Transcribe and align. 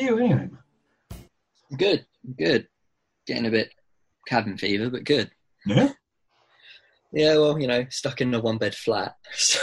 you 0.00 0.18
anyway? 0.18 0.48
Good, 1.76 2.06
good. 2.36 2.66
Getting 3.26 3.46
a 3.46 3.50
bit 3.50 3.70
cabin 4.26 4.56
fever, 4.56 4.90
but 4.90 5.04
good. 5.04 5.30
Yeah. 5.66 5.92
Yeah, 7.12 7.34
well, 7.38 7.60
you 7.60 7.66
know, 7.66 7.86
stuck 7.90 8.20
in 8.20 8.34
a 8.34 8.40
one 8.40 8.58
bed 8.58 8.74
flat. 8.74 9.16
So 9.32 9.58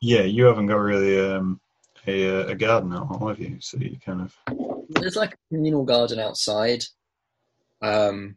Yeah, 0.00 0.22
you 0.22 0.44
haven't 0.44 0.66
got 0.66 0.76
really 0.76 1.20
um, 1.20 1.60
a 2.06 2.40
uh, 2.40 2.46
a 2.48 2.54
garden 2.54 2.92
at 2.92 3.00
home, 3.00 3.28
have 3.28 3.40
you? 3.40 3.56
So 3.60 3.78
you 3.78 3.98
kind 4.04 4.20
of 4.22 4.36
there's 4.90 5.16
like 5.16 5.34
a 5.34 5.54
communal 5.54 5.84
garden 5.84 6.18
outside, 6.18 6.84
um, 7.82 8.36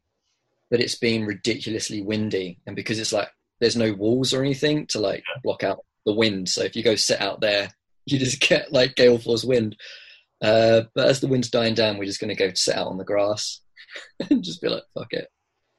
but 0.69 0.81
it's 0.81 0.97
been 0.97 1.25
ridiculously 1.25 2.01
windy, 2.01 2.59
and 2.65 2.75
because 2.75 2.99
it's 2.99 3.13
like 3.13 3.29
there's 3.59 3.77
no 3.77 3.93
walls 3.93 4.33
or 4.33 4.41
anything 4.41 4.87
to 4.87 4.99
like 4.99 5.23
block 5.43 5.63
out 5.63 5.85
the 6.05 6.13
wind, 6.13 6.49
so 6.49 6.63
if 6.63 6.75
you 6.75 6.83
go 6.83 6.95
sit 6.95 7.21
out 7.21 7.41
there, 7.41 7.69
you 8.05 8.17
just 8.17 8.39
get 8.41 8.73
like 8.73 8.95
gale 8.95 9.19
force 9.19 9.43
wind. 9.43 9.75
Uh, 10.41 10.81
but 10.95 11.07
as 11.07 11.19
the 11.19 11.27
wind's 11.27 11.49
dying 11.49 11.75
down, 11.75 11.97
we're 11.97 12.05
just 12.05 12.19
going 12.19 12.35
to 12.35 12.43
go 12.43 12.51
sit 12.55 12.75
out 12.75 12.87
on 12.87 12.97
the 12.97 13.03
grass 13.03 13.61
and 14.29 14.43
just 14.43 14.61
be 14.61 14.69
like, 14.69 14.83
fuck 14.93 15.13
it. 15.13 15.27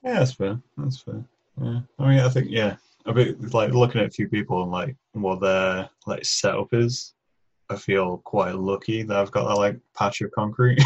yeah, 0.05 0.21
that's 0.21 0.35
fair. 0.35 0.61
That's 0.77 1.01
fair. 1.01 1.25
Yeah, 1.61 1.81
I 1.99 2.09
mean, 2.09 2.21
I 2.21 2.29
think 2.29 2.49
yeah, 2.51 2.77
a 3.07 3.13
bit 3.13 3.53
like 3.53 3.73
looking 3.73 4.01
at 4.01 4.07
a 4.07 4.11
few 4.11 4.29
people 4.29 4.63
and 4.63 4.71
like 4.71 4.97
what 5.13 5.41
their 5.41 5.89
like 6.07 6.25
setup 6.25 6.69
is. 6.73 7.15
I 7.69 7.77
feel 7.77 8.19
quite 8.19 8.55
lucky 8.55 9.03
that 9.03 9.17
I've 9.17 9.31
got 9.31 9.49
that 9.49 9.57
like 9.57 9.79
patch 9.97 10.21
of 10.21 10.31
concrete, 10.33 10.83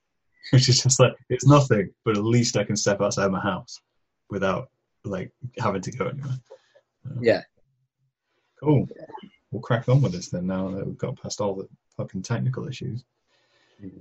which 0.50 0.68
is 0.68 0.82
just 0.82 1.00
like 1.00 1.14
it's 1.28 1.46
nothing, 1.46 1.90
but 2.04 2.16
at 2.16 2.24
least 2.24 2.56
I 2.56 2.64
can 2.64 2.76
step 2.76 3.00
outside 3.00 3.30
my 3.30 3.40
house 3.40 3.80
without 4.30 4.68
like 5.04 5.32
having 5.58 5.82
to 5.82 5.92
go 5.92 6.06
anywhere. 6.06 6.38
Yeah. 7.20 7.42
Cool. 8.62 8.88
We'll 9.50 9.62
crack 9.62 9.88
on 9.88 10.02
with 10.02 10.12
this 10.12 10.28
then. 10.28 10.46
Now 10.46 10.70
that 10.70 10.86
we've 10.86 10.98
got 10.98 11.20
past 11.20 11.40
all 11.40 11.54
the 11.54 11.68
fucking 11.96 12.22
technical 12.22 12.66
issues. 12.66 13.04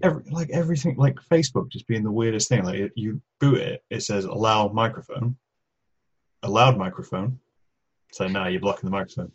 Every 0.01 0.23
like 0.31 0.49
everything 0.51 0.95
like 0.97 1.15
Facebook 1.31 1.69
just 1.71 1.87
being 1.87 2.03
the 2.03 2.11
weirdest 2.11 2.49
thing. 2.49 2.63
Like 2.63 2.79
it- 2.79 2.91
you 2.95 3.21
boot 3.39 3.57
it, 3.59 3.83
it 3.89 4.01
says 4.01 4.25
allow 4.25 4.67
microphone, 4.69 5.35
allowed 6.43 6.77
microphone. 6.77 7.39
So 8.11 8.27
now 8.27 8.47
you're 8.47 8.61
blocking 8.61 8.89
the 8.89 8.95
microphone. 8.95 9.31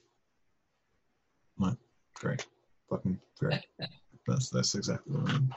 Right, 1.58 1.76
great, 2.14 2.46
fucking 2.88 3.18
great. 3.38 3.60
That's 4.26 4.50
that's 4.50 4.74
exactly 4.74 5.16
what 5.16 5.28
I 5.30 5.32
mean. 5.32 5.50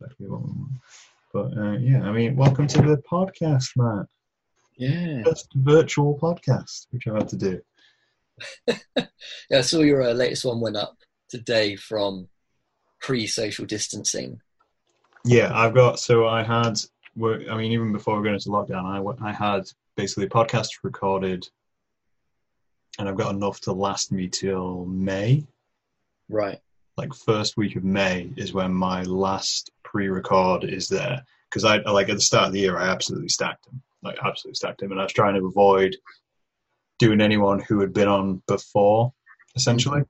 Exactly 0.00 0.26
what 0.28 0.40
I 0.42 0.46
mean. 0.46 0.80
But 1.32 1.58
uh, 1.58 1.72
yeah, 1.78 2.02
I 2.02 2.12
mean, 2.12 2.36
welcome 2.36 2.66
to 2.66 2.82
the 2.82 3.02
podcast, 3.10 3.68
Matt. 3.76 4.06
Yeah. 4.76 5.22
First 5.24 5.48
virtual 5.54 6.18
podcast, 6.18 6.86
which 6.90 7.06
I've 7.06 7.14
had 7.16 7.28
to 7.30 7.36
do. 7.36 7.60
Yeah, 9.48 9.58
I 9.58 9.60
saw 9.62 9.80
your 9.80 10.02
uh, 10.02 10.12
latest 10.12 10.44
one 10.44 10.60
went 10.60 10.76
up 10.76 10.96
today 11.30 11.76
from 11.76 12.28
pre 13.00 13.26
social 13.26 13.66
distancing. 13.66 14.40
Yeah, 15.24 15.50
I've 15.52 15.74
got. 15.74 15.98
So 15.98 16.26
I 16.26 16.42
had. 16.42 16.78
I 17.18 17.56
mean, 17.56 17.72
even 17.72 17.92
before 17.92 18.20
we 18.20 18.28
go 18.28 18.34
into 18.34 18.50
lockdown, 18.50 18.84
I 18.84 19.26
I 19.28 19.32
had 19.32 19.70
basically 19.96 20.26
a 20.26 20.28
podcast 20.28 20.68
recorded, 20.82 21.48
and 22.98 23.08
I've 23.08 23.16
got 23.16 23.34
enough 23.34 23.60
to 23.62 23.72
last 23.72 24.12
me 24.12 24.28
till 24.28 24.84
May. 24.84 25.46
Right. 26.28 26.60
Like 26.96 27.14
first 27.14 27.56
week 27.56 27.76
of 27.76 27.84
May 27.84 28.30
is 28.36 28.52
when 28.52 28.72
my 28.72 29.02
last 29.02 29.70
pre-record 29.82 30.64
is 30.64 30.88
there 30.88 31.24
because 31.48 31.64
I 31.64 31.78
like 31.90 32.08
at 32.08 32.16
the 32.16 32.20
start 32.20 32.48
of 32.48 32.52
the 32.52 32.60
year 32.60 32.78
I 32.78 32.88
absolutely 32.88 33.28
stacked 33.28 33.66
him, 33.66 33.82
like 34.02 34.18
absolutely 34.22 34.56
stacked 34.56 34.82
him, 34.82 34.92
and 34.92 35.00
I 35.00 35.04
was 35.04 35.12
trying 35.12 35.34
to 35.34 35.46
avoid 35.46 35.96
doing 36.98 37.20
anyone 37.20 37.60
who 37.60 37.80
had 37.80 37.92
been 37.92 38.08
on 38.08 38.42
before, 38.46 39.12
essentially. 39.54 40.02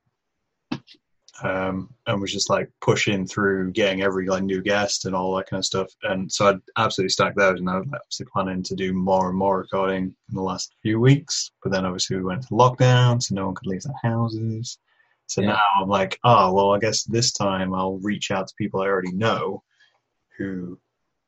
Um, 1.42 1.90
and 2.06 2.20
was 2.20 2.32
just 2.32 2.48
like 2.50 2.70
pushing 2.80 3.26
through 3.26 3.72
getting 3.72 4.02
every 4.02 4.26
like 4.26 4.42
new 4.42 4.62
guest 4.62 5.04
and 5.04 5.14
all 5.14 5.34
that 5.36 5.48
kind 5.48 5.58
of 5.58 5.64
stuff. 5.64 5.88
And 6.04 6.30
so 6.30 6.48
I'd 6.48 6.60
absolutely 6.78 7.10
stacked 7.10 7.36
those, 7.36 7.58
and 7.60 7.68
I 7.68 7.78
was 7.78 7.86
obviously 7.94 8.26
planning 8.32 8.62
to 8.62 8.74
do 8.74 8.92
more 8.92 9.28
and 9.28 9.38
more 9.38 9.58
recording 9.58 10.04
in 10.04 10.34
the 10.34 10.42
last 10.42 10.74
few 10.82 10.98
weeks. 11.00 11.50
But 11.62 11.72
then 11.72 11.84
obviously 11.84 12.16
we 12.16 12.24
went 12.24 12.42
to 12.42 12.48
lockdown, 12.54 13.22
so 13.22 13.34
no 13.34 13.46
one 13.46 13.54
could 13.54 13.66
leave 13.66 13.82
their 13.82 13.94
houses. 14.02 14.78
So 15.26 15.40
Yeah. 15.42 15.48
now 15.48 15.60
I'm 15.82 15.88
like, 15.88 16.18
oh 16.24 16.52
well, 16.54 16.74
I 16.74 16.78
guess 16.78 17.02
this 17.04 17.32
time 17.32 17.74
I'll 17.74 17.98
reach 17.98 18.30
out 18.30 18.46
to 18.48 18.54
people 18.56 18.80
I 18.80 18.86
already 18.86 19.12
know 19.12 19.62
who 20.38 20.78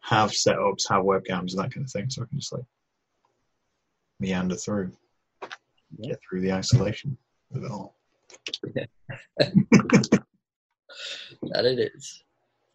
have 0.01 0.31
setups, 0.31 0.89
have 0.89 1.03
webcams, 1.05 1.51
and 1.53 1.59
that 1.59 1.75
kind 1.75 1.85
of 1.85 1.91
thing, 1.91 2.09
so 2.09 2.23
I 2.23 2.27
can 2.27 2.39
just 2.39 2.53
like 2.53 2.65
meander 4.21 4.55
through, 4.57 4.93
Yeah. 5.99 6.11
get 6.11 6.21
through 6.29 6.41
the 6.43 6.53
isolation 6.53 7.19
of 7.55 7.65
it 7.65 7.71
all. 7.71 7.98
That 11.43 11.65
it 11.65 11.93
is. 11.95 12.25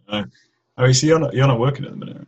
Oh, 0.09 0.91
so 0.91 1.07
you're 1.07 1.19
not 1.19 1.33
you're 1.33 1.47
not 1.47 1.59
working 1.59 1.85
at 1.85 1.91
the 1.91 1.97
minute. 1.97 2.27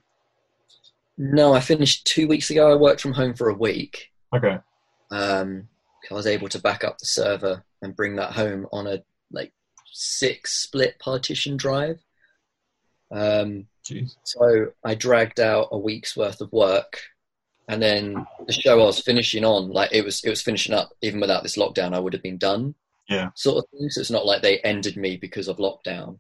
No, 1.18 1.54
I 1.54 1.60
finished 1.60 2.06
two 2.06 2.28
weeks 2.28 2.50
ago. 2.50 2.72
I 2.72 2.76
worked 2.76 3.02
from 3.02 3.14
home 3.14 3.34
for 3.34 3.50
a 3.50 3.54
week. 3.54 4.12
Okay. 4.36 4.58
Um, 5.12 5.68
I 6.10 6.14
was 6.14 6.28
able 6.28 6.50
to 6.50 6.60
back 6.60 6.84
up 6.84 6.98
the 6.98 7.06
server 7.06 7.64
and 7.82 7.96
bring 7.96 8.18
that 8.18 8.34
home 8.34 8.68
on 8.72 8.88
a 8.88 9.02
like 9.32 9.54
six 9.92 10.62
split 10.64 11.00
partition 11.00 11.58
drive. 11.58 12.04
Um, 13.12 13.68
Jeez. 13.90 14.16
so 14.24 14.72
I 14.84 14.96
dragged 14.96 15.40
out 15.40 15.70
a 15.72 15.78
week's 15.78 16.18
worth 16.18 16.42
of 16.42 16.52
work, 16.52 17.00
and 17.70 17.82
then 17.82 18.26
the 18.46 18.54
show 18.54 18.82
I 18.82 18.86
was 18.86 19.00
finishing 19.00 19.46
on, 19.46 19.70
like 19.70 19.94
it 19.94 20.04
was, 20.04 20.24
it 20.24 20.30
was 20.30 20.42
finishing 20.42 20.76
up. 20.76 20.90
Even 21.02 21.22
without 21.22 21.44
this 21.44 21.58
lockdown, 21.58 21.94
I 21.94 22.00
would 22.00 22.14
have 22.14 22.24
been 22.24 22.38
done. 22.38 22.76
Yeah. 23.10 23.30
Sort 23.36 23.58
of 23.58 23.66
thing. 23.70 23.90
So 23.90 24.02
it's 24.02 24.12
not 24.12 24.26
like 24.26 24.42
they 24.42 24.60
ended 24.60 24.98
me 24.98 25.18
because 25.18 25.48
of 25.48 25.58
lockdown. 25.58 26.20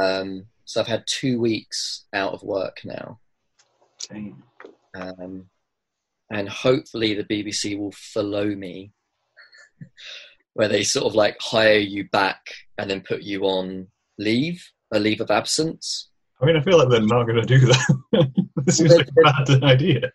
Um, 0.00 0.46
so 0.64 0.80
I've 0.80 0.86
had 0.86 1.04
two 1.06 1.40
weeks 1.40 2.06
out 2.12 2.32
of 2.32 2.42
work 2.42 2.78
now, 2.84 3.20
um, 4.94 5.46
and 6.30 6.48
hopefully 6.48 7.14
the 7.14 7.24
BBC 7.24 7.78
will 7.78 7.92
follow 7.92 8.46
me, 8.46 8.92
where 10.54 10.68
they 10.68 10.82
sort 10.82 11.06
of 11.06 11.14
like 11.14 11.36
hire 11.40 11.78
you 11.78 12.08
back 12.10 12.40
and 12.78 12.90
then 12.90 13.00
put 13.00 13.22
you 13.22 13.42
on 13.42 13.86
leave, 14.18 14.66
a 14.92 14.98
leave 14.98 15.20
of 15.20 15.30
absence. 15.30 16.08
I 16.40 16.46
mean, 16.46 16.56
I 16.56 16.60
feel 16.62 16.78
like 16.78 16.88
they're 16.88 17.00
not 17.00 17.24
going 17.24 17.40
to 17.40 17.46
do 17.46 17.60
that. 17.66 18.32
this 18.64 18.78
seems 18.78 18.90
Well, 18.90 18.98
like 18.98 19.08
a 19.08 19.58
bad 19.58 19.64
idea. 19.64 20.12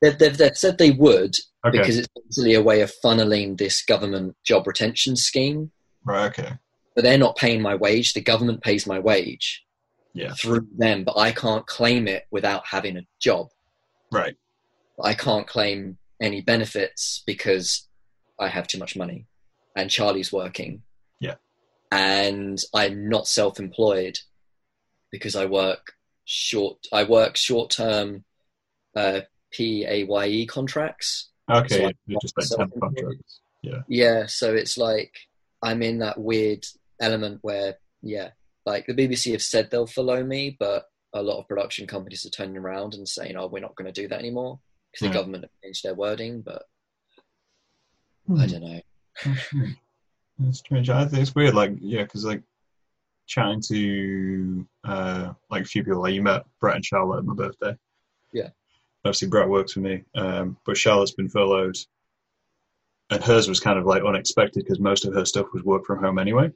They've, 0.00 0.16
they've, 0.18 0.36
they've 0.36 0.56
said 0.56 0.78
they 0.78 0.92
would 0.92 1.34
Okay. 1.68 1.78
because 1.78 1.98
it's 1.98 2.08
basically 2.14 2.54
a 2.54 2.62
way 2.62 2.80
of 2.80 2.92
funneling 3.04 3.58
this 3.58 3.82
government 3.84 4.36
job 4.44 4.66
retention 4.66 5.16
scheme. 5.16 5.70
right. 6.04 6.26
Okay. 6.38 6.52
But 6.94 7.04
they're 7.04 7.16
not 7.18 7.36
paying 7.36 7.62
my 7.62 7.76
wage. 7.76 8.12
The 8.12 8.20
government 8.20 8.60
pays 8.62 8.84
my 8.86 8.98
wage 8.98 9.64
Yeah. 10.14 10.34
through 10.34 10.66
them, 10.76 11.04
but 11.04 11.16
I 11.16 11.30
can't 11.30 11.64
claim 11.66 12.08
it 12.08 12.24
without 12.32 12.66
having 12.66 12.96
a 12.96 13.06
job. 13.20 13.48
Right. 14.10 14.34
I 15.02 15.14
can't 15.14 15.46
claim 15.46 15.98
any 16.20 16.40
benefits 16.40 17.22
because 17.24 17.86
I 18.38 18.48
have 18.48 18.66
too 18.66 18.78
much 18.78 18.96
money 18.96 19.26
and 19.76 19.88
Charlie's 19.90 20.32
working. 20.32 20.82
Yeah. 21.20 21.36
And 21.92 22.58
I'm 22.74 23.08
not 23.08 23.28
self 23.28 23.60
employed 23.60 24.18
because 25.12 25.36
I 25.36 25.46
work 25.46 25.92
short 26.24 26.78
I 26.92 27.04
work 27.04 27.36
short 27.36 27.70
term 27.70 28.24
uh 28.96 29.20
PAYE 29.52 30.46
contracts. 30.46 31.30
Okay. 31.50 31.76
So 31.78 31.90
yeah, 32.06 32.18
just 32.22 32.36
like 32.36 32.46
so- 32.46 32.56
temp 32.56 32.72
contracts. 32.80 33.40
Yeah. 33.62 33.80
Yeah, 33.88 34.26
so 34.26 34.54
it's 34.54 34.78
like 34.78 35.12
I'm 35.62 35.82
in 35.82 35.98
that 35.98 36.18
weird 36.18 36.64
element 37.00 37.38
where 37.42 37.76
yeah, 38.02 38.30
like 38.66 38.86
the 38.86 38.94
BBC 38.94 39.32
have 39.32 39.42
said 39.42 39.70
they'll 39.70 39.86
follow 39.86 40.22
me, 40.22 40.56
but 40.60 40.84
a 41.12 41.22
lot 41.22 41.40
of 41.40 41.48
production 41.48 41.86
companies 41.86 42.24
are 42.24 42.30
turning 42.30 42.56
around 42.56 42.94
and 42.94 43.08
saying, 43.08 43.36
"Oh, 43.36 43.46
we're 43.48 43.60
not 43.60 43.74
going 43.74 43.92
to 43.92 44.00
do 44.00 44.06
that 44.08 44.18
anymore," 44.20 44.60
because 44.92 45.06
Yeah. 45.06 45.08
the 45.12 45.18
government 45.18 45.44
have 45.44 45.50
changed 45.64 45.82
their 45.84 45.94
wording. 45.94 46.42
But 46.42 46.62
Hmm. 48.26 48.40
I 48.40 48.46
don't 48.46 48.62
know. 48.62 48.80
That's 50.38 50.58
strange. 50.58 50.88
I 50.90 51.06
think 51.06 51.22
it's 51.22 51.34
weird. 51.34 51.54
Like, 51.54 51.72
yeah, 51.80 52.02
because 52.02 52.24
like 52.24 52.42
chatting 53.26 53.60
to 53.68 54.66
uh 54.84 55.32
like 55.50 55.62
a 55.62 55.66
few 55.66 55.82
people. 55.82 56.02
Like 56.02 56.14
you 56.14 56.22
met 56.22 56.44
Brett 56.60 56.76
and 56.76 56.84
Charlotte 56.84 57.18
at 57.18 57.24
my 57.24 57.34
birthday. 57.34 57.76
Yeah. 58.32 58.50
Obviously, 59.08 59.28
Brett 59.28 59.48
works 59.48 59.72
for 59.72 59.80
me, 59.80 60.02
um, 60.14 60.56
but 60.66 60.76
Charlotte's 60.76 61.12
been 61.12 61.30
furloughed, 61.30 61.76
and 63.10 63.24
hers 63.24 63.48
was 63.48 63.60
kind 63.60 63.78
of 63.78 63.86
like 63.86 64.02
unexpected 64.04 64.64
because 64.64 64.80
most 64.80 65.06
of 65.06 65.14
her 65.14 65.24
stuff 65.24 65.46
was 65.52 65.64
work 65.64 65.86
from 65.86 66.02
home 66.02 66.18
anyway. 66.18 66.50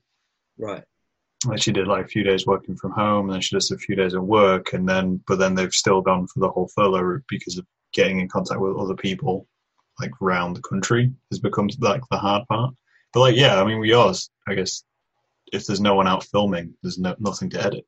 Right. 0.59 0.83
Like 1.47 1.63
she 1.63 1.73
did 1.73 1.89
like 1.89 2.05
a 2.05 2.09
few 2.09 2.23
days 2.23 2.47
working 2.47 2.77
from 2.77 2.93
home, 2.93 3.27
and 3.27 3.35
then 3.35 3.41
she 3.41 3.57
does 3.57 3.71
a 3.71 3.79
few 3.79 3.97
days 3.97 4.15
at 4.15 4.23
work, 4.23 4.75
and 4.75 4.87
then 4.87 5.23
but 5.27 5.39
then 5.39 5.55
they've 5.55 5.73
still 5.73 6.03
gone 6.03 6.27
for 6.27 6.41
the 6.41 6.51
whole 6.51 6.69
furlough 6.75 7.01
route 7.01 7.25
because 7.29 7.57
of 7.57 7.67
getting 7.93 8.21
in 8.21 8.29
contact 8.29 8.61
with 8.61 8.77
other 8.77 8.95
people 8.95 9.47
like 10.01 10.11
around 10.23 10.55
the 10.55 10.63
country 10.63 11.13
has 11.31 11.39
become 11.39 11.69
like 11.81 12.03
the 12.11 12.19
hard 12.19 12.47
part. 12.49 12.75
But 13.13 13.21
like 13.21 13.37
yeah, 13.37 13.61
I 13.61 13.65
mean 13.65 13.81
with 13.81 13.89
yours, 13.89 14.31
I 14.47 14.55
guess 14.55 14.85
if 15.53 15.67
there's 15.67 15.81
no 15.81 15.95
one 15.95 16.09
out 16.09 16.25
filming, 16.25 16.75
there's 16.83 16.99
no 16.99 17.15
nothing 17.19 17.51
to 17.51 17.65
edit. 17.65 17.87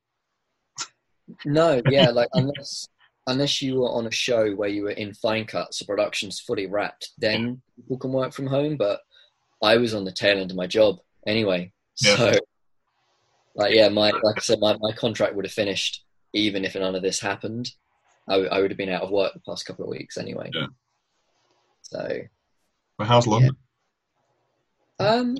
No, 1.45 1.81
yeah, 1.89 2.09
like 2.09 2.29
unless 2.33 2.87
unless 3.27 3.61
you 3.61 3.79
were 3.79 3.89
on 3.91 4.05
a 4.07 4.11
show 4.11 4.51
where 4.53 4.69
you 4.69 4.83
were 4.83 4.91
in 4.91 5.13
fine 5.13 5.45
cuts, 5.45 5.79
the 5.79 5.85
production's 5.85 6.39
fully 6.39 6.67
wrapped, 6.67 7.09
then 7.17 7.61
people 7.75 7.97
can 7.97 8.11
work 8.11 8.33
from 8.33 8.47
home. 8.47 8.77
But 8.77 8.99
I 9.63 9.77
was 9.77 9.93
on 9.93 10.05
the 10.05 10.11
tail 10.11 10.39
end 10.39 10.51
of 10.51 10.57
my 10.57 10.67
job 10.67 10.97
anyway, 11.25 11.71
Yeah. 12.01 12.15
so 12.17 12.33
Like 13.55 13.73
yeah, 13.73 13.89
my 13.89 14.11
like 14.11 14.37
I 14.37 14.41
said, 14.41 14.59
my, 14.59 14.77
my 14.79 14.91
contract 14.91 15.35
would 15.35 15.45
have 15.45 15.53
finished 15.53 16.03
even 16.33 16.65
if 16.65 16.75
none 16.75 16.95
of 16.95 17.01
this 17.01 17.19
happened. 17.19 17.71
I 18.27 18.37
would 18.59 18.71
have 18.71 18.77
been 18.77 18.89
out 18.89 19.03
of 19.03 19.11
work 19.11 19.33
the 19.33 19.39
past 19.39 19.65
couple 19.65 19.85
of 19.85 19.89
weeks 19.91 20.17
anyway. 20.17 20.49
Yeah. 20.53 20.67
So 21.83 22.19
But 22.97 23.07
how's 23.07 23.27
London? 23.27 23.55
um, 24.99 25.37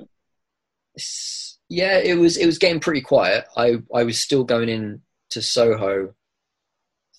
yeah, 1.68 1.98
it 1.98 2.18
was 2.18 2.36
it 2.36 2.46
was 2.46 2.58
getting 2.58 2.80
pretty 2.80 3.00
quiet. 3.00 3.44
I 3.56 3.76
I 3.94 4.04
was 4.04 4.20
still 4.20 4.44
going 4.44 4.68
in 4.68 5.02
to 5.30 5.42
Soho 5.42 6.14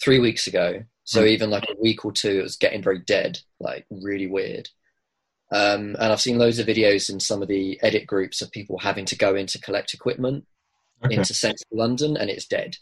three 0.02 0.20
weeks 0.20 0.48
ago, 0.48 0.84
so 1.04 1.22
Hmm. 1.22 1.28
even 1.28 1.50
like 1.50 1.70
a 1.70 1.80
week 1.82 2.06
or 2.06 2.12
two, 2.12 2.40
it 2.40 2.44
was 2.44 2.58
getting 2.58 2.84
very 2.84 3.00
dead, 3.00 3.40
like 3.60 3.86
really 3.90 4.28
weird. 4.28 4.70
Um, 5.52 5.96
and 6.00 6.12
I've 6.12 6.22
seen 6.22 6.38
loads 6.38 6.60
of 6.60 6.68
videos 6.68 7.10
in 7.10 7.20
some 7.20 7.42
of 7.42 7.48
the 7.48 7.80
edit 7.82 8.06
groups 8.06 8.42
of 8.42 8.52
people 8.52 8.78
having 8.80 9.06
to 9.06 9.16
go 9.18 9.36
in 9.36 9.48
to 9.48 9.60
collect 9.62 9.94
equipment 9.94 10.46
Okay. 11.06 11.16
into 11.16 11.34
central 11.34 11.68
London, 11.72 12.18
and 12.18 12.30
it's 12.30 12.46
dead. 12.48 12.78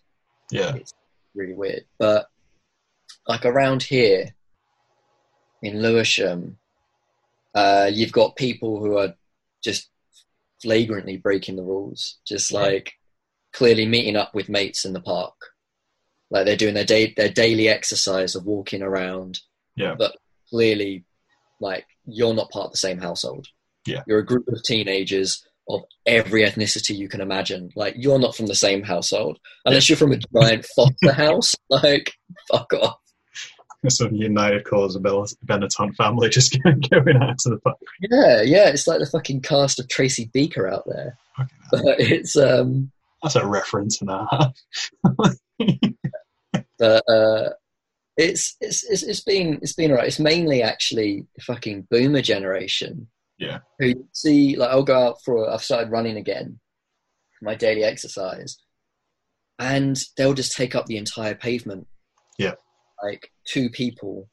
Yeah. 0.51 0.73
It's 0.75 0.93
really 1.35 1.53
weird. 1.53 1.85
But 1.99 2.27
like 3.27 3.45
around 3.45 3.83
here 3.83 4.33
in 5.61 5.81
Lewisham, 5.81 6.57
uh, 7.53 7.89
you've 7.93 8.11
got 8.11 8.35
people 8.35 8.79
who 8.79 8.97
are 8.97 9.15
just 9.63 9.89
flagrantly 10.61 11.17
breaking 11.17 11.55
the 11.57 11.63
rules, 11.63 12.17
just 12.25 12.51
like 12.51 12.93
clearly 13.53 13.85
meeting 13.85 14.15
up 14.15 14.33
with 14.33 14.49
mates 14.49 14.85
in 14.85 14.93
the 14.93 15.01
park. 15.01 15.35
Like 16.31 16.45
they're 16.45 16.57
doing 16.57 16.73
their 16.73 16.85
day 16.85 17.13
their 17.15 17.29
daily 17.29 17.67
exercise 17.69 18.35
of 18.35 18.45
walking 18.45 18.81
around. 18.81 19.39
Yeah. 19.75 19.95
But 19.97 20.17
clearly 20.49 21.05
like 21.59 21.85
you're 22.05 22.33
not 22.33 22.51
part 22.51 22.67
of 22.67 22.71
the 22.71 22.77
same 22.77 22.99
household. 22.99 23.47
Yeah. 23.85 24.03
You're 24.07 24.19
a 24.19 24.25
group 24.25 24.47
of 24.47 24.63
teenagers 24.63 25.45
of 25.67 25.83
every 26.05 26.43
ethnicity 26.43 26.95
you 26.95 27.07
can 27.07 27.21
imagine. 27.21 27.71
Like 27.75 27.95
you're 27.97 28.19
not 28.19 28.35
from 28.35 28.47
the 28.47 28.55
same 28.55 28.83
household. 28.83 29.39
Unless 29.65 29.89
you're 29.89 29.97
from 29.97 30.11
a 30.13 30.19
giant 30.33 30.65
foster 30.75 31.11
house, 31.11 31.55
like 31.69 32.13
fuck 32.51 32.73
off. 32.73 32.99
Some 33.87 34.15
United 34.15 34.65
Colours 34.65 34.95
of 34.95 35.03
Benetton 35.03 35.95
family 35.95 36.27
just 36.29 36.57
going 36.63 37.17
out 37.21 37.37
to 37.39 37.49
the 37.49 37.59
park. 37.63 37.77
Yeah, 38.01 38.41
yeah, 38.41 38.69
it's 38.69 38.87
like 38.87 38.99
the 38.99 39.05
fucking 39.05 39.41
cast 39.41 39.79
of 39.79 39.87
Tracy 39.87 40.27
Beaker 40.33 40.67
out 40.67 40.85
there. 40.87 41.17
Hell. 41.35 41.47
But 41.71 41.99
it's 41.99 42.35
um 42.35 42.91
That's 43.21 43.35
a 43.35 43.45
reference 43.45 44.01
and 44.01 44.09
a 44.09 44.27
half. 44.31 44.55
but 46.79 47.03
uh 47.09 47.49
it's 48.17 48.55
it's 48.61 48.83
it's, 48.89 49.03
it's 49.03 49.21
been 49.21 49.59
it's 49.61 49.73
been 49.73 49.91
alright. 49.91 50.07
It's 50.07 50.19
mainly 50.19 50.61
actually 50.61 51.25
the 51.35 51.41
fucking 51.41 51.87
boomer 51.89 52.21
generation. 52.21 53.07
Yeah. 53.37 53.59
Who 53.79 54.07
see 54.13 54.55
like 54.55 54.69
I'll 54.69 54.83
go 54.83 55.07
out 55.07 55.17
for 55.23 55.49
I've 55.49 55.63
started 55.63 55.91
running 55.91 56.17
again 56.17 56.59
my 57.41 57.55
daily 57.55 57.83
exercise. 57.83 58.57
And 59.59 59.97
they'll 60.17 60.33
just 60.33 60.55
take 60.55 60.75
up 60.75 60.85
the 60.85 60.97
entire 60.97 61.35
pavement. 61.35 61.87
Yeah. 62.37 62.55
Like 63.01 63.31
two 63.45 63.69
people 63.69 64.29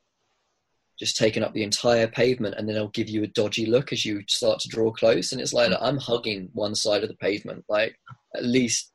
just 0.98 1.16
taking 1.16 1.42
up 1.42 1.52
the 1.52 1.64
entire 1.64 2.06
pavement 2.06 2.54
and 2.56 2.68
then 2.68 2.75
they'll 2.75 2.88
give 2.88 3.08
you 3.08 3.25
a 3.25 3.28
dodgy 3.28 3.66
look 3.66 3.92
as 3.92 4.04
you 4.04 4.22
start 4.28 4.60
to 4.60 4.68
draw 4.68 4.92
close 4.92 5.32
and 5.32 5.40
it's 5.40 5.52
like 5.52 5.72
I'm 5.80 5.96
hugging 5.96 6.48
one 6.52 6.76
side 6.76 7.02
of 7.02 7.08
the 7.08 7.16
pavement 7.16 7.64
like 7.68 7.96
at 8.36 8.44
least 8.44 8.91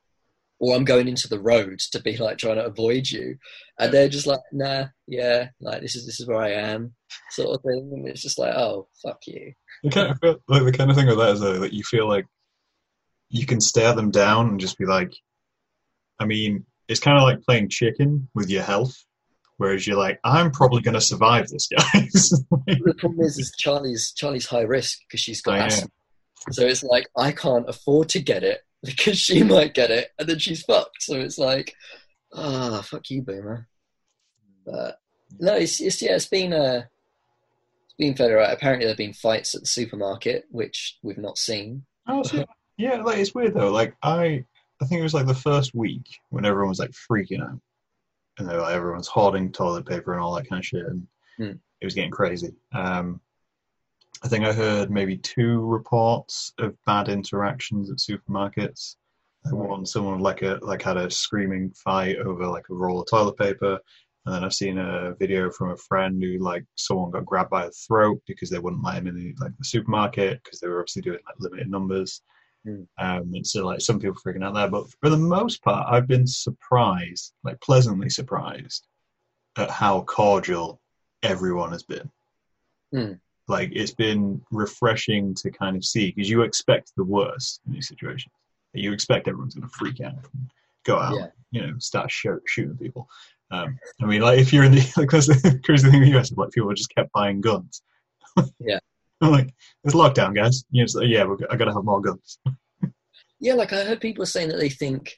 or 0.60 0.76
I'm 0.76 0.86
going 0.86 1.08
into 1.08 1.28
the 1.28 1.40
road 1.40 1.80
to 1.92 2.02
be 2.02 2.18
like 2.18 2.38
trying 2.38 2.56
to 2.56 2.66
avoid 2.66 3.10
you. 3.10 3.38
And 3.80 3.94
they're 3.94 4.10
just 4.10 4.28
like 4.28 4.40
nah 4.52 4.86
yeah 5.08 5.50
like 5.62 5.82
this 5.82 5.96
is 5.96 6.06
this 6.06 6.20
is 6.20 6.28
where 6.28 6.40
I 6.40 6.52
am 6.52 6.94
sort 7.32 7.56
of 7.56 7.62
thing. 7.62 7.92
And 7.94 8.08
it's 8.08 8.22
just 8.22 8.40
like 8.40 8.54
oh 8.56 8.88
fuck 9.04 9.20
you. 9.28 9.54
The 9.84 9.90
kind 9.92 10.12
of 10.12 10.20
feel, 10.20 10.38
like 10.48 10.64
the 10.64 10.72
kind 10.72 10.90
of 10.90 10.96
thing 10.96 11.08
with 11.08 11.18
that 11.18 11.34
is 11.34 11.40
though 11.40 11.60
that 11.60 11.74
you 11.74 11.84
feel 11.84 12.08
like 12.08 12.26
you 13.30 13.46
can 13.46 13.62
stare 13.62 13.94
them 13.94 14.10
down 14.10 14.48
and 14.48 14.60
just 14.60 14.78
be 14.78 14.86
like, 14.86 15.14
I 16.18 16.26
mean, 16.26 16.66
it's 16.88 17.02
kind 17.02 17.18
of 17.18 17.24
like 17.24 17.44
playing 17.44 17.70
chicken 17.70 18.30
with 18.34 18.50
your 18.50 18.64
health, 18.64 18.96
whereas 19.58 19.86
you're 19.86 19.98
like, 19.98 20.18
I'm 20.24 20.52
probably 20.52 20.82
going 20.82 20.94
to 20.94 21.02
survive 21.02 21.48
this, 21.50 21.68
guys. 21.94 22.30
the 22.66 22.96
problem 22.98 23.26
is 23.26 23.38
is 23.38 23.54
Charlie's 23.58 24.14
Charlie's 24.16 24.46
high 24.46 24.62
risk 24.62 25.00
because 25.08 25.20
she's 25.20 25.42
got 25.42 25.56
I 25.56 25.58
am. 25.58 25.66
asthma 25.66 25.90
so 26.52 26.66
it's 26.66 26.84
like 26.84 27.08
I 27.18 27.32
can't 27.32 27.68
afford 27.68 28.10
to 28.10 28.20
get 28.20 28.44
it 28.44 28.62
because 28.84 29.18
she 29.18 29.44
might 29.44 29.74
get 29.74 29.92
it 29.92 30.10
and 30.20 30.28
then 30.30 30.40
she's 30.40 30.64
fucked 30.64 31.02
so 31.02 31.16
it's 31.16 31.38
like 31.38 31.74
ah 32.34 32.82
fuck 32.84 33.10
you 33.10 33.22
boomer 33.22 33.68
but 34.66 35.00
no 35.40 35.56
it's, 35.56 35.80
it's 35.82 36.02
yeah 36.02 36.16
it's 36.16 36.28
been 36.28 36.54
uh 36.54 36.84
it's 37.86 37.96
been 37.98 38.16
fairly 38.16 38.34
right 38.34 38.54
apparently 38.54 38.86
there 38.86 38.92
have 38.92 38.98
been 38.98 39.14
fights 39.14 39.56
at 39.56 39.62
the 39.62 39.68
supermarket 39.68 40.46
which 40.52 40.98
we've 41.02 41.18
not 41.18 41.38
seen 41.38 41.84
oh, 42.08 42.24
so, 42.24 42.46
yeah, 42.78 43.02
like 43.02 43.18
it's 43.18 43.34
weird 43.34 43.56
though. 43.56 43.72
Like 43.72 43.96
I, 44.04 44.44
I 44.82 44.86
think 44.86 45.00
it 45.00 45.04
was 45.04 45.14
like 45.14 45.26
the 45.26 45.34
first 45.34 45.74
week 45.74 46.06
when 46.30 46.46
everyone 46.46 46.70
was 46.70 46.80
like 46.80 46.92
freaking 46.92 47.42
out, 47.42 47.60
and 48.38 48.48
they 48.48 48.56
were 48.56 48.62
like, 48.62 48.76
everyone's 48.76 49.08
hoarding 49.08 49.52
toilet 49.52 49.86
paper 49.86 50.14
and 50.14 50.22
all 50.22 50.36
that 50.36 50.48
kind 50.48 50.60
of 50.60 50.66
shit, 50.66 50.86
and 50.86 51.08
Hmm. 51.38 51.54
it 51.82 51.86
was 51.86 51.94
getting 51.94 52.12
crazy. 52.12 52.54
Um, 52.74 53.20
I 54.24 54.28
think 54.28 54.46
I 54.46 54.54
heard 54.54 54.90
maybe 54.90 55.18
two 55.18 55.62
reports 55.66 56.54
of 56.60 56.76
bad 56.86 57.10
interactions 57.10 57.92
at 57.92 57.98
supermarkets. 57.98 58.96
Like 59.46 59.54
one, 59.54 59.86
someone 59.86 60.20
like 60.20 60.42
a 60.42 60.60
like 60.62 60.82
had 60.82 60.98
a 60.98 61.10
screaming 61.10 61.72
fight 61.72 62.18
over 62.18 62.48
like 62.48 62.66
a 62.70 62.74
roll 62.74 63.02
of 63.02 63.10
toilet 63.10 63.38
paper, 63.38 63.80
and 64.26 64.36
then 64.36 64.44
I've 64.44 64.54
seen 64.54 64.78
a 64.78 65.14
video 65.18 65.50
from 65.50 65.72
a 65.72 65.78
friend 65.78 66.22
who 66.22 66.38
like 66.40 66.66
someone 66.76 67.12
got 67.12 67.26
grabbed 67.26 67.50
by 67.50 67.66
the 67.66 67.72
throat 67.72 68.22
because 68.28 68.50
they 68.50 68.60
wouldn't 68.60 68.84
let 68.84 68.96
him 68.96 69.08
in 69.08 69.16
the, 69.16 69.36
like 69.40 69.56
the 69.58 69.64
supermarket 69.64 70.44
because 70.44 70.60
they 70.60 70.68
were 70.68 70.80
obviously 70.80 71.02
doing 71.02 71.20
like 71.26 71.36
limited 71.40 71.70
numbers. 71.70 72.22
Hmm. 72.66 72.84
Um, 72.98 73.32
and 73.34 73.48
so 73.48 73.66
like 73.66 73.80
some 73.80 74.00
people 74.00 74.18
freaking 74.22 74.44
out 74.44 74.54
there, 74.54 74.70
but 74.70 74.88
for 75.00 75.10
the 75.10 75.18
most 75.18 75.64
part, 75.64 75.88
I've 75.90 76.08
been 76.08 76.28
surprised, 76.28 77.34
like 77.46 77.62
pleasantly 77.62 78.10
surprised, 78.10 78.88
at 79.56 79.70
how 79.70 80.02
cordial 80.02 80.82
everyone 81.24 81.72
has 81.72 81.84
been. 81.84 82.12
Hmm. 82.92 83.14
Like 83.48 83.70
it's 83.74 83.94
been 83.94 84.42
refreshing 84.52 85.34
to 85.36 85.50
kind 85.52 85.76
of 85.78 85.86
see 85.86 86.12
because 86.12 86.30
you 86.30 86.42
expect 86.42 86.92
the 86.98 87.04
worst 87.04 87.62
in 87.66 87.74
these 87.74 87.88
situations. 87.88 88.34
You 88.74 88.92
expect 88.94 89.28
everyone's 89.28 89.56
going 89.56 89.68
to 89.68 89.74
freak 89.76 90.02
out, 90.02 90.14
and 90.14 90.52
go 90.86 91.00
out, 91.00 91.16
Yeah. 91.18 91.28
you 91.52 91.62
know, 91.66 91.74
start 91.80 92.12
shoot, 92.12 92.42
shooting 92.46 92.78
people. 92.78 93.08
Um, 93.50 93.80
I 94.02 94.06
mean, 94.06 94.22
like 94.22 94.40
if 94.40 94.52
you're 94.52 94.66
in 94.66 94.74
the 94.74 94.94
because 94.98 95.28
the 95.28 95.60
crazy 95.64 95.90
thing 95.90 96.04
in 96.04 96.12
the 96.12 96.18
US 96.20 96.32
is 96.32 96.38
like 96.38 96.52
people 96.52 96.72
just 96.74 96.94
kept 96.94 97.12
buying 97.14 97.42
guns. 97.42 97.82
Yeah. 98.60 98.80
I'm 99.22 99.32
like, 99.32 99.52
it's 99.84 99.96
lockdown, 99.96 100.36
guys. 100.36 100.64
You 100.70 100.84
know, 100.86 101.00
like, 101.00 101.10
yeah, 101.10 101.24
we're, 101.24 101.38
I 101.50 101.56
got 101.56 101.66
to 101.66 101.74
have 101.74 101.84
more 101.84 102.02
guns. 102.02 102.38
yeah 103.40 103.54
like 103.54 103.72
I 103.74 103.84
heard 103.84 104.02
people 104.02 104.26
saying 104.26 104.50
that 104.50 104.58
they 104.58 104.70
think 104.70 105.16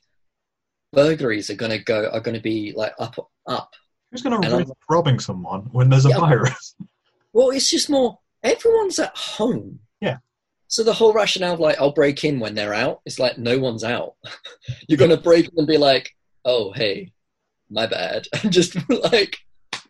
burglaries 0.93 1.49
are 1.49 1.55
gonna 1.55 1.79
go 1.79 2.09
are 2.09 2.19
gonna 2.19 2.39
be 2.41 2.73
like 2.75 2.93
up 2.99 3.15
up 3.47 3.73
Who's 4.11 4.21
going 4.23 4.41
to 4.41 4.57
risk 4.57 4.71
robbing 4.89 5.19
someone 5.19 5.61
when 5.71 5.89
there's 5.89 6.05
a 6.05 6.09
Yeah. 6.09 6.19
virus? 6.19 6.75
Well, 7.33 7.49
it's 7.51 7.69
just 7.69 7.89
more 7.89 8.19
everyone's 8.43 8.99
at 8.99 9.15
home. 9.15 9.79
Yeah. 10.01 10.17
So 10.67 10.83
the 10.83 10.93
whole 10.93 11.13
rationale 11.13 11.53
of 11.55 11.59
like 11.59 11.79
I'll 11.79 11.91
break 11.91 12.23
in 12.23 12.39
when 12.39 12.55
they're 12.55 12.73
out, 12.73 13.01
it's 13.05 13.19
like 13.19 13.37
no 13.37 13.59
one's 13.59 13.83
out. 13.83 14.15
You're 14.87 14.97
gonna 14.97 15.17
break 15.17 15.45
in 15.45 15.57
and 15.57 15.67
be 15.67 15.77
like, 15.77 16.15
oh 16.45 16.71
hey, 16.71 17.11
my 17.69 17.85
bad, 17.87 18.27
and 18.43 18.51
just 18.51 18.75
like 18.89 19.37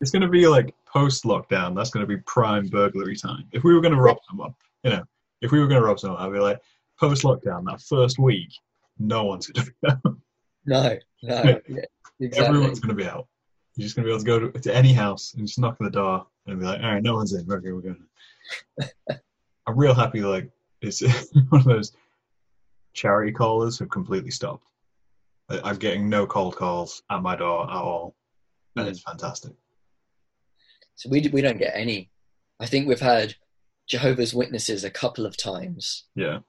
It's 0.01 0.11
going 0.11 0.21
to 0.21 0.27
be 0.29 0.47
like 0.47 0.73
post 0.85 1.23
lockdown. 1.23 1.75
That's 1.75 1.89
going 1.89 2.05
to 2.05 2.07
be 2.07 2.21
prime 2.25 2.67
burglary 2.67 3.15
time. 3.15 3.45
If 3.51 3.63
we 3.63 3.73
were 3.73 3.81
going 3.81 3.93
to 3.93 4.01
rob 4.01 4.17
someone, 4.27 4.53
you 4.83 4.91
know, 4.91 5.03
if 5.41 5.51
we 5.51 5.59
were 5.59 5.67
going 5.67 5.81
to 5.81 5.85
rob 5.87 5.99
someone, 5.99 6.21
I'd 6.21 6.33
be 6.33 6.39
like, 6.39 6.59
post 6.99 7.23
lockdown, 7.23 7.65
that 7.65 7.81
first 7.81 8.17
week, 8.19 8.49
no 8.97 9.23
one's 9.25 9.47
going 9.47 9.65
to 9.65 9.71
be 9.71 9.89
out. 9.89 9.99
no, 10.65 10.83
no, 10.83 10.97
Yeah. 11.21 11.41
exactly. 12.19 12.45
Everyone's 12.45 12.79
going 12.79 12.95
to 12.97 13.01
be 13.03 13.09
out. 13.09 13.27
You're 13.75 13.85
just 13.85 13.95
going 13.95 14.03
to 14.05 14.09
be 14.09 14.13
able 14.13 14.23
to 14.23 14.25
go 14.25 14.51
to, 14.51 14.59
to 14.61 14.75
any 14.75 14.93
house 14.93 15.33
and 15.37 15.45
just 15.47 15.59
knock 15.59 15.77
on 15.79 15.85
the 15.85 15.91
door 15.91 16.25
and 16.49 16.59
be 16.59 16.65
like, 16.65 16.81
all 16.81 16.93
right, 16.93 17.03
no 17.03 17.15
one's 17.15 17.33
in. 17.33 17.51
Okay, 17.51 17.71
we're 17.71 17.81
going. 17.81 18.05
I'm 19.67 19.77
real 19.77 19.93
happy. 19.93 20.21
Like 20.21 20.49
it's 20.81 21.01
one 21.49 21.61
of 21.61 21.65
those 21.65 21.93
charity 22.93 23.31
callers 23.31 23.79
have 23.79 23.89
completely 23.89 24.31
stopped. 24.31 24.65
I- 25.49 25.61
I'm 25.63 25.77
getting 25.77 26.09
no 26.09 26.25
cold 26.25 26.55
calls 26.55 27.03
at 27.09 27.21
my 27.21 27.35
door 27.35 27.63
at 27.69 27.75
all, 27.75 28.15
and 28.75 28.87
Mm. 28.87 28.89
it's 28.91 29.01
fantastic. 29.01 29.53
So 30.95 31.09
we 31.09 31.27
we 31.31 31.41
don't 31.41 31.57
get 31.59 31.73
any. 31.75 32.09
I 32.59 32.65
think 32.65 32.87
we've 32.87 32.99
had 32.99 33.35
Jehovah's 33.87 34.33
Witnesses 34.33 34.83
a 34.83 34.89
couple 34.89 35.25
of 35.25 35.37
times 35.37 36.05
Yeah. 36.15 36.39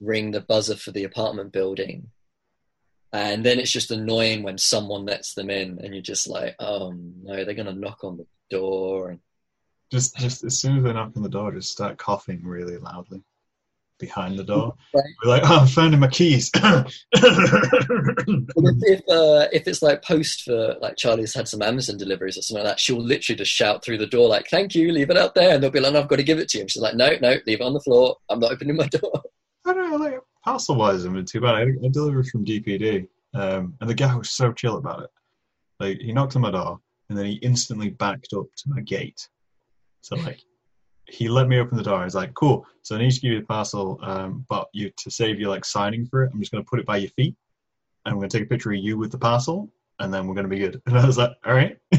ring 0.00 0.30
the 0.30 0.40
buzzer 0.40 0.76
for 0.76 0.90
the 0.92 1.04
apartment 1.04 1.52
building. 1.52 2.10
And 3.12 3.44
then 3.44 3.58
it's 3.58 3.72
just 3.72 3.90
annoying 3.90 4.42
when 4.42 4.58
someone 4.58 5.06
lets 5.06 5.32
them 5.32 5.48
in 5.48 5.78
and 5.82 5.94
you're 5.94 6.02
just 6.02 6.28
like, 6.28 6.54
oh 6.58 6.92
no, 6.92 7.42
they're 7.44 7.54
going 7.54 7.66
to 7.66 7.72
knock 7.72 8.04
on 8.04 8.18
the 8.18 8.26
door. 8.50 9.08
And 9.08 9.20
Just, 9.90 10.16
just 10.16 10.44
as 10.44 10.58
soon 10.58 10.78
as 10.78 10.84
they 10.84 10.92
knock 10.92 11.12
on 11.16 11.22
the 11.22 11.28
door, 11.28 11.52
just 11.52 11.72
start 11.72 11.96
coughing 11.98 12.42
really 12.44 12.76
loudly 12.76 13.22
behind 13.98 14.38
the 14.38 14.44
door. 14.44 14.74
Right. 14.94 15.04
We're 15.22 15.30
like, 15.30 15.42
oh, 15.44 15.60
I'm 15.60 15.66
finding 15.66 16.00
my 16.00 16.08
keys. 16.08 16.50
If 18.60 18.74
if, 18.82 19.00
uh, 19.08 19.48
if 19.52 19.66
it's 19.66 19.82
like 19.82 20.02
post 20.02 20.42
for 20.42 20.76
like 20.80 20.96
Charlie's 20.96 21.34
had 21.34 21.48
some 21.48 21.62
Amazon 21.62 21.96
deliveries 21.96 22.36
or 22.38 22.42
something 22.42 22.64
like 22.64 22.72
that, 22.72 22.80
she'll 22.80 23.02
literally 23.02 23.36
just 23.36 23.50
shout 23.50 23.84
through 23.84 23.98
the 23.98 24.06
door 24.06 24.28
like, 24.28 24.48
"Thank 24.48 24.74
you, 24.74 24.92
leave 24.92 25.10
it 25.10 25.16
out 25.16 25.34
there," 25.34 25.54
and 25.54 25.62
they'll 25.62 25.70
be 25.70 25.80
like, 25.80 25.92
no, 25.92 26.00
"I've 26.00 26.08
got 26.08 26.16
to 26.16 26.22
give 26.22 26.38
it 26.38 26.48
to 26.50 26.58
you." 26.58 26.62
And 26.62 26.70
she's 26.70 26.82
like, 26.82 26.94
"No, 26.94 27.10
no, 27.20 27.36
leave 27.46 27.60
it 27.60 27.64
on 27.64 27.72
the 27.74 27.80
floor. 27.80 28.16
I'm 28.28 28.40
not 28.40 28.52
opening 28.52 28.76
my 28.76 28.86
door." 28.88 29.22
I 29.64 29.72
don't 29.74 29.90
know, 29.90 29.96
like 29.96 30.20
parcel 30.44 30.76
wise, 30.76 31.04
I'm 31.04 31.24
too 31.24 31.40
bad. 31.40 31.54
I, 31.54 31.62
I 31.62 31.88
delivered 31.90 32.26
from 32.28 32.44
DPD, 32.44 33.08
um, 33.34 33.74
and 33.80 33.90
the 33.90 33.94
guy 33.94 34.14
was 34.14 34.30
so 34.30 34.52
chill 34.52 34.76
about 34.76 35.02
it. 35.02 35.10
Like 35.80 35.98
he 35.98 36.12
knocked 36.12 36.36
on 36.36 36.42
my 36.42 36.50
door, 36.50 36.80
and 37.08 37.18
then 37.18 37.26
he 37.26 37.34
instantly 37.34 37.90
backed 37.90 38.32
up 38.34 38.46
to 38.56 38.68
my 38.68 38.80
gate. 38.80 39.28
So 40.00 40.16
like, 40.16 40.40
he 41.06 41.28
let 41.28 41.48
me 41.48 41.58
open 41.58 41.76
the 41.76 41.82
door. 41.82 42.04
He's 42.04 42.14
like, 42.14 42.34
"Cool. 42.34 42.66
So 42.82 42.96
I 42.96 42.98
need 42.98 43.10
to 43.10 43.20
give 43.20 43.32
you 43.32 43.40
the 43.40 43.46
parcel, 43.46 43.98
um, 44.02 44.44
but 44.48 44.68
you 44.72 44.90
to 44.96 45.10
save 45.10 45.40
you 45.40 45.48
like 45.48 45.64
signing 45.64 46.06
for 46.06 46.24
it, 46.24 46.30
I'm 46.32 46.40
just 46.40 46.52
going 46.52 46.62
to 46.62 46.68
put 46.68 46.80
it 46.80 46.86
by 46.86 46.98
your 46.98 47.10
feet, 47.10 47.34
and 48.04 48.12
I'm 48.12 48.18
going 48.18 48.28
to 48.28 48.38
take 48.38 48.46
a 48.46 48.48
picture 48.48 48.72
of 48.72 48.78
you 48.78 48.98
with 48.98 49.10
the 49.10 49.18
parcel, 49.18 49.70
and 49.98 50.12
then 50.12 50.26
we're 50.26 50.34
going 50.34 50.48
to 50.48 50.50
be 50.50 50.58
good." 50.58 50.80
And 50.86 50.98
I 50.98 51.06
was 51.06 51.18
like, 51.18 51.32
"All 51.46 51.54
right." 51.54 51.78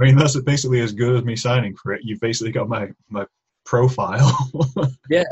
I 0.00 0.04
mean, 0.04 0.16
that's 0.16 0.40
basically 0.40 0.80
as 0.80 0.92
good 0.92 1.16
as 1.16 1.24
me 1.24 1.36
signing 1.36 1.74
for 1.76 1.92
it. 1.92 2.02
You've 2.04 2.20
basically 2.20 2.52
got 2.52 2.68
my 2.68 2.88
my 3.08 3.26
profile. 3.64 4.36
yeah, 5.10 5.24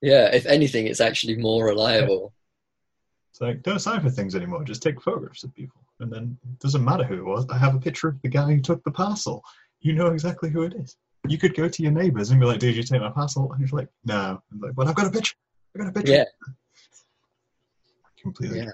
yeah. 0.00 0.30
If 0.32 0.46
anything, 0.46 0.86
it's 0.86 1.00
actually 1.00 1.36
more 1.36 1.66
reliable. 1.66 2.32
It's 3.32 3.40
like 3.40 3.62
don't 3.62 3.80
sign 3.80 4.00
for 4.00 4.10
things 4.10 4.36
anymore. 4.36 4.62
Just 4.62 4.82
take 4.82 5.02
photographs 5.02 5.42
of 5.42 5.54
people, 5.54 5.82
and 6.00 6.10
then 6.12 6.38
it 6.44 6.60
doesn't 6.60 6.84
matter 6.84 7.04
who 7.04 7.18
it 7.18 7.24
was. 7.24 7.46
I 7.50 7.58
have 7.58 7.74
a 7.74 7.80
picture 7.80 8.08
of 8.08 8.22
the 8.22 8.28
guy 8.28 8.46
who 8.46 8.60
took 8.60 8.82
the 8.84 8.92
parcel. 8.92 9.42
You 9.84 9.92
know 9.92 10.06
exactly 10.06 10.48
who 10.48 10.62
it 10.62 10.72
is. 10.74 10.96
You 11.28 11.36
could 11.36 11.54
go 11.54 11.68
to 11.68 11.82
your 11.82 11.92
neighbors 11.92 12.30
and 12.30 12.40
be 12.40 12.46
like, 12.46 12.58
"Did 12.58 12.74
you 12.74 12.82
take 12.82 13.02
my 13.02 13.10
parcel?" 13.10 13.52
And 13.52 13.60
he's 13.60 13.72
like, 13.72 13.88
"No." 14.06 14.42
I'm 14.50 14.60
like, 14.60 14.74
"But 14.74 14.88
I've 14.88 14.94
got 14.94 15.06
a 15.06 15.10
picture. 15.10 15.36
I've 15.74 15.82
got 15.82 15.90
a 15.90 15.92
picture." 15.92 16.12
Yeah. 16.12 16.24
Completely. 18.20 18.60
Yeah. 18.60 18.70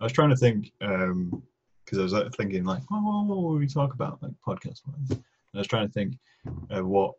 I 0.00 0.04
was 0.04 0.12
trying 0.12 0.30
to 0.30 0.36
think 0.36 0.72
because 0.80 1.98
I 1.98 2.02
was 2.02 2.12
like, 2.12 2.34
thinking 2.34 2.64
like, 2.64 2.82
oh, 2.90 3.24
what 3.24 3.36
will 3.38 3.58
we 3.58 3.68
talk 3.68 3.94
about 3.94 4.20
like 4.20 4.32
podcast 4.44 4.80
wise? 4.86 5.20
I 5.54 5.58
was 5.58 5.68
trying 5.68 5.86
to 5.86 5.92
think 5.92 6.14
of 6.70 6.84
what 6.84 7.14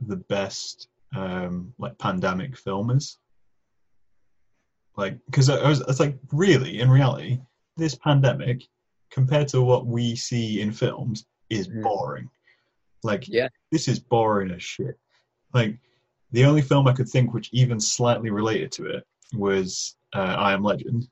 the 0.00 0.16
best 0.16 0.88
um, 1.14 1.72
like 1.78 1.96
pandemic 1.98 2.56
film 2.56 2.90
is. 2.90 3.18
Like, 4.96 5.18
because 5.26 5.48
I 5.48 5.68
was, 5.68 5.80
it's 5.88 6.00
like 6.00 6.18
really 6.32 6.80
in 6.80 6.90
reality, 6.90 7.40
this 7.76 7.94
pandemic 7.94 8.62
compared 9.10 9.46
to 9.48 9.62
what 9.62 9.86
we 9.86 10.16
see 10.16 10.60
in 10.60 10.72
films 10.72 11.26
is 11.54 11.68
Mhm. 11.68 11.82
boring. 11.82 12.30
Like, 13.02 13.28
Yeah. 13.28 13.48
this 13.70 13.88
is 13.88 13.98
boring 14.00 14.50
as 14.50 14.62
shit. 14.62 14.98
Like, 15.52 15.78
the 16.32 16.44
only 16.44 16.62
film 16.62 16.88
I 16.88 16.92
could 16.92 17.08
think 17.08 17.32
which 17.32 17.48
even 17.52 17.78
slightly 17.80 18.30
related 18.30 18.72
to 18.72 18.86
it 18.86 19.06
was 19.34 19.96
uh, 20.14 20.18
I 20.38 20.52
Am 20.52 20.62
Legend. 20.62 21.08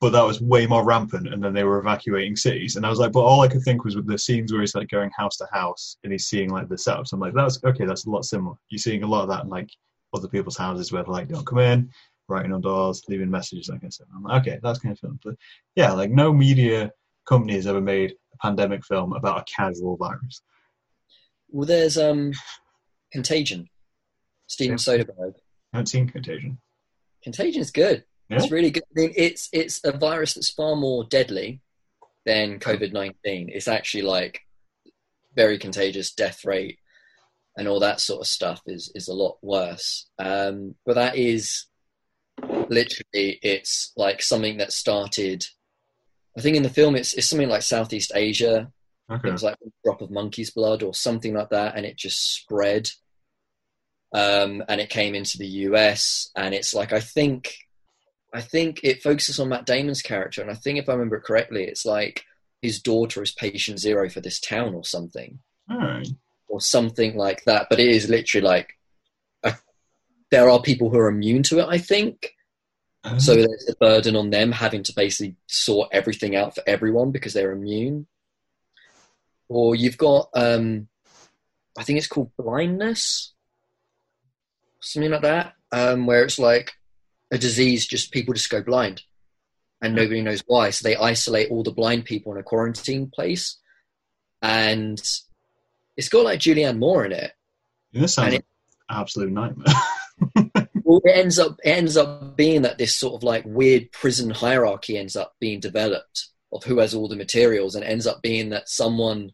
But 0.00 0.10
that 0.10 0.22
was 0.22 0.40
way 0.40 0.64
more 0.66 0.84
rampant, 0.84 1.26
and 1.32 1.42
then 1.42 1.52
they 1.52 1.64
were 1.64 1.78
evacuating 1.80 2.36
cities. 2.36 2.76
And 2.76 2.86
I 2.86 2.90
was 2.90 3.00
like, 3.00 3.10
but 3.10 3.22
all 3.24 3.40
I 3.40 3.48
could 3.48 3.62
think 3.62 3.84
was 3.84 3.96
with 3.96 4.06
the 4.06 4.16
scenes 4.18 4.52
where 4.52 4.60
he's 4.60 4.76
like 4.76 4.88
going 4.88 5.10
house 5.16 5.36
to 5.38 5.46
house 5.52 5.96
and 6.04 6.12
he's 6.12 6.28
seeing 6.28 6.50
like 6.50 6.68
the 6.68 6.76
setups. 6.76 7.12
I'm 7.12 7.18
like, 7.18 7.34
that's 7.34 7.62
okay, 7.64 7.84
that's 7.84 8.06
a 8.06 8.10
lot 8.10 8.24
similar. 8.24 8.54
You're 8.68 8.78
seeing 8.78 9.02
a 9.02 9.08
lot 9.08 9.22
of 9.22 9.28
that 9.30 9.42
in 9.44 9.48
like 9.50 9.70
other 10.14 10.28
people's 10.28 10.56
houses 10.56 10.92
where 10.92 11.02
they're 11.02 11.12
like, 11.12 11.28
don't 11.28 11.44
come 11.46 11.58
in, 11.58 11.90
writing 12.28 12.52
on 12.52 12.60
doors, 12.60 13.02
leaving 13.08 13.28
messages, 13.30 13.68
like 13.68 13.84
I 13.84 13.88
said. 13.88 14.06
I'm 14.14 14.22
like, 14.22 14.40
okay, 14.42 14.60
that's 14.62 14.78
kind 14.78 14.92
of 14.92 15.00
film. 15.00 15.18
But 15.24 15.34
yeah, 15.74 15.90
like 15.92 16.10
no 16.12 16.32
media 16.32 16.92
company 17.28 17.54
has 17.54 17.66
ever 17.66 17.80
made 17.80 18.12
a 18.32 18.36
pandemic 18.38 18.84
film 18.84 19.12
about 19.12 19.40
a 19.40 19.44
casual 19.54 19.96
virus. 19.96 20.40
Well, 21.50 21.66
there's 21.66 21.98
um, 21.98 22.32
Contagion. 23.12 23.68
Steven 24.46 24.76
Soderbergh. 24.76 25.34
I 25.72 25.76
haven't 25.76 25.86
seen 25.86 26.08
Contagion. 26.08 26.58
Contagion's 27.22 27.70
good. 27.70 28.04
Yeah? 28.28 28.36
It's 28.36 28.50
really 28.50 28.70
good. 28.70 28.84
I 28.96 29.00
mean, 29.00 29.12
it's 29.16 29.48
it's 29.52 29.80
a 29.84 29.92
virus 29.92 30.34
that's 30.34 30.50
far 30.50 30.76
more 30.76 31.04
deadly 31.04 31.60
than 32.24 32.58
COVID 32.58 32.92
nineteen. 32.92 33.48
It's 33.50 33.68
actually 33.68 34.02
like 34.02 34.40
very 35.34 35.58
contagious, 35.58 36.12
death 36.12 36.44
rate, 36.44 36.78
and 37.56 37.68
all 37.68 37.80
that 37.80 38.00
sort 38.00 38.20
of 38.20 38.26
stuff 38.26 38.60
is 38.66 38.90
is 38.94 39.08
a 39.08 39.14
lot 39.14 39.38
worse. 39.42 40.08
Um, 40.18 40.74
but 40.84 40.94
that 40.94 41.16
is 41.16 41.66
literally 42.42 43.38
it's 43.42 43.92
like 43.96 44.22
something 44.22 44.58
that 44.58 44.72
started. 44.72 45.44
I 46.38 46.40
think 46.40 46.56
in 46.56 46.62
the 46.62 46.70
film 46.70 46.94
it's 46.94 47.14
it's 47.14 47.26
something 47.26 47.48
like 47.48 47.62
Southeast 47.62 48.12
Asia. 48.14 48.70
Okay. 49.10 49.28
It 49.28 49.32
was 49.32 49.42
like 49.42 49.56
a 49.66 49.70
drop 49.84 50.02
of 50.02 50.10
monkey's 50.10 50.50
blood 50.50 50.84
or 50.84 50.94
something 50.94 51.34
like 51.34 51.50
that, 51.50 51.76
and 51.76 51.84
it 51.84 51.96
just 51.96 52.34
spread. 52.34 52.88
Um, 54.14 54.62
and 54.68 54.80
it 54.80 54.88
came 54.88 55.14
into 55.14 55.36
the 55.36 55.46
US, 55.46 56.30
and 56.36 56.54
it's 56.54 56.74
like 56.74 56.92
I 56.92 57.00
think, 57.00 57.54
I 58.32 58.40
think 58.40 58.80
it 58.84 59.02
focuses 59.02 59.40
on 59.40 59.48
Matt 59.48 59.66
Damon's 59.66 60.00
character, 60.00 60.40
and 60.40 60.50
I 60.50 60.54
think 60.54 60.78
if 60.78 60.88
I 60.88 60.92
remember 60.92 61.16
it 61.16 61.24
correctly, 61.24 61.64
it's 61.64 61.84
like 61.84 62.24
his 62.62 62.80
daughter 62.80 63.20
is 63.22 63.32
patient 63.32 63.80
zero 63.80 64.08
for 64.08 64.20
this 64.20 64.38
town 64.38 64.74
or 64.74 64.84
something, 64.84 65.40
right. 65.68 66.06
or 66.48 66.60
something 66.60 67.16
like 67.16 67.44
that. 67.44 67.66
But 67.68 67.80
it 67.80 67.88
is 67.88 68.08
literally 68.08 68.46
like 68.46 68.78
a, 69.42 69.54
there 70.30 70.48
are 70.48 70.62
people 70.62 70.88
who 70.90 70.98
are 70.98 71.08
immune 71.08 71.42
to 71.44 71.58
it. 71.58 71.66
I 71.68 71.78
think 71.78 72.32
Uh, 73.08 73.18
so. 73.18 73.34
There's 73.34 73.68
a 73.68 73.76
burden 73.76 74.16
on 74.16 74.30
them 74.30 74.52
having 74.52 74.82
to 74.84 74.92
basically 74.94 75.36
sort 75.46 75.90
everything 75.92 76.36
out 76.36 76.54
for 76.54 76.62
everyone 76.66 77.10
because 77.10 77.32
they're 77.32 77.52
immune. 77.52 78.06
Or 79.48 79.74
you've 79.74 79.98
got, 79.98 80.28
um, 80.34 80.88
I 81.78 81.82
think 81.84 81.98
it's 81.98 82.06
called 82.06 82.30
blindness, 82.36 83.32
something 84.80 85.10
like 85.10 85.22
that, 85.22 85.54
um, 85.72 86.06
where 86.06 86.24
it's 86.24 86.38
like 86.38 86.72
a 87.30 87.38
disease, 87.38 87.86
just 87.86 88.12
people 88.12 88.34
just 88.34 88.50
go 88.50 88.62
blind 88.62 89.02
and 89.80 89.94
nobody 89.94 90.20
knows 90.20 90.42
why. 90.46 90.70
So 90.70 90.86
they 90.86 90.96
isolate 90.96 91.50
all 91.50 91.62
the 91.62 91.70
blind 91.70 92.04
people 92.04 92.32
in 92.32 92.38
a 92.38 92.42
quarantine 92.42 93.10
place. 93.12 93.58
And 94.42 95.00
it's 95.96 96.08
got 96.08 96.24
like 96.24 96.40
Julianne 96.40 96.78
Moore 96.78 97.04
in 97.04 97.12
it. 97.12 97.32
this 97.92 98.14
sounds 98.14 98.26
and 98.26 98.34
like 98.34 98.44
an 98.88 98.96
absolute 99.00 99.32
nightmare. 99.32 99.74
well, 100.88 101.02
it 101.04 101.18
ends 101.18 101.38
up 101.38 101.58
it 101.62 101.68
ends 101.68 101.98
up 101.98 102.34
being 102.34 102.62
that 102.62 102.78
this 102.78 102.96
sort 102.96 103.14
of 103.14 103.22
like 103.22 103.44
weird 103.44 103.92
prison 103.92 104.30
hierarchy 104.30 104.96
ends 104.96 105.16
up 105.16 105.34
being 105.38 105.60
developed 105.60 106.28
of 106.50 106.64
who 106.64 106.78
has 106.78 106.94
all 106.94 107.08
the 107.08 107.14
materials, 107.14 107.74
and 107.74 107.84
ends 107.84 108.06
up 108.06 108.22
being 108.22 108.48
that 108.48 108.70
someone 108.70 109.32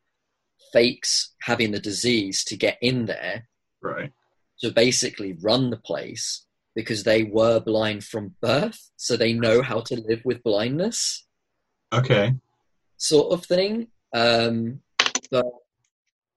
fakes 0.72 1.32
having 1.42 1.70
the 1.70 1.78
disease 1.78 2.42
to 2.42 2.56
get 2.56 2.76
in 2.82 3.06
there 3.06 3.46
right. 3.80 4.10
to 4.58 4.72
basically 4.72 5.38
run 5.40 5.70
the 5.70 5.76
place 5.76 6.44
because 6.74 7.04
they 7.04 7.22
were 7.22 7.60
blind 7.60 8.02
from 8.02 8.34
birth, 8.42 8.90
so 8.96 9.16
they 9.16 9.32
know 9.32 9.62
how 9.62 9.80
to 9.80 9.94
live 10.00 10.22
with 10.24 10.42
blindness, 10.42 11.24
Okay. 11.92 12.34
sort 12.96 13.32
of 13.32 13.46
thing. 13.46 13.86
Um, 14.12 14.80
but 15.30 15.46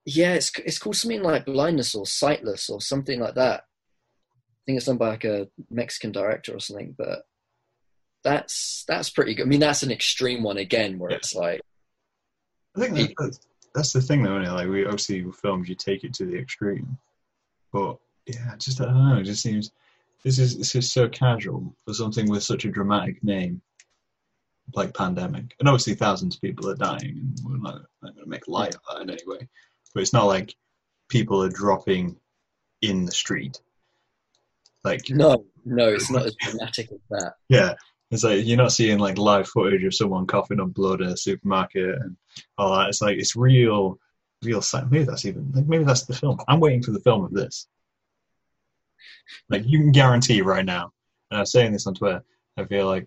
yeah, 0.04 0.34
it's 0.34 0.56
it's 0.60 0.78
called 0.78 0.94
something 0.94 1.24
like 1.24 1.44
blindness 1.44 1.96
or 1.96 2.06
sightless 2.06 2.70
or 2.70 2.80
something 2.80 3.18
like 3.18 3.34
that. 3.34 3.64
I 4.68 4.70
think 4.70 4.76
it's 4.76 4.86
done 4.86 4.98
by 4.98 5.08
like 5.08 5.24
a 5.24 5.48
Mexican 5.70 6.12
director 6.12 6.54
or 6.54 6.60
something, 6.60 6.94
but 6.98 7.22
that's 8.22 8.84
that's 8.86 9.08
pretty 9.08 9.34
good. 9.34 9.46
I 9.46 9.48
mean, 9.48 9.60
that's 9.60 9.82
an 9.82 9.90
extreme 9.90 10.42
one 10.42 10.58
again, 10.58 10.98
where 10.98 11.10
Yeah. 11.10 11.16
it's 11.16 11.34
like, 11.34 11.62
I 12.76 12.80
think 12.80 12.94
that, 12.96 13.14
that's, 13.18 13.40
that's 13.74 13.92
the 13.94 14.02
thing, 14.02 14.22
though, 14.22 14.38
isn't 14.38 14.52
it? 14.52 14.54
Like, 14.54 14.68
we 14.68 14.84
obviously 14.84 15.24
with 15.24 15.36
films, 15.36 15.70
you 15.70 15.74
take 15.74 16.04
it 16.04 16.12
to 16.14 16.26
the 16.26 16.36
extreme, 16.36 16.98
but 17.72 17.96
yeah, 18.26 18.56
just 18.58 18.82
I 18.82 18.84
don't 18.84 19.08
know. 19.08 19.16
It 19.16 19.24
just 19.24 19.42
seems 19.42 19.72
this 20.22 20.38
is 20.38 20.58
this 20.58 20.74
is 20.74 20.92
so 20.92 21.08
casual 21.08 21.74
for 21.86 21.94
something 21.94 22.28
with 22.28 22.42
such 22.42 22.66
a 22.66 22.70
dramatic 22.70 23.24
name, 23.24 23.62
like 24.74 24.92
pandemic, 24.92 25.54
and 25.60 25.68
obviously 25.68 25.94
thousands 25.94 26.34
of 26.34 26.42
people 26.42 26.68
are 26.68 26.74
dying, 26.74 27.00
and 27.02 27.40
we're 27.42 27.56
not, 27.56 27.80
not 28.02 28.14
going 28.14 28.24
to 28.24 28.28
make 28.28 28.46
light 28.48 28.74
of 28.74 28.82
that 28.90 29.02
in 29.02 29.08
any 29.08 29.22
way. 29.24 29.48
But 29.94 30.02
it's 30.02 30.12
not 30.12 30.26
like 30.26 30.54
people 31.08 31.42
are 31.42 31.48
dropping 31.48 32.20
in 32.82 33.06
the 33.06 33.12
street. 33.12 33.62
Like, 34.88 35.10
no, 35.10 35.44
no, 35.64 35.88
it's 35.88 36.10
not 36.10 36.26
as 36.26 36.34
dramatic 36.40 36.90
as 36.92 36.98
that. 37.10 37.34
yeah, 37.48 37.74
it's 38.10 38.24
like 38.24 38.44
you're 38.46 38.56
not 38.56 38.72
seeing 38.72 38.98
like 38.98 39.18
live 39.18 39.48
footage 39.48 39.84
of 39.84 39.94
someone 39.94 40.26
coughing 40.26 40.60
up 40.60 40.72
blood 40.72 41.00
in 41.02 41.08
a 41.08 41.16
supermarket 41.16 41.98
and 42.00 42.16
all 42.56 42.74
that. 42.76 42.88
It's 42.88 43.02
like 43.02 43.18
it's 43.18 43.36
real, 43.36 43.98
real. 44.42 44.62
Maybe 44.90 45.04
that's 45.04 45.24
even 45.26 45.52
like 45.52 45.66
maybe 45.66 45.84
that's 45.84 46.04
the 46.04 46.14
film. 46.14 46.38
I'm 46.48 46.60
waiting 46.60 46.82
for 46.82 46.92
the 46.92 47.00
film 47.00 47.24
of 47.24 47.32
this. 47.32 47.66
Like 49.50 49.64
you 49.66 49.78
can 49.78 49.92
guarantee 49.92 50.40
right 50.42 50.64
now, 50.64 50.92
and 51.30 51.38
I'm 51.40 51.46
saying 51.46 51.72
this 51.72 51.86
on 51.86 51.94
Twitter. 51.94 52.24
I 52.56 52.64
feel 52.64 52.86
like 52.86 53.06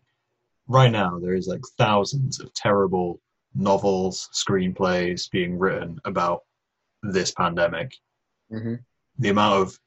right 0.68 0.92
now 0.92 1.20
there 1.20 1.34
is 1.34 1.48
like 1.48 1.62
thousands 1.78 2.40
of 2.40 2.54
terrible 2.54 3.20
novels, 3.56 4.30
screenplays 4.34 5.30
being 5.32 5.58
written 5.58 6.00
about 6.06 6.42
this 7.04 7.32
pandemic. 7.32 7.96
hmm 8.50 8.76
The 9.20 9.30
amount 9.30 9.62
of 9.62 9.80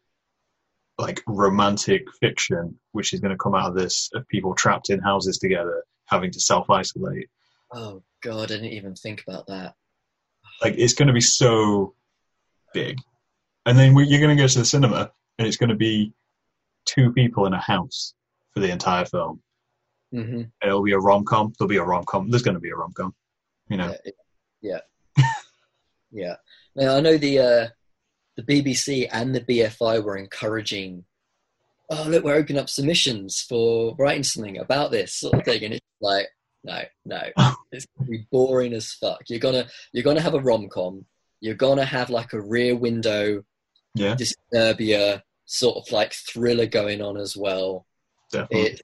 like 0.98 1.20
romantic 1.26 2.02
fiction 2.20 2.78
which 2.92 3.12
is 3.12 3.20
going 3.20 3.32
to 3.32 3.38
come 3.42 3.54
out 3.54 3.68
of 3.68 3.74
this 3.74 4.08
of 4.14 4.26
people 4.28 4.54
trapped 4.54 4.90
in 4.90 5.00
houses 5.00 5.38
together 5.38 5.82
having 6.06 6.30
to 6.30 6.40
self 6.40 6.68
isolate. 6.70 7.28
Oh 7.72 8.02
God, 8.22 8.44
I 8.44 8.56
didn't 8.56 8.72
even 8.72 8.94
think 8.94 9.22
about 9.26 9.46
that. 9.48 9.74
Like 10.62 10.74
it's 10.76 10.94
going 10.94 11.08
to 11.08 11.14
be 11.14 11.20
so 11.20 11.94
big, 12.72 12.98
and 13.66 13.78
then 13.78 13.94
we, 13.94 14.06
you're 14.06 14.20
going 14.20 14.36
to 14.36 14.42
go 14.42 14.46
to 14.46 14.58
the 14.58 14.64
cinema 14.64 15.10
and 15.38 15.48
it's 15.48 15.56
going 15.56 15.70
to 15.70 15.76
be 15.76 16.12
two 16.84 17.12
people 17.12 17.46
in 17.46 17.54
a 17.54 17.60
house 17.60 18.14
for 18.52 18.60
the 18.60 18.70
entire 18.70 19.04
film. 19.04 19.42
hmm 20.12 20.20
And 20.20 20.52
it'll 20.62 20.82
be 20.82 20.92
a 20.92 20.98
rom 20.98 21.24
com. 21.24 21.52
There'll 21.58 21.68
be 21.68 21.76
a 21.76 21.84
rom 21.84 22.04
com. 22.04 22.30
There's 22.30 22.42
going 22.42 22.54
to 22.54 22.60
be 22.60 22.70
a 22.70 22.76
rom 22.76 22.92
com. 22.92 23.14
You 23.68 23.78
know, 23.78 23.94
Yeah, 24.60 24.78
yeah, 25.16 25.24
yeah. 26.12 26.36
Now 26.76 26.96
I 26.96 27.00
know 27.00 27.16
the 27.16 27.38
uh, 27.38 27.68
the 28.36 28.42
BBC 28.42 29.08
and 29.12 29.34
the 29.34 29.40
BFI 29.40 30.02
were 30.02 30.16
encouraging 30.16 31.04
oh 31.90 32.04
look, 32.08 32.24
we're 32.24 32.34
opening 32.34 32.60
up 32.60 32.68
submissions 32.68 33.40
for 33.40 33.94
writing 33.98 34.22
something 34.22 34.58
about 34.58 34.90
this 34.90 35.14
sort 35.14 35.34
of 35.34 35.44
thing, 35.44 35.64
and 35.64 35.74
it's 35.74 35.86
like, 36.00 36.26
no, 36.62 36.80
no, 37.04 37.20
it's 37.72 37.86
gonna 37.98 38.10
be 38.10 38.26
boring 38.30 38.72
as 38.72 38.92
fuck. 38.92 39.22
You're 39.28 39.40
gonna 39.40 39.66
you're 39.92 40.04
gonna 40.04 40.20
have 40.20 40.34
a 40.34 40.40
rom 40.40 40.68
com. 40.68 41.04
You're 41.40 41.54
gonna 41.54 41.84
have 41.84 42.10
like 42.10 42.32
a 42.32 42.40
Rear 42.40 42.76
Window, 42.76 43.44
Yeah, 43.94 44.16
Disturbia 44.16 45.22
sort 45.46 45.76
of 45.76 45.92
like 45.92 46.12
thriller 46.14 46.66
going 46.66 47.02
on 47.02 47.16
as 47.18 47.36
well. 47.36 47.86
definitely. 48.32 48.70
It, 48.70 48.82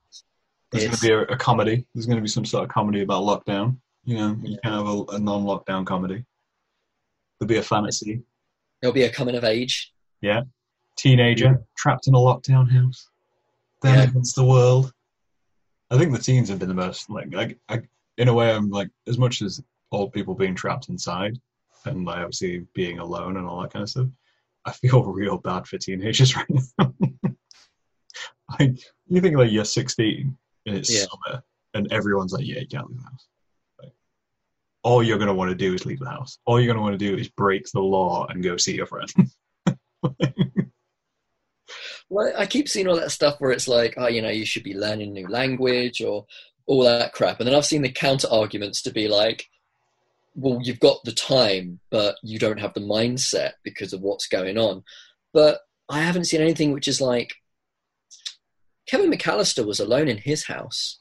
There's 0.71 0.85
going 0.85 0.97
to 0.97 1.00
be 1.00 1.12
a, 1.12 1.21
a 1.35 1.37
comedy. 1.37 1.87
There's 1.95 2.07
going 2.07 2.19
to 2.19 2.23
be 2.23 2.28
some 2.28 2.45
sort 2.45 2.64
of 2.64 2.71
comedy 2.71 3.00
about 3.00 3.23
lockdown. 3.23 3.78
You 4.04 4.16
know, 4.19 4.37
you 4.42 4.59
can 4.62 4.73
have 4.73 4.87
a, 4.87 5.02
a 5.12 5.19
non-lockdown 5.19 5.87
comedy. 5.87 6.25
There'll 7.38 7.49
be 7.49 7.57
a 7.57 7.62
fantasy. 7.62 8.23
There'll 8.81 8.95
be 8.95 9.03
a 9.05 9.11
coming 9.13 9.35
of 9.37 9.45
age. 9.45 9.93
Yeah. 10.21 10.43
Teenager 10.97 11.63
trapped 11.77 12.07
in 12.09 12.15
a 12.15 12.19
lockdown 12.19 12.71
house. 12.71 13.09
Then 13.83 13.99
Yeah. 13.99 14.05
against 14.05 14.37
the 14.37 14.45
world. 14.45 14.93
I 15.91 15.99
think 15.99 16.13
the 16.13 16.19
teens 16.23 16.49
have 16.51 16.59
been 16.59 16.69
the 16.69 16.75
most 16.75 17.09
like. 17.11 17.35
I, 17.35 17.55
I, 17.69 17.81
in 18.19 18.29
a 18.29 18.35
way, 18.35 18.53
I'm 18.53 18.71
like 18.71 18.89
as 19.09 19.19
much 19.19 19.43
as 19.43 19.63
old 19.93 20.13
people 20.13 20.35
being 20.35 20.55
trapped 20.55 20.89
inside, 20.89 21.39
and 21.85 22.05
like 22.05 22.19
obviously 22.19 22.67
being 22.75 22.99
alone 22.99 23.37
and 23.39 23.47
all 23.47 23.63
that 23.63 23.73
kind 23.73 23.83
of 23.83 23.89
stuff. 23.89 24.07
I 24.67 24.73
feel 24.73 25.03
real 25.13 25.39
bad 25.39 25.67
for 25.67 25.79
teenagers 25.79 26.37
right 26.37 26.47
now. 26.79 26.95
like 28.59 28.79
you 29.09 29.21
think 29.21 29.37
like 29.37 29.51
you're 29.51 29.65
16 29.65 30.37
and 30.67 30.77
it's 30.77 30.91
Yeah. 30.95 31.07
summer, 31.07 31.43
and 31.75 31.91
everyone's 31.93 32.33
like, 32.33 32.47
"Yeah, 32.47 32.61
you 32.61 32.67
can't 32.69 32.89
leave 32.89 32.99
the 32.99 33.05
house." 33.05 33.27
All 34.83 35.03
you're 35.03 35.19
gonna 35.19 35.35
want 35.35 35.51
to 35.51 35.57
do 35.57 35.75
is 35.75 35.85
leave 35.85 35.99
the 36.01 36.09
house. 36.09 36.39
All 36.47 36.61
you're 36.61 36.73
gonna 36.73 36.83
want 36.83 36.99
to 36.99 37.07
do 37.07 37.17
is 37.17 37.29
break 37.29 37.67
the 37.73 37.81
law 37.81 38.27
and 38.27 38.43
go 38.43 38.57
see 38.57 38.77
your 38.77 38.87
friend. 38.87 39.11
Well, 42.11 42.33
I 42.37 42.45
keep 42.47 42.69
seeing 42.69 42.89
all 42.89 42.97
that 42.97 43.13
stuff 43.13 43.37
where 43.39 43.53
it's 43.53 43.69
like, 43.69 43.95
oh, 43.97 44.09
you 44.09 44.21
know, 44.21 44.31
you 44.31 44.45
should 44.45 44.65
be 44.65 44.75
learning 44.75 45.11
a 45.11 45.13
new 45.13 45.29
language 45.29 46.03
or 46.03 46.27
all 46.67 46.83
that 46.83 47.13
crap. 47.13 47.39
And 47.39 47.47
then 47.47 47.55
I've 47.55 47.65
seen 47.65 47.83
the 47.83 47.93
counter 47.93 48.27
arguments 48.31 48.83
to 48.83 48.91
be 48.91 49.07
like, 49.07 49.47
well, 50.35 50.59
you've 50.61 50.81
got 50.81 50.99
the 51.05 51.13
time, 51.13 51.79
but 51.89 52.17
you 52.25 52.41
don't 52.41 52.59
have 52.59 52.75
the 52.75 52.81
mindset 52.81 53.53
because 53.63 53.93
of 53.93 54.01
what's 54.01 54.27
going 54.27 54.59
on. 54.59 54.83
But 55.33 55.61
I 55.89 56.01
haven't 56.01 56.25
seen 56.25 56.41
anything 56.41 56.73
which 56.73 56.89
is 56.89 57.01
like, 57.01 57.35
Kevin 58.89 59.11
McAllister 59.11 59.65
was 59.65 59.79
alone 59.79 60.09
in 60.09 60.19
his 60.19 60.47
house. 60.47 60.99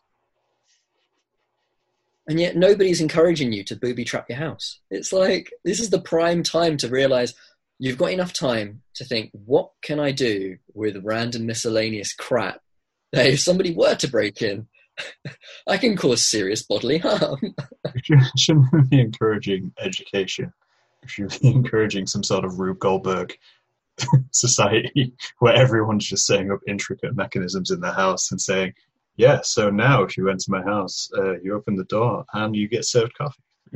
And 2.30 2.40
yet 2.40 2.56
nobody's 2.56 3.02
encouraging 3.02 3.52
you 3.52 3.64
to 3.66 3.76
booby 3.76 4.06
trap 4.06 4.28
your 4.30 4.38
house. 4.38 4.80
It's 4.92 5.12
like, 5.12 5.52
this 5.66 5.80
is 5.80 5.90
the 5.90 6.00
prime 6.00 6.44
time 6.44 6.78
to 6.78 6.88
realize 6.88 7.34
you've 7.80 7.98
got 7.98 8.12
enough 8.12 8.34
time 8.34 8.84
to 8.96 9.04
think, 9.04 9.32
what 9.34 9.72
can 9.82 10.00
I 10.00 10.12
do 10.12 10.58
with 10.76 11.04
random 11.04 11.48
miscellaneous 11.48 12.14
crap 12.14 12.62
that 13.14 13.26
if 13.26 13.40
somebody 13.40 13.74
were 13.74 13.96
to 13.96 14.08
break 14.08 14.44
in, 14.44 14.68
I 15.68 15.78
can 15.78 15.98
cause 15.98 16.24
serious 16.24 16.62
bodily 16.62 17.00
harm. 17.00 17.40
Should- 18.04 18.20
shouldn't 18.38 18.90
be 18.92 19.02
encouraging 19.02 19.74
education. 19.80 20.54
We 21.02 21.10
should 21.10 21.42
be 21.42 21.50
encouraging 21.50 22.06
some 22.06 22.24
sort 22.24 22.46
of 22.46 22.60
Rube 22.60 22.78
Goldberg 22.78 23.36
society 24.32 25.14
where 25.40 25.56
everyone's 25.56 26.08
just 26.08 26.28
setting 26.28 26.52
up 26.52 26.60
intricate 26.68 27.16
mechanisms 27.16 27.72
in 27.72 27.80
their 27.80 27.94
house 27.94 28.30
and 28.30 28.40
saying, 28.40 28.74
"Yeah, 29.20 29.42
so 29.44 29.70
now 29.70 30.04
if 30.04 30.16
you 30.16 30.30
enter 30.30 30.46
my 30.50 30.64
house, 30.64 31.12
uh, 31.18 31.38
you 31.42 31.54
open 31.54 31.76
the 31.76 31.84
door 31.84 32.24
and 32.34 32.56
you 32.56 32.70
get 32.70 32.86
served 32.86 33.14
coffee." 33.18 33.44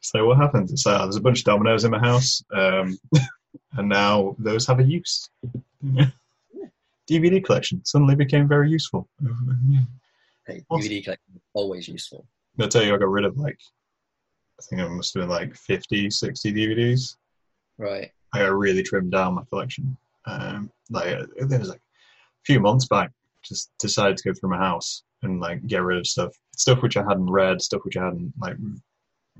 so 0.00 0.26
what 0.26 0.38
happens? 0.38 0.72
It's 0.72 0.86
like 0.86 0.98
oh, 0.98 1.02
there's 1.02 1.16
a 1.16 1.20
bunch 1.20 1.40
of 1.40 1.44
dominoes 1.44 1.84
in 1.84 1.90
my 1.90 1.98
house, 1.98 2.42
um, 2.50 2.98
and 3.76 3.90
now 3.90 4.34
those 4.38 4.66
have 4.66 4.80
a 4.80 4.84
use. 4.84 5.28
DVD 7.10 7.44
collection 7.44 7.84
suddenly 7.84 8.14
became 8.14 8.48
very 8.48 8.70
useful. 8.70 9.06
Hey, 10.46 10.64
Awesome. 10.70 10.88
DVD 10.88 11.04
collection 11.04 11.34
is 11.36 11.42
always 11.52 11.86
useful. 11.86 12.24
I'll 12.58 12.68
tell 12.68 12.82
you, 12.82 12.94
I 12.94 12.98
got 12.98 13.10
rid 13.10 13.26
of 13.26 13.36
like, 13.36 13.58
I 14.58 14.62
think 14.62 14.80
it 14.80 14.88
must 14.88 15.12
have 15.12 15.24
been 15.24 15.28
like 15.28 15.54
50, 15.54 16.08
60 16.08 16.52
DVDs. 16.54 17.16
Right. 17.76 18.10
I 18.32 18.38
got 18.38 18.54
really 18.54 18.82
trimmed 18.82 19.12
down 19.12 19.34
my 19.34 19.42
collection. 19.50 19.94
Um, 20.24 20.70
like 20.90 21.18
there 21.36 21.58
was 21.58 21.68
like 21.68 21.82
few 22.44 22.60
months 22.60 22.86
back, 22.86 23.10
just 23.42 23.70
decided 23.78 24.16
to 24.16 24.28
go 24.28 24.34
through 24.34 24.50
my 24.50 24.58
house 24.58 25.02
and 25.22 25.40
like 25.40 25.66
get 25.66 25.82
rid 25.82 25.98
of 25.98 26.06
stuff, 26.06 26.32
stuff 26.56 26.82
which 26.82 26.96
I 26.96 27.02
hadn't 27.02 27.30
read, 27.30 27.62
stuff 27.62 27.82
which 27.84 27.96
I 27.96 28.04
hadn't 28.04 28.32
like 28.40 28.56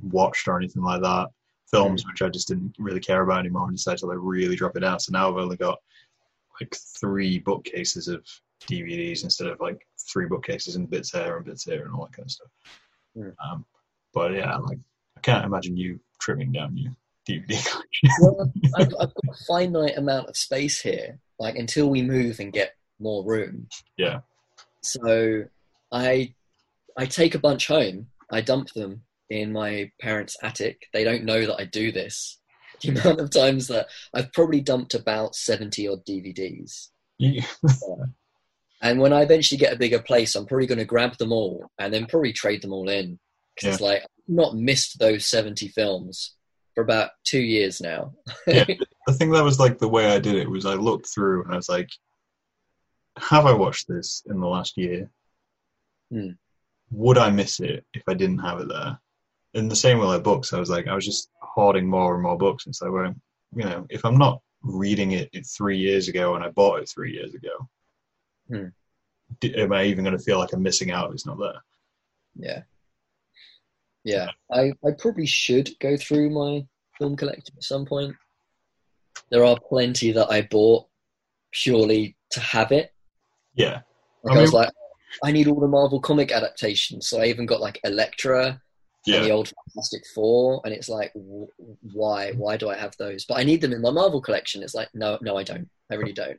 watched 0.02 0.48
or 0.48 0.56
anything 0.56 0.82
like 0.82 1.02
that, 1.02 1.28
films 1.70 2.04
which 2.06 2.22
I 2.22 2.28
just 2.28 2.48
didn't 2.48 2.74
really 2.78 3.00
care 3.00 3.22
about 3.22 3.40
anymore, 3.40 3.66
and 3.66 3.76
decided 3.76 3.98
to 3.98 4.06
like 4.06 4.18
really 4.20 4.56
drop 4.56 4.76
it 4.76 4.84
out 4.84 5.02
So 5.02 5.12
now 5.12 5.30
I've 5.30 5.36
only 5.36 5.56
got 5.56 5.78
like 6.60 6.76
three 7.00 7.38
bookcases 7.38 8.08
of 8.08 8.24
DVDs 8.62 9.24
instead 9.24 9.48
of 9.48 9.60
like 9.60 9.86
three 10.12 10.26
bookcases 10.26 10.76
and 10.76 10.88
bits 10.88 11.12
here 11.12 11.36
and 11.36 11.44
bits 11.44 11.64
here 11.64 11.84
and 11.84 11.94
all 11.94 12.06
that 12.06 12.16
kind 12.16 12.26
of 12.26 12.30
stuff. 12.30 12.48
Mm. 13.16 13.34
Um, 13.44 13.64
but 14.14 14.32
yeah, 14.32 14.56
like 14.58 14.78
I 15.16 15.20
can't 15.20 15.44
imagine 15.44 15.76
you 15.76 16.00
trimming 16.20 16.52
down 16.52 16.76
your 16.76 16.92
DVD 17.28 17.48
collection. 17.70 18.08
Well, 18.20 18.52
I've, 18.76 18.94
I've 19.00 19.14
got 19.14 19.24
a 19.30 19.44
finite 19.46 19.98
amount 19.98 20.28
of 20.28 20.36
space 20.36 20.80
here, 20.80 21.18
like 21.38 21.56
until 21.56 21.88
we 21.88 22.02
move 22.02 22.38
and 22.40 22.52
get 22.52 22.74
more 23.02 23.24
room. 23.24 23.68
Yeah. 23.96 24.20
So 24.82 25.44
I 25.90 26.34
I 26.96 27.06
take 27.06 27.34
a 27.34 27.38
bunch 27.40 27.66
home. 27.66 28.06
I 28.30 28.40
dump 28.40 28.70
them 28.72 29.02
in 29.30 29.52
my 29.52 29.90
parents' 30.00 30.36
attic. 30.42 30.86
They 30.92 31.04
don't 31.04 31.24
know 31.24 31.46
that 31.46 31.56
I 31.60 31.64
do 31.64 31.92
this. 31.92 32.38
The 32.82 32.88
amount 33.00 33.20
of 33.20 33.30
times 33.30 33.68
that 33.68 33.86
I've 34.12 34.32
probably 34.32 34.60
dumped 34.60 34.94
about 34.94 35.36
seventy 35.36 35.86
odd 35.86 36.04
DVDs. 36.04 36.88
You- 37.18 37.42
And 38.82 38.98
when 38.98 39.12
I 39.12 39.22
eventually 39.22 39.58
get 39.58 39.72
a 39.72 39.78
bigger 39.78 40.02
place, 40.02 40.34
I'm 40.34 40.44
probably 40.46 40.66
going 40.66 40.78
to 40.78 40.84
grab 40.84 41.16
them 41.16 41.30
all 41.32 41.70
and 41.78 41.94
then 41.94 42.06
probably 42.06 42.32
trade 42.32 42.62
them 42.62 42.72
all 42.72 42.88
in. 42.88 43.16
Because 43.54 43.74
it's 43.74 43.80
like, 43.80 44.02
I've 44.02 44.08
not 44.26 44.56
missed 44.56 44.98
those 44.98 45.24
70 45.26 45.68
films 45.68 46.34
for 46.74 46.82
about 46.82 47.10
two 47.22 47.40
years 47.40 47.80
now. 47.80 48.12
Yeah. 48.48 48.64
I 49.08 49.12
think 49.12 49.32
that 49.34 49.44
was 49.44 49.60
like 49.60 49.78
the 49.78 49.88
way 49.88 50.06
I 50.06 50.18
did 50.18 50.34
it 50.34 50.50
was 50.50 50.66
I 50.66 50.74
looked 50.74 51.08
through 51.14 51.44
and 51.44 51.52
I 51.52 51.56
was 51.56 51.68
like, 51.68 51.90
have 53.18 53.46
I 53.46 53.52
watched 53.52 53.88
this 53.88 54.22
in 54.26 54.40
the 54.40 54.46
last 54.46 54.76
year? 54.76 55.10
Hmm. 56.10 56.30
Would 56.90 57.18
I 57.18 57.30
miss 57.30 57.60
it 57.60 57.84
if 57.94 58.02
I 58.08 58.14
didn't 58.14 58.38
have 58.38 58.60
it 58.60 58.68
there? 58.68 58.98
In 59.54 59.68
the 59.68 59.76
same 59.76 59.98
way 59.98 60.06
like 60.06 60.22
books, 60.22 60.52
I 60.52 60.58
was 60.58 60.70
like, 60.70 60.86
I 60.86 60.94
was 60.94 61.04
just 61.04 61.30
hoarding 61.40 61.86
more 61.86 62.14
and 62.14 62.22
more 62.22 62.38
books. 62.38 62.66
And 62.66 62.74
so, 62.74 62.90
well, 62.90 63.14
you 63.54 63.64
know, 63.64 63.86
if 63.90 64.04
I'm 64.04 64.18
not 64.18 64.40
reading 64.62 65.12
it 65.12 65.30
three 65.46 65.78
years 65.78 66.08
ago 66.08 66.34
and 66.34 66.44
I 66.44 66.48
bought 66.48 66.80
it 66.80 66.88
three 66.88 67.12
years 67.12 67.34
ago, 67.34 67.68
d- 69.40 69.54
am 69.56 69.72
I 69.72 69.84
even 69.84 70.04
going 70.04 70.16
to 70.16 70.22
feel 70.22 70.38
like 70.38 70.52
I'm 70.52 70.62
missing 70.62 70.90
out 70.90 71.08
if 71.08 71.14
it's 71.14 71.26
not 71.26 71.38
there? 71.38 71.62
yeah. 72.36 72.62
Yeah. 74.04 74.30
I, 74.50 74.72
I 74.84 74.92
probably 74.98 75.26
should 75.26 75.70
go 75.78 75.96
through 75.96 76.30
my 76.30 76.66
film 76.98 77.16
collection 77.16 77.54
at 77.56 77.62
some 77.62 77.84
point. 77.84 78.16
There 79.30 79.44
are 79.44 79.56
plenty 79.68 80.12
that 80.12 80.30
I 80.30 80.42
bought 80.42 80.86
purely 81.52 82.16
to 82.30 82.40
have 82.40 82.72
it. 82.72 82.92
Yeah. 83.54 83.80
Like 84.22 84.36
I 84.36 84.38
I, 84.38 84.42
was 84.42 84.52
like, 84.52 84.70
I 85.24 85.32
need 85.32 85.48
all 85.48 85.60
the 85.60 85.68
Marvel 85.68 86.00
comic 86.00 86.32
adaptations. 86.32 87.08
So 87.08 87.20
I 87.20 87.26
even 87.26 87.46
got 87.46 87.60
like 87.60 87.80
Elektra 87.84 88.60
and 89.06 89.24
the 89.24 89.30
old 89.30 89.52
Fantastic 89.66 90.04
Four, 90.14 90.60
and 90.64 90.72
it's 90.72 90.88
like, 90.88 91.12
w- 91.14 91.48
why? 91.92 92.32
Why 92.32 92.56
do 92.56 92.70
I 92.70 92.76
have 92.76 92.96
those? 92.98 93.24
But 93.24 93.38
I 93.38 93.42
need 93.44 93.60
them 93.60 93.72
in 93.72 93.80
my 93.82 93.90
Marvel 93.90 94.20
collection. 94.20 94.62
It's 94.62 94.74
like, 94.74 94.88
no, 94.94 95.18
no, 95.22 95.36
I 95.36 95.42
don't. 95.42 95.68
I 95.90 95.96
really 95.96 96.12
don't. 96.12 96.38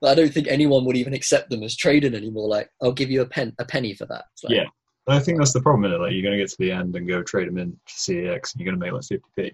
But 0.00 0.10
I 0.10 0.14
don't 0.14 0.32
think 0.32 0.46
anyone 0.48 0.84
would 0.84 0.96
even 0.96 1.14
accept 1.14 1.50
them 1.50 1.62
as 1.62 1.76
trading 1.76 2.14
anymore. 2.14 2.48
Like, 2.48 2.70
I'll 2.82 2.92
give 2.92 3.10
you 3.10 3.22
a 3.22 3.26
pen, 3.26 3.54
a 3.58 3.64
penny 3.64 3.94
for 3.94 4.06
that. 4.06 4.24
Like, 4.42 4.54
Yeah. 4.54 4.64
I 5.06 5.18
think 5.18 5.38
that's 5.38 5.52
the 5.52 5.60
problem, 5.60 5.92
is 5.92 5.98
Like, 5.98 6.12
you're 6.12 6.22
going 6.22 6.32
to 6.32 6.42
get 6.42 6.50
to 6.50 6.56
the 6.58 6.72
end 6.72 6.96
and 6.96 7.08
go 7.08 7.22
trade 7.22 7.48
them 7.48 7.58
in 7.58 7.72
to 7.72 7.92
CEX, 7.92 8.52
and 8.52 8.60
you're 8.60 8.72
going 8.72 8.78
to 8.78 8.84
make 8.84 8.92
like 8.92 9.02
50p 9.02 9.52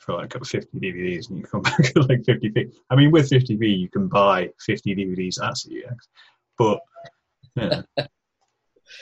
for 0.00 0.14
like 0.14 0.32
50 0.32 0.78
DVDs, 0.78 1.28
and 1.28 1.38
you 1.38 1.44
come 1.44 1.62
back 1.62 1.78
at 1.80 2.08
like 2.08 2.22
50p. 2.22 2.72
I 2.90 2.96
mean, 2.96 3.10
with 3.10 3.30
50p, 3.30 3.78
you 3.78 3.88
can 3.88 4.08
buy 4.08 4.50
50 4.60 4.96
DVDs 4.96 5.42
at 5.42 5.54
CEX, 5.54 5.96
but 6.58 6.80
yeah. 7.54 7.82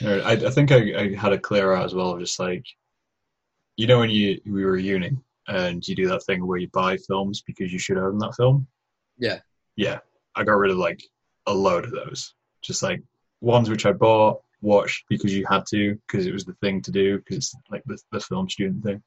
I, 0.01 0.33
I 0.33 0.49
think 0.51 0.71
I, 0.71 0.99
I 0.99 1.15
had 1.15 1.33
a 1.33 1.39
clear 1.39 1.73
out 1.73 1.85
as 1.85 1.95
well, 1.95 2.11
of 2.11 2.19
just 2.19 2.39
like, 2.39 2.65
you 3.75 3.87
know, 3.87 3.99
when 3.99 4.09
you 4.09 4.39
we 4.45 4.63
were 4.63 4.77
uni 4.77 5.17
and 5.47 5.85
you 5.87 5.95
do 5.95 6.07
that 6.09 6.23
thing 6.23 6.45
where 6.45 6.59
you 6.59 6.67
buy 6.67 6.97
films 6.97 7.41
because 7.41 7.73
you 7.73 7.79
should 7.79 7.97
own 7.97 8.19
that 8.19 8.35
film. 8.35 8.67
Yeah. 9.17 9.39
Yeah, 9.75 9.99
I 10.35 10.43
got 10.43 10.57
rid 10.57 10.71
of 10.71 10.77
like 10.77 11.01
a 11.47 11.53
load 11.53 11.85
of 11.85 11.91
those, 11.91 12.33
just 12.61 12.83
like 12.83 13.01
ones 13.41 13.69
which 13.69 13.85
I 13.85 13.93
bought, 13.93 14.41
watched 14.61 15.05
because 15.09 15.33
you 15.33 15.45
had 15.49 15.65
to, 15.67 15.95
because 16.07 16.27
it 16.27 16.33
was 16.33 16.45
the 16.45 16.53
thing 16.55 16.81
to 16.81 16.91
do, 16.91 17.17
because 17.17 17.37
it's 17.37 17.55
like 17.71 17.83
the, 17.85 17.97
the 18.11 18.19
film 18.19 18.49
student 18.49 18.83
thing. 18.83 19.01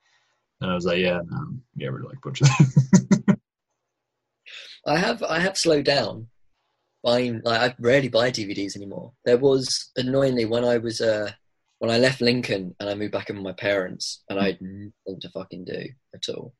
And 0.62 0.70
I 0.70 0.74
was 0.74 0.86
like, 0.86 0.98
yeah, 0.98 1.20
no, 1.28 1.90
rid 1.90 2.04
of 2.04 2.08
like 2.08 2.18
a 2.18 2.20
bunch 2.20 2.40
of 2.40 2.48
them. 2.48 3.36
I 4.86 4.96
have, 4.96 5.22
I 5.22 5.40
have 5.40 5.58
slowed 5.58 5.84
down 5.84 6.28
buying. 7.02 7.40
Like, 7.44 7.60
I 7.60 7.74
rarely 7.80 8.08
buy 8.08 8.30
DVDs 8.30 8.76
anymore. 8.76 9.12
There 9.24 9.38
was 9.38 9.90
annoyingly 9.96 10.44
when 10.44 10.64
I 10.64 10.78
was, 10.78 11.00
uh, 11.00 11.32
when 11.80 11.90
I 11.90 11.98
left 11.98 12.20
Lincoln 12.20 12.76
and 12.78 12.88
I 12.88 12.94
moved 12.94 13.12
back 13.12 13.28
in 13.28 13.36
with 13.36 13.44
my 13.44 13.52
parents, 13.52 14.22
and 14.28 14.38
I 14.38 14.46
had 14.46 14.58
nothing 14.60 15.20
to 15.20 15.30
fucking 15.30 15.64
do 15.64 15.88
at 16.14 16.28
all 16.32 16.54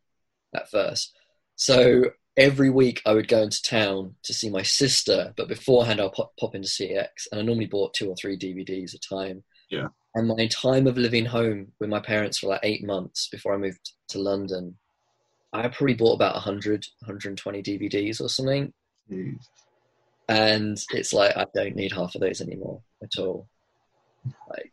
at 0.55 0.69
first. 0.69 1.17
So 1.55 2.11
every 2.37 2.71
week 2.71 3.03
I 3.07 3.15
would 3.15 3.29
go 3.29 3.43
into 3.43 3.63
town 3.63 4.17
to 4.25 4.35
see 4.35 4.51
my 4.51 4.63
sister, 4.63 5.33
but 5.37 5.47
beforehand 5.49 6.01
I'll 6.01 6.11
pop, 6.11 6.33
pop 6.41 6.57
into 6.57 6.69
CEX, 6.69 7.29
and 7.31 7.41
I 7.41 7.45
normally 7.45 7.67
bought 7.67 7.95
two 7.95 8.09
or 8.09 8.17
three 8.17 8.37
DVDs 8.37 8.95
a 8.95 8.99
time. 8.99 9.45
Yeah. 9.71 9.89
And 10.15 10.29
my 10.29 10.47
time 10.49 10.87
of 10.87 10.99
living 10.99 11.25
home 11.25 11.73
with 11.81 11.89
my 11.89 12.01
parents 12.01 12.39
for 12.39 12.49
like 12.49 12.61
eight 12.63 12.85
months 12.85 13.29
before 13.29 13.55
I 13.55 13.59
moved 13.59 13.93
to 14.09 14.19
London, 14.19 14.77
I 15.53 15.69
probably 15.69 15.95
bought 15.95 16.15
about 16.15 16.35
100, 16.35 16.87
120 17.01 17.63
DVDs 17.63 18.21
or 18.21 18.29
something. 18.29 18.73
And 20.29 20.79
it's 20.91 21.13
like, 21.13 21.37
I 21.37 21.47
don't 21.55 21.77
need 21.77 21.93
half 21.93 22.15
of 22.15 22.21
those 22.21 22.41
anymore 22.41 22.83
at 23.03 23.19
all. 23.19 23.49
Like, 24.51 24.71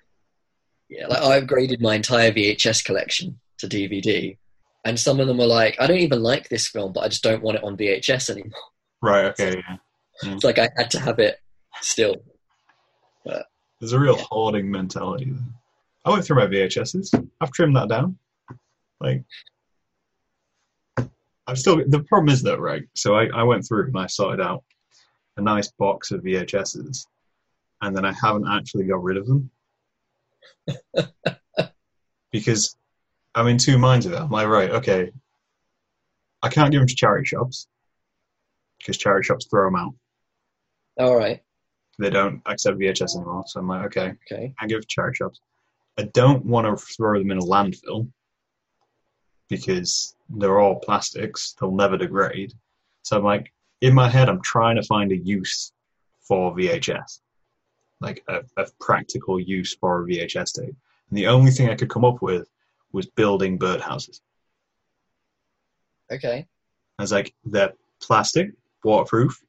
yeah, 0.90 1.08
like 1.08 1.22
I 1.22 1.42
upgraded 1.42 1.82
my 1.82 1.96
entire 1.96 2.32
VHS 2.32 2.84
collection 2.84 3.40
to 3.60 3.68
DVD. 3.68 4.38
And 4.86 5.00
some 5.00 5.20
of 5.20 5.28
them 5.28 5.38
were 5.38 5.46
like, 5.46 5.76
I 5.80 5.88
don't 5.88 6.00
even 6.00 6.24
like 6.24 6.50
this 6.50 6.68
film, 6.68 6.94
but 6.94 7.02
I 7.02 7.10
just 7.10 7.24
don't 7.24 7.44
want 7.44 7.58
it 7.58 7.64
on 7.64 7.78
VHS 7.78 8.30
anymore. 8.30 8.60
Right. 9.02 9.26
Okay. 9.26 9.62
Yeah. 10.24 10.34
It's 10.34 10.44
like 10.44 10.60
I 10.60 10.70
had 10.78 10.92
to 10.92 11.00
have 11.00 11.20
it 11.20 11.38
still. 11.82 12.16
There's 13.80 13.94
a 13.94 14.00
real 14.00 14.18
Yeah. 14.18 14.26
hoarding 14.30 14.70
mentality. 14.70 15.32
There. 15.32 15.44
I 16.06 16.12
went 16.12 16.26
through 16.26 16.38
my 16.38 16.48
VHSs. 16.48 17.14
I've 17.42 17.52
trimmed 17.52 17.76
that 17.76 17.90
down. 17.90 18.18
Like, 19.00 19.24
I've 21.48 21.58
still. 21.58 21.82
The 21.88 22.04
problem 22.04 22.30
is 22.30 22.42
though, 22.44 22.58
right? 22.58 22.84
So 22.96 23.16
I, 23.16 23.28
I 23.28 23.44
went 23.44 23.66
through 23.68 23.88
and 23.88 23.98
I 23.98 24.08
sorted 24.08 24.46
out 24.46 24.64
a 25.38 25.42
nice 25.42 25.72
box 25.72 26.12
of 26.12 26.22
VHSs, 26.22 27.06
and 27.82 27.96
then 27.96 28.06
I 28.06 28.12
haven't 28.12 28.48
actually 28.48 28.86
got 28.86 29.02
rid 29.02 29.18
of 29.18 29.26
them 29.28 29.50
because 32.32 32.76
I'm 33.36 33.48
in 33.48 33.58
two 33.58 33.78
minds 33.78 34.06
of 34.06 34.14
it. 34.14 34.20
I'm 34.20 34.30
like, 34.30 34.48
right, 34.48 34.70
okay, 34.72 35.12
I 36.44 36.50
can't 36.50 36.72
give 36.72 36.82
them 36.82 36.88
to 36.88 36.96
charity 36.96 37.26
shops 37.26 37.68
because 38.78 38.98
charity 38.98 39.26
shops 39.26 39.46
throw 39.48 39.66
them 39.68 39.76
out. 39.76 39.94
All 41.00 41.16
right. 41.16 41.42
They 42.00 42.10
don't 42.10 42.42
accept 42.46 42.80
VHS 42.80 43.18
anymore. 43.18 43.44
So 43.46 43.60
I'm 43.60 43.68
like, 43.68 43.86
okay, 43.88 44.14
Okay. 44.32 44.54
I 44.60 44.68
give 44.68 44.88
charity 44.88 45.18
shops. 45.18 45.42
I 45.98 46.04
don't 46.14 46.46
want 46.46 46.66
to 46.66 46.86
throw 46.96 47.20
them 47.20 47.32
in 47.32 47.40
a 47.40 47.42
landfill 47.42 48.10
because 49.50 50.16
they're 50.30 50.60
all 50.60 50.80
plastics. 50.80 51.56
They'll 51.60 51.76
never 51.76 51.98
degrade. 51.98 52.54
So 53.02 53.18
I'm 53.18 53.26
like, 53.26 53.52
in 53.82 53.94
my 53.94 54.08
head, 54.08 54.30
I'm 54.30 54.42
trying 54.42 54.78
to 54.78 54.84
find 54.84 55.12
a 55.12 55.18
use 55.18 55.74
for 56.22 56.56
VHS, 56.56 57.20
like 58.00 58.24
a, 58.30 58.44
a 58.56 58.66
practical 58.80 59.38
use 59.38 59.76
for 59.76 60.02
a 60.02 60.06
VHS 60.06 60.54
tape. 60.54 60.76
And 61.10 61.18
the 61.18 61.28
only 61.28 61.52
thing 61.52 61.70
I 61.70 61.76
could 61.76 61.90
come 61.90 62.06
up 62.06 62.22
with 62.22 62.48
was 62.94 63.08
building 63.08 63.60
birdhouses. 63.60 64.22
Okay. 66.10 66.48
I 66.98 67.02
was 67.02 67.12
like, 67.12 67.34
they're 67.44 67.74
plastic, 68.02 68.52
waterproof, 68.86 69.42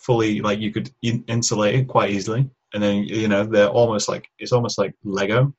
fully 0.00 0.40
like 0.40 0.58
you 0.58 0.72
could 0.72 0.90
in- 1.02 1.24
insulate 1.28 1.74
it 1.74 1.88
quite 1.88 2.10
easily, 2.10 2.48
and 2.74 2.82
then 2.82 3.04
you 3.04 3.28
know 3.28 3.44
they're 3.44 3.68
almost 3.68 4.08
like 4.08 4.28
it's 4.38 4.52
almost 4.52 4.78
like 4.78 4.94
Lego, 5.04 5.54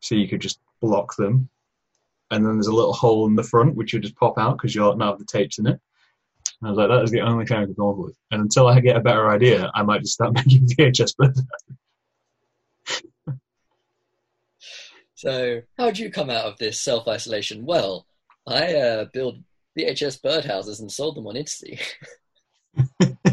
so 0.00 0.14
you 0.14 0.28
could 0.28 0.40
just 0.40 0.60
block 0.80 1.14
them, 1.16 1.48
and 2.30 2.44
then 2.44 2.54
there's 2.54 2.68
a 2.68 2.74
little 2.74 2.92
hole 2.92 3.26
in 3.26 3.34
the 3.34 3.42
front 3.42 3.74
which 3.74 3.92
you 3.92 4.00
just 4.00 4.16
pop 4.16 4.38
out 4.38 4.56
because 4.56 4.74
you 4.74 4.80
don't 4.80 5.00
have 5.00 5.18
the 5.18 5.24
tapes 5.24 5.58
in 5.58 5.66
it. 5.66 5.80
And 6.60 6.68
I 6.68 6.70
was 6.70 6.78
like, 6.78 6.88
that 6.88 7.02
is 7.02 7.10
the 7.10 7.20
only 7.20 7.44
thing 7.44 7.58
I 7.58 7.66
could 7.66 7.76
come 7.76 7.88
up 7.88 7.96
with, 7.96 8.16
and 8.30 8.40
until 8.42 8.68
I 8.68 8.80
get 8.80 8.96
a 8.96 9.00
better 9.00 9.30
idea, 9.30 9.70
I 9.74 9.82
might 9.82 10.02
just 10.02 10.14
start 10.14 10.34
making 10.46 10.68
VHS 10.68 11.16
birds. 11.18 11.42
So, 15.16 15.62
how 15.78 15.86
would 15.86 15.98
you 15.98 16.10
come 16.10 16.28
out 16.28 16.44
of 16.44 16.58
this 16.58 16.80
self 16.80 17.08
isolation? 17.08 17.64
Well, 17.64 18.06
I 18.46 18.74
uh, 18.74 19.04
built 19.12 19.36
VHS 19.76 20.20
birdhouses 20.20 20.80
and 20.80 20.92
sold 20.92 21.16
them 21.16 21.26
on 21.26 21.34
Etsy. 21.34 21.80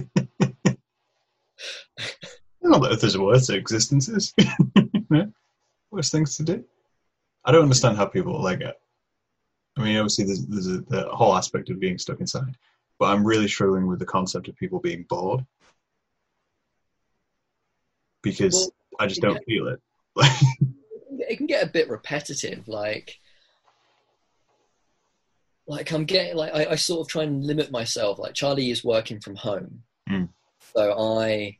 Not 2.63 2.81
that 2.81 3.01
there's 3.01 3.17
worse 3.17 3.49
existences. 3.49 4.33
worse 5.91 6.09
things 6.09 6.37
to 6.37 6.43
do. 6.43 6.63
I 7.45 7.51
don't 7.51 7.63
understand 7.63 7.97
how 7.97 8.05
people 8.05 8.41
like 8.41 8.61
it. 8.61 8.79
I 9.77 9.83
mean, 9.83 9.97
obviously, 9.97 10.25
there's, 10.25 10.45
there's 10.45 10.67
a, 10.67 10.81
the 10.81 11.09
whole 11.11 11.35
aspect 11.35 11.69
of 11.69 11.79
being 11.79 11.97
stuck 11.97 12.19
inside, 12.19 12.55
but 12.99 13.05
I'm 13.05 13.25
really 13.25 13.47
struggling 13.47 13.87
with 13.87 13.99
the 13.99 14.05
concept 14.05 14.47
of 14.47 14.55
people 14.55 14.79
being 14.79 15.03
bored 15.09 15.45
because 18.21 18.53
Well, 18.53 18.73
I 18.99 19.07
just 19.07 19.21
don't 19.21 19.43
feel 19.45 19.67
it. 19.67 19.81
it 21.19 21.37
can 21.37 21.47
get 21.47 21.63
a 21.63 21.69
bit 21.69 21.89
repetitive 21.89 22.67
like 22.67 23.19
like 25.67 25.91
i'm 25.91 26.05
getting 26.05 26.35
like 26.35 26.53
I, 26.53 26.71
I 26.71 26.75
sort 26.75 27.01
of 27.01 27.07
try 27.07 27.23
and 27.23 27.43
limit 27.43 27.71
myself 27.71 28.19
like 28.19 28.33
charlie 28.33 28.69
is 28.69 28.83
working 28.83 29.19
from 29.19 29.35
home 29.35 29.83
Mm. 30.09 30.27
so 30.75 30.91
i 31.17 31.57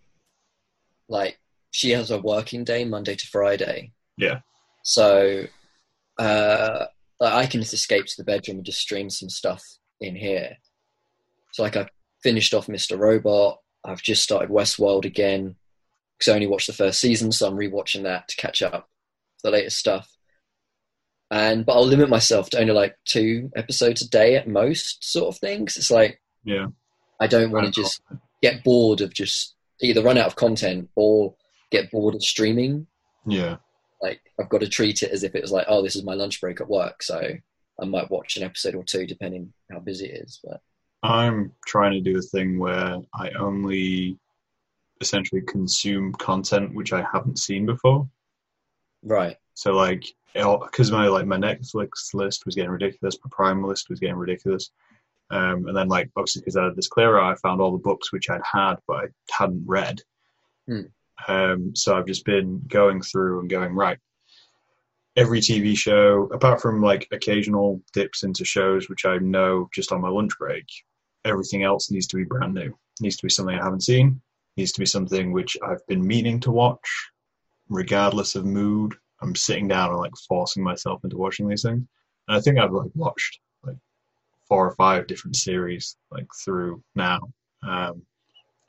like 1.13 1.39
she 1.71 1.91
has 1.91 2.12
a 2.12 2.19
working 2.19 2.63
day 2.63 2.84
monday 2.84 3.15
to 3.15 3.28
friday 3.28 3.91
Yeah. 4.17 4.39
so 4.84 5.45
uh 6.19 6.86
like, 7.19 7.34
i 7.34 7.45
can 7.45 7.62
just 7.62 7.73
escape 7.73 8.06
to 8.06 8.13
the 8.17 8.23
bedroom 8.23 8.58
and 8.58 8.65
just 8.65 8.80
stream 8.82 9.10
some 9.10 9.30
stuff 9.30 9.63
in 10.02 10.15
here 10.15 10.58
so 11.54 11.63
like 11.63 11.78
i 11.78 11.88
finished 12.21 12.54
off 12.54 12.67
mr 12.67 12.97
robot 12.99 13.60
i've 13.86 14.02
just 14.02 14.23
started 14.23 14.49
westworld 14.49 15.06
again 15.06 15.56
because 16.17 16.32
i 16.32 16.36
only 16.36 16.47
watched 16.47 16.67
the 16.67 16.73
first 16.73 16.99
season 16.99 17.32
so 17.32 17.47
i'm 17.47 17.56
rewatching 17.58 18.04
that 18.04 18.28
to 18.28 18.36
catch 18.36 18.62
up 18.62 18.89
the 19.43 19.52
latest 19.52 19.78
stuff. 19.78 20.10
And 21.30 21.65
but 21.65 21.73
I'll 21.73 21.86
limit 21.86 22.08
myself 22.10 22.49
to 22.52 22.60
only 22.62 22.71
like 22.73 22.95
two 23.06 23.52
episodes 23.58 24.02
a 24.02 24.10
day 24.10 24.38
at 24.38 24.47
most, 24.47 25.04
sort 25.04 25.34
of 25.34 25.39
things. 25.39 25.76
It's 25.76 25.91
like 25.91 26.21
Yeah. 26.45 26.67
I 27.19 27.28
don't 27.28 27.52
want 27.52 27.65
to 27.65 27.82
just 27.82 28.02
get 28.41 28.63
bored 28.63 29.02
of 29.02 29.13
just 29.13 29.56
either 29.84 30.02
run 30.02 30.17
out 30.17 30.28
of 30.28 30.36
content 30.36 30.89
or 30.96 31.36
get 31.72 31.91
bored 31.91 32.15
of 32.15 32.24
streaming. 32.24 32.88
Yeah. 33.26 33.58
Like 34.02 34.22
I've 34.39 34.50
got 34.50 34.62
to 34.62 34.69
treat 34.69 35.04
it 35.04 35.12
as 35.12 35.24
if 35.24 35.36
it 35.36 35.41
was 35.41 35.52
like, 35.52 35.65
oh, 35.67 35.82
this 35.82 35.96
is 35.96 36.04
my 36.04 36.13
lunch 36.13 36.41
break 36.41 36.62
at 36.62 36.69
work, 36.69 37.04
so 37.04 37.22
I 37.82 37.86
might 37.86 38.12
watch 38.12 38.38
an 38.38 38.43
episode 38.43 38.76
or 38.76 38.84
two 38.84 39.06
depending 39.06 39.54
how 39.72 39.80
busy 39.80 40.08
it 40.08 40.24
is. 40.24 40.39
But 40.43 40.62
I'm 41.04 41.52
trying 41.65 41.91
to 41.93 42.02
do 42.02 42.17
a 42.17 42.22
thing 42.22 42.60
where 42.60 42.98
I 43.13 43.30
only 43.32 44.17
essentially 45.02 45.41
consume 45.41 46.13
content 46.13 46.74
which 46.74 46.93
I 46.93 47.06
haven't 47.12 47.39
seen 47.39 47.65
before. 47.65 48.08
right, 49.04 49.36
So 49.54 49.74
like, 49.74 50.06
oh, 50.36 50.60
because 50.60 50.91
my 50.91 51.08
like 51.08 51.26
my 51.26 51.38
Netflix 51.38 52.13
list 52.13 52.46
was 52.46 52.56
getting 52.56 52.72
ridiculous, 52.72 53.17
my 53.24 53.30
Prime 53.32 53.63
list 53.63 53.89
was 53.89 54.00
getting 54.00 54.15
ridiculous, 54.15 54.72
um, 55.29 55.67
and 55.67 55.75
then 55.75 55.88
like 55.88 56.09
obviously 56.15 56.41
because 56.41 56.57
I 56.57 56.65
had 56.65 56.75
this 56.75 56.88
clearer, 56.88 57.19
I 57.19 57.36
found 57.36 57.62
all 57.62 57.71
the 57.71 57.77
books 57.77 58.12
which 58.12 58.29
I'd 58.29 58.41
had 58.49 58.75
but 58.88 58.97
I 58.97 59.07
hadn't 59.31 59.63
read. 59.65 60.01
Hmm. 60.67 60.81
Um, 61.27 61.75
so 61.75 61.95
I've 61.95 62.07
just 62.07 62.25
been 62.25 62.62
going 62.67 63.01
through 63.01 63.39
and 63.39 63.49
going 63.49 63.73
right. 63.73 63.97
Every 65.15 65.41
TV 65.41 65.77
show, 65.77 66.27
apart 66.33 66.59
from 66.59 66.81
like 66.81 67.07
occasional 67.12 67.81
dips 67.93 68.23
into 68.23 68.43
shows 68.45 68.89
which 68.89 69.05
I 69.05 69.17
know 69.17 69.69
just 69.73 69.91
on 69.91 70.01
my 70.01 70.09
lunch 70.09 70.31
break, 70.39 70.65
everything 71.23 71.63
else 71.63 71.91
needs 71.91 72.07
to 72.07 72.17
be 72.17 72.23
brand 72.23 72.53
new. 72.53 72.73
Needs 72.99 73.17
to 73.17 73.25
be 73.25 73.29
something 73.29 73.57
I 73.57 73.63
haven't 73.63 73.83
seen. 73.83 74.21
Needs 74.57 74.71
to 74.73 74.79
be 74.79 74.86
something 74.86 75.31
which 75.31 75.55
I've 75.63 75.86
been 75.88 76.05
meaning 76.05 76.39
to 76.41 76.51
watch 76.51 77.12
regardless 77.69 78.36
of 78.36 78.45
mood, 78.45 78.95
I'm 79.21 79.36
sitting 79.36 79.67
down 79.67 79.89
and 79.89 79.99
like 79.99 80.15
forcing 80.27 80.63
myself 80.63 81.03
into 81.03 81.17
watching 81.17 81.47
these 81.47 81.63
things. 81.63 81.86
And 82.27 82.38
I 82.38 82.39
think 82.39 82.57
I've 82.57 82.71
like 82.71 82.91
watched 82.95 83.39
four 84.47 84.67
or 84.67 84.75
five 84.75 85.08
different 85.08 85.36
series 85.36 85.97
like 86.12 86.27
through 86.43 86.84
now, 86.95 87.19
um, 87.67 88.01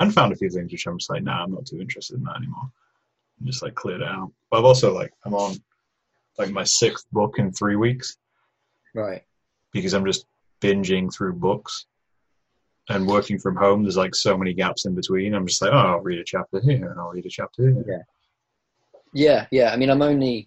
and 0.00 0.14
found 0.14 0.32
a 0.32 0.36
few 0.36 0.50
things 0.50 0.72
which 0.72 0.86
I'm 0.86 0.98
just 0.98 1.10
like, 1.10 1.22
nah, 1.22 1.44
I'm 1.44 1.52
not 1.52 1.66
too 1.66 1.80
interested 1.80 2.16
in 2.16 2.24
that 2.24 2.36
anymore. 2.36 2.70
And 3.38 3.46
just 3.46 3.62
like 3.62 3.74
cleared 3.74 4.02
it 4.02 4.08
out. 4.08 4.32
But 4.50 4.58
I've 4.58 4.64
also 4.64 4.94
like 4.94 5.12
I'm 5.24 5.34
on 5.34 5.56
like 6.38 6.50
my 6.50 6.64
sixth 6.64 7.06
book 7.12 7.38
in 7.38 7.52
three 7.52 7.76
weeks 7.76 8.16
right. 8.94 9.22
because 9.72 9.94
I'm 9.94 10.04
just 10.04 10.26
binging 10.60 11.12
through 11.12 11.34
books. 11.34 11.86
And 12.90 13.06
working 13.06 13.38
from 13.38 13.56
home, 13.56 13.82
there's 13.82 13.96
like 13.96 14.14
so 14.14 14.36
many 14.36 14.52
gaps 14.52 14.84
in 14.84 14.94
between. 14.94 15.34
I'm 15.34 15.46
just 15.46 15.62
like, 15.62 15.72
oh, 15.72 15.76
I'll 15.76 16.00
read 16.00 16.18
a 16.18 16.24
chapter 16.24 16.60
here 16.60 16.90
and 16.90 17.00
I'll 17.00 17.08
read 17.08 17.24
a 17.24 17.30
chapter 17.30 17.62
here. 17.62 18.06
Yeah, 19.14 19.46
yeah. 19.50 19.72
I 19.72 19.76
mean, 19.76 19.88
I'm 19.88 20.02
only 20.02 20.46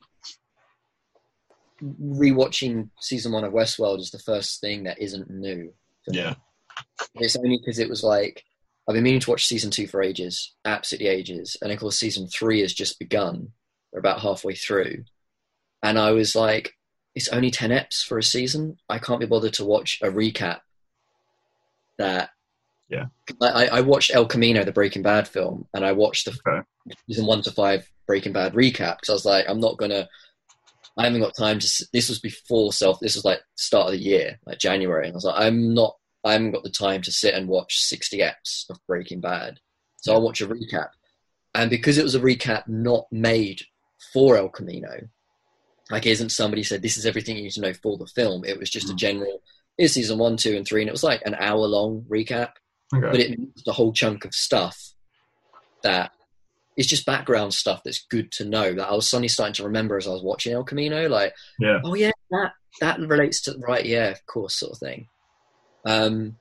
rewatching 1.82 2.90
season 3.00 3.32
one 3.32 3.44
of 3.44 3.54
Westworld 3.54 4.00
is 4.00 4.12
the 4.12 4.20
first 4.20 4.62
thing 4.62 4.84
that 4.84 5.00
isn't 5.02 5.30
new. 5.30 5.74
me. 6.08 6.18
Yeah. 6.18 6.36
It's 7.16 7.36
only 7.36 7.58
because 7.58 7.80
it 7.80 7.90
was 7.90 8.04
like 8.04 8.44
I've 8.88 8.94
been 8.94 9.04
meaning 9.04 9.20
to 9.22 9.30
watch 9.32 9.46
season 9.48 9.72
two 9.72 9.88
for 9.88 10.02
ages, 10.02 10.54
absolutely 10.64 11.08
ages, 11.10 11.58
and 11.62 11.72
of 11.72 11.80
course 11.80 11.98
season 12.00 12.28
three 12.28 12.62
has 12.62 12.74
just 12.74 13.00
begun. 13.00 13.52
We're 13.92 14.00
about 14.00 14.22
halfway 14.22 14.54
through, 14.56 15.04
and 15.84 15.98
I 16.00 16.12
was 16.12 16.36
like, 16.36 16.74
"It's 17.16 17.28
only 17.30 17.52
ten 17.52 17.72
eps 17.72 18.04
for 18.06 18.18
a 18.18 18.24
season. 18.24 18.78
I 18.90 19.00
can't 19.00 19.20
be 19.20 19.26
bothered 19.26 19.54
to 19.56 19.66
watch 19.66 20.00
a 20.02 20.08
recap." 20.08 20.60
That 21.98 22.30
Yeah. 22.90 23.06
I, 23.42 23.48
I 23.48 23.66
I 23.78 23.82
watched 23.82 24.14
El 24.14 24.26
Camino, 24.28 24.64
the 24.64 24.72
Breaking 24.72 25.02
Bad 25.02 25.28
film, 25.28 25.68
and 25.74 25.84
I 25.86 25.92
watched 25.94 26.26
the 26.26 26.40
Okay. 26.48 26.62
season 27.10 27.26
one 27.26 27.42
to 27.42 27.52
five 27.52 27.90
Breaking 28.06 28.34
Bad 28.34 28.54
recap 28.54 28.98
because 29.00 29.10
I 29.10 29.14
was 29.14 29.26
like, 29.26 29.46
I'm 29.50 29.60
not 29.60 29.78
gonna. 29.78 30.08
I 30.98 31.04
haven't 31.06 31.22
got 31.22 31.36
time 31.36 31.60
to. 31.60 31.86
This 31.94 32.10
was 32.10 32.20
before 32.20 32.74
self. 32.74 33.00
This 33.00 33.16
was 33.16 33.26
like 33.26 33.42
start 33.56 33.88
of 33.88 33.92
the 33.94 34.00
year, 34.04 34.40
like 34.46 34.58
January, 34.60 35.06
and 35.06 35.14
I 35.14 35.18
was 35.18 35.26
like, 35.26 35.40
I'm 35.40 35.74
not 35.74 35.96
I 36.24 36.34
haven't 36.34 36.52
got 36.52 36.64
the 36.64 36.70
time 36.70 37.02
to 37.04 37.12
sit 37.12 37.34
and 37.36 37.48
watch 37.48 37.80
60 37.80 38.18
eps 38.20 38.70
of 38.70 38.78
Breaking 38.88 39.22
Bad. 39.22 39.60
So 39.98 40.14
I'll 40.14 40.22
watch 40.22 40.42
a 40.42 40.48
recap. 40.48 40.90
And 41.54 41.70
because 41.70 41.98
it 41.98 42.04
was 42.04 42.16
a 42.16 42.20
recap 42.20 42.68
not 42.68 43.06
made 43.12 43.62
for 44.14 44.36
El 44.38 44.50
Camino, 44.50 45.08
like 45.90 46.06
isn't 46.06 46.30
somebody 46.32 46.64
said 46.64 46.82
this 46.82 46.98
is 46.98 47.06
everything 47.06 47.38
you 47.38 47.44
need 47.44 47.52
to 47.52 47.62
know 47.62 47.74
for 47.74 47.98
the 47.98 48.08
film. 48.08 48.44
It 48.44 48.60
was 48.60 48.70
just 48.70 48.90
a 48.90 48.94
Mm. 48.94 48.98
general 48.98 49.42
is 49.78 49.94
season 49.94 50.18
one, 50.18 50.36
two, 50.38 50.58
and 50.58 50.66
three, 50.68 50.82
and 50.82 50.90
it 50.90 50.92
was 50.92 51.04
like 51.04 51.22
an 51.26 51.36
hour 51.36 51.66
long 51.68 52.04
recap 52.10 52.52
Okay. 52.96 53.12
but 53.12 53.20
it 53.20 53.38
missed 53.40 53.68
a 53.68 53.72
whole 53.74 53.94
chunk 53.94 54.26
of 54.26 54.34
stuff 54.34 54.94
that 55.84 56.12
is 56.78 56.88
just 56.88 57.06
background 57.06 57.54
stuff 57.54 57.82
that's 57.84 58.06
good 58.10 58.32
to 58.34 58.46
know 58.46 58.74
that 58.74 58.88
I 58.88 58.94
was 58.94 59.10
suddenly 59.10 59.28
starting 59.28 59.56
to 59.56 59.64
remember 59.64 59.98
as 59.98 60.08
I 60.08 60.12
was 60.12 60.22
watching 60.24 60.54
El 60.54 60.64
Camino, 60.64 61.10
like, 61.10 61.34
Yeah. 61.60 61.80
oh 61.84 61.96
yeah, 61.96 62.12
that 62.32 62.54
that 62.82 63.00
relates 63.00 63.42
to 63.42 63.56
right, 63.68 63.84
yeah, 63.86 64.10
of 64.10 64.26
course, 64.28 64.56
sort 64.60 64.74
of 64.74 64.78
thing. 64.78 65.08
Um, 65.86 66.38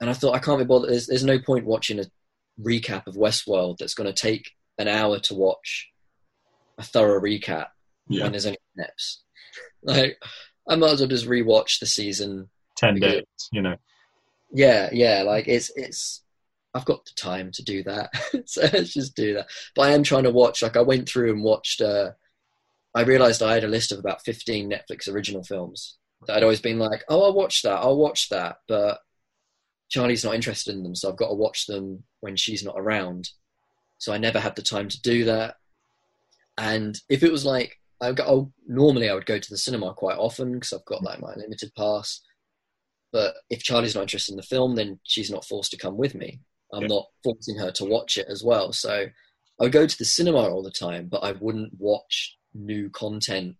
and 0.00 0.08
I 0.08 0.12
thought 0.12 0.34
I 0.34 0.38
can't 0.38 0.58
be 0.60 0.64
bothered. 0.64 0.90
There's, 0.90 1.06
there's 1.08 1.24
no 1.24 1.38
point 1.40 1.66
watching 1.66 1.98
a 2.00 2.04
recap 2.62 3.06
of 3.06 3.16
Westworld 3.16 3.78
that's 3.78 3.94
going 3.94 4.06
to 4.12 4.18
take 4.18 4.50
an 4.78 4.86
hour 4.88 5.18
to 5.20 5.34
watch 5.34 5.88
a 6.78 6.82
thorough 6.82 7.20
recap 7.20 7.66
yeah. 8.08 8.22
when 8.22 8.32
there's 8.32 8.46
only 8.46 8.58
snaps. 8.74 9.22
Like, 9.82 10.18
I 10.68 10.76
might 10.76 10.92
as 10.92 11.00
well 11.00 11.08
just 11.08 11.26
rewatch 11.26 11.80
the 11.80 11.86
season 11.86 12.48
Ten 12.76 12.94
because- 12.94 13.12
days, 13.14 13.48
you 13.50 13.62
know. 13.62 13.76
yeah, 14.52 14.90
yeah, 14.92 15.22
like 15.22 15.48
it's 15.48 15.72
it's 15.74 16.22
I've 16.74 16.84
got 16.84 17.04
the 17.04 17.12
time 17.16 17.50
to 17.52 17.64
do 17.64 17.82
that. 17.84 18.10
so 18.46 18.62
let's 18.62 18.92
just 18.92 19.16
do 19.16 19.34
that. 19.34 19.48
But 19.74 19.82
I 19.82 19.92
am 19.92 20.02
trying 20.02 20.24
to 20.24 20.30
watch 20.30 20.62
like 20.62 20.76
I 20.76 20.82
went 20.82 21.08
through 21.08 21.32
and 21.32 21.42
watched 21.42 21.80
uh 21.80 22.10
I 22.94 23.02
realized 23.02 23.42
I 23.42 23.54
had 23.54 23.64
a 23.64 23.68
list 23.68 23.92
of 23.92 23.98
about 23.98 24.24
15 24.24 24.70
Netflix 24.70 25.08
original 25.08 25.44
films 25.44 25.98
that 26.26 26.36
I'd 26.36 26.42
always 26.42 26.60
been 26.60 26.78
like, 26.78 27.04
"Oh, 27.08 27.22
I'll 27.22 27.34
watch 27.34 27.62
that. 27.62 27.78
I'll 27.78 27.96
watch 27.96 28.28
that." 28.30 28.56
But 28.68 29.00
Charlie's 29.88 30.24
not 30.24 30.34
interested 30.34 30.74
in 30.74 30.82
them, 30.82 30.94
so 30.94 31.08
I've 31.08 31.16
got 31.16 31.28
to 31.28 31.34
watch 31.34 31.66
them 31.66 32.04
when 32.20 32.36
she's 32.36 32.64
not 32.64 32.74
around. 32.76 33.30
So 33.98 34.12
I 34.12 34.18
never 34.18 34.40
had 34.40 34.56
the 34.56 34.62
time 34.62 34.88
to 34.88 35.02
do 35.02 35.24
that. 35.24 35.56
And 36.58 36.98
if 37.08 37.22
it 37.22 37.32
was 37.32 37.44
like 37.44 37.80
I 38.00 38.14
oh, 38.20 38.52
normally 38.66 39.08
I 39.10 39.14
would 39.14 39.26
go 39.26 39.38
to 39.38 39.50
the 39.50 39.58
cinema 39.58 39.92
quite 39.94 40.16
often 40.16 40.52
because 40.52 40.72
I've 40.72 40.84
got 40.84 41.02
like 41.02 41.20
my 41.20 41.34
limited 41.34 41.72
pass. 41.76 42.20
But 43.12 43.34
if 43.50 43.62
Charlie's 43.62 43.94
not 43.94 44.02
interested 44.02 44.32
in 44.32 44.36
the 44.36 44.42
film, 44.42 44.76
then 44.76 45.00
she's 45.04 45.30
not 45.30 45.44
forced 45.44 45.72
to 45.72 45.76
come 45.76 45.96
with 45.96 46.14
me. 46.14 46.40
I'm 46.72 46.82
Yeah. 46.82 46.88
not 46.88 47.06
forcing 47.24 47.56
her 47.58 47.70
to 47.72 47.84
watch 47.84 48.16
it 48.18 48.26
as 48.28 48.42
well. 48.44 48.72
So 48.72 49.06
I 49.60 49.62
would 49.62 49.72
go 49.72 49.86
to 49.86 49.98
the 49.98 50.04
cinema 50.04 50.48
all 50.48 50.62
the 50.62 50.70
time, 50.70 51.08
but 51.08 51.22
I 51.24 51.32
wouldn't 51.32 51.74
watch 51.78 52.36
new 52.54 52.90
content 52.90 53.56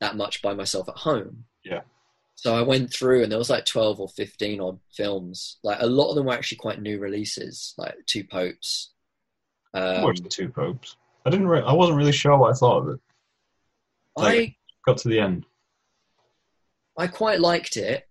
that 0.00 0.16
much 0.16 0.42
by 0.42 0.54
myself 0.54 0.88
at 0.88 0.96
home. 0.96 1.46
Yeah. 1.64 1.82
So 2.36 2.54
I 2.54 2.62
went 2.62 2.92
through 2.92 3.22
and 3.22 3.30
there 3.32 3.38
was 3.38 3.48
like 3.50 3.64
12 3.64 4.00
or 4.00 4.08
15 4.08 4.60
odd 4.60 4.80
films. 4.92 5.58
Like 5.62 5.80
a 5.80 5.86
lot 5.86 6.10
of 6.10 6.16
them 6.16 6.26
were 6.26 6.34
actually 6.34 6.58
quite 6.58 6.80
new 6.82 6.98
releases, 6.98 7.74
like 7.78 7.94
Two 8.06 8.24
Popes. 8.24 8.92
I 9.72 9.96
Um, 9.96 10.02
watched 10.04 10.22
the 10.22 10.28
two 10.28 10.48
popes. 10.50 10.96
I 11.26 11.30
didn't. 11.30 11.48
Re- 11.48 11.62
I 11.62 11.72
wasn't 11.72 11.96
really 11.98 12.12
sure 12.12 12.36
what 12.36 12.50
I 12.50 12.54
thought 12.54 12.82
of 12.82 12.88
it. 12.94 13.00
I 14.18 14.54
Got 14.86 14.98
to 14.98 15.08
the 15.08 15.18
end. 15.18 15.46
I 16.98 17.06
quite 17.06 17.40
liked 17.40 17.76
it. 17.76 18.06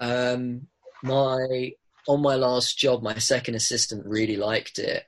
Um, 0.00 0.66
my 1.02 1.72
on 2.08 2.22
my 2.22 2.34
last 2.34 2.78
job, 2.78 3.02
my 3.02 3.14
second 3.18 3.54
assistant 3.54 4.04
really 4.06 4.36
liked 4.36 4.78
it, 4.78 5.04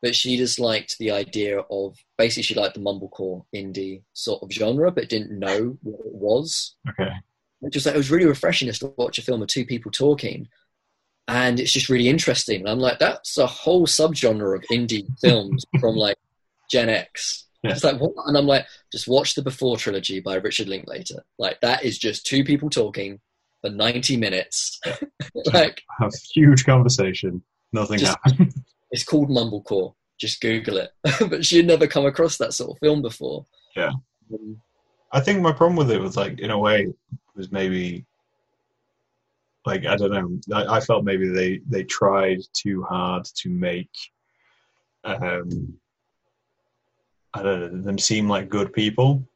but 0.00 0.14
she 0.14 0.36
just 0.36 0.60
liked 0.60 0.96
the 0.98 1.10
idea 1.10 1.58
of 1.58 1.98
basically 2.16 2.44
she 2.44 2.54
liked 2.54 2.74
the 2.74 2.80
mumblecore 2.80 3.44
indie 3.54 4.02
sort 4.12 4.42
of 4.42 4.52
genre, 4.52 4.90
but 4.92 5.08
didn't 5.08 5.36
know 5.36 5.76
what 5.82 6.06
it 6.06 6.14
was. 6.14 6.76
Okay. 6.88 7.10
Which 7.58 7.74
was 7.74 7.86
like 7.86 7.96
it 7.96 7.98
was 7.98 8.10
really 8.10 8.26
refreshing 8.26 8.68
just 8.68 8.80
to 8.80 8.94
watch 8.96 9.18
a 9.18 9.22
film 9.22 9.42
of 9.42 9.48
two 9.48 9.66
people 9.66 9.90
talking, 9.90 10.48
and 11.26 11.58
it's 11.58 11.72
just 11.72 11.88
really 11.88 12.08
interesting. 12.08 12.60
And 12.60 12.68
I'm 12.68 12.78
like, 12.78 12.98
that's 12.98 13.36
a 13.36 13.46
whole 13.46 13.86
subgenre 13.86 14.56
of 14.56 14.64
indie 14.70 15.06
films 15.20 15.64
from 15.80 15.96
like 15.96 16.18
Gen 16.70 16.88
X. 16.88 17.46
Yeah. 17.62 17.72
It's 17.72 17.82
like, 17.82 17.98
what? 17.98 18.12
and 18.26 18.36
I'm 18.36 18.46
like, 18.46 18.66
just 18.92 19.08
watch 19.08 19.34
the 19.34 19.42
Before 19.42 19.78
trilogy 19.78 20.20
by 20.20 20.36
Richard 20.36 20.68
Linklater. 20.68 21.24
Like 21.38 21.60
that 21.62 21.82
is 21.82 21.98
just 21.98 22.26
two 22.26 22.44
people 22.44 22.68
talking 22.68 23.20
for 23.64 23.70
90 23.70 24.16
minutes. 24.16 24.80
like 25.52 25.82
Have 25.98 26.12
a 26.12 26.18
huge 26.34 26.64
conversation. 26.64 27.42
Nothing 27.72 27.98
Just- 27.98 28.18
happened. 28.24 28.54
it's 28.90 29.04
called 29.04 29.30
Mumblecore. 29.30 29.94
Just 30.18 30.40
Google 30.40 30.76
it. 30.76 30.90
but 31.30 31.44
she'd 31.44 31.66
never 31.66 31.86
come 31.86 32.06
across 32.06 32.36
that 32.38 32.52
sort 32.52 32.70
of 32.70 32.78
film 32.78 33.02
before. 33.02 33.44
Yeah. 33.74 33.90
Um, 34.32 34.60
I 35.12 35.20
think 35.20 35.40
my 35.40 35.52
problem 35.52 35.76
with 35.76 35.90
it 35.90 36.00
was 36.00 36.16
like, 36.16 36.38
in 36.40 36.50
a 36.50 36.58
way, 36.58 36.92
was 37.34 37.50
maybe 37.50 38.04
like 39.66 39.86
I 39.86 39.96
don't 39.96 40.12
know. 40.12 40.56
I, 40.56 40.76
I 40.76 40.80
felt 40.80 41.04
maybe 41.04 41.28
they 41.28 41.60
they 41.68 41.84
tried 41.84 42.38
too 42.52 42.82
hard 42.82 43.24
to 43.24 43.48
make 43.48 43.90
um 45.04 45.74
I 47.32 47.42
don't 47.42 47.60
know 47.60 47.82
them 47.82 47.98
seem 47.98 48.28
like 48.28 48.48
good 48.48 48.72
people. 48.72 49.26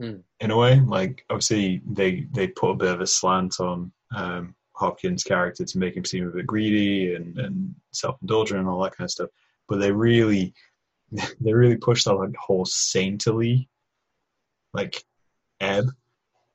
Hmm. 0.00 0.16
In 0.40 0.50
a 0.50 0.56
way, 0.56 0.80
like 0.80 1.24
obviously 1.30 1.80
they 1.88 2.26
they 2.32 2.48
put 2.48 2.70
a 2.70 2.76
bit 2.76 2.92
of 2.92 3.00
a 3.00 3.06
slant 3.06 3.60
on 3.60 3.92
um, 4.14 4.54
Hopkins' 4.72 5.22
character 5.22 5.64
to 5.64 5.78
make 5.78 5.96
him 5.96 6.04
seem 6.04 6.26
a 6.26 6.30
bit 6.30 6.46
greedy 6.46 7.14
and, 7.14 7.38
and 7.38 7.74
self 7.92 8.16
indulgent 8.20 8.58
and 8.60 8.68
all 8.68 8.82
that 8.82 8.96
kind 8.96 9.06
of 9.06 9.10
stuff. 9.12 9.30
But 9.68 9.78
they 9.78 9.92
really 9.92 10.52
they 11.40 11.52
really 11.52 11.76
pushed 11.76 12.06
that 12.06 12.14
like 12.14 12.34
whole 12.36 12.64
saintly 12.64 13.68
like 14.72 15.02
ebb. 15.60 15.86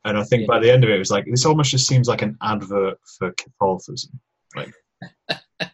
And 0.06 0.18
I 0.18 0.24
think 0.24 0.42
Yeah. 0.42 0.48
by 0.48 0.60
the 0.60 0.72
end 0.72 0.84
of 0.84 0.90
it, 0.90 0.96
it 0.96 1.00
was 1.00 1.12
like 1.12 1.26
this 1.26 1.46
almost 1.46 1.72
just 1.72 1.88
seems 1.88 2.08
like 2.10 2.22
an 2.22 2.38
advert 2.42 2.98
for 3.18 3.32
Catholicism. 3.34 4.20
Like 4.56 4.74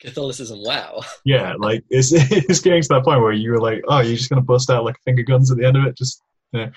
Catholicism, 0.00 0.62
wow. 0.62 1.00
Yeah, 1.24 1.54
like 1.58 1.82
it's 1.90 2.12
it's 2.14 2.60
getting 2.60 2.82
to 2.82 2.88
that 2.90 3.04
point 3.04 3.20
where 3.22 3.32
you 3.32 3.50
were 3.50 3.60
like, 3.60 3.82
oh, 3.88 4.00
you're 4.00 4.16
just 4.16 4.28
gonna 4.30 4.42
bust 4.42 4.70
out 4.70 4.84
like 4.84 4.96
finger 5.04 5.22
guns 5.22 5.50
at 5.50 5.58
the 5.58 5.64
end 5.66 5.76
of 5.76 5.84
it, 5.84 5.96
just 5.96 6.22
yeah. 6.52 6.70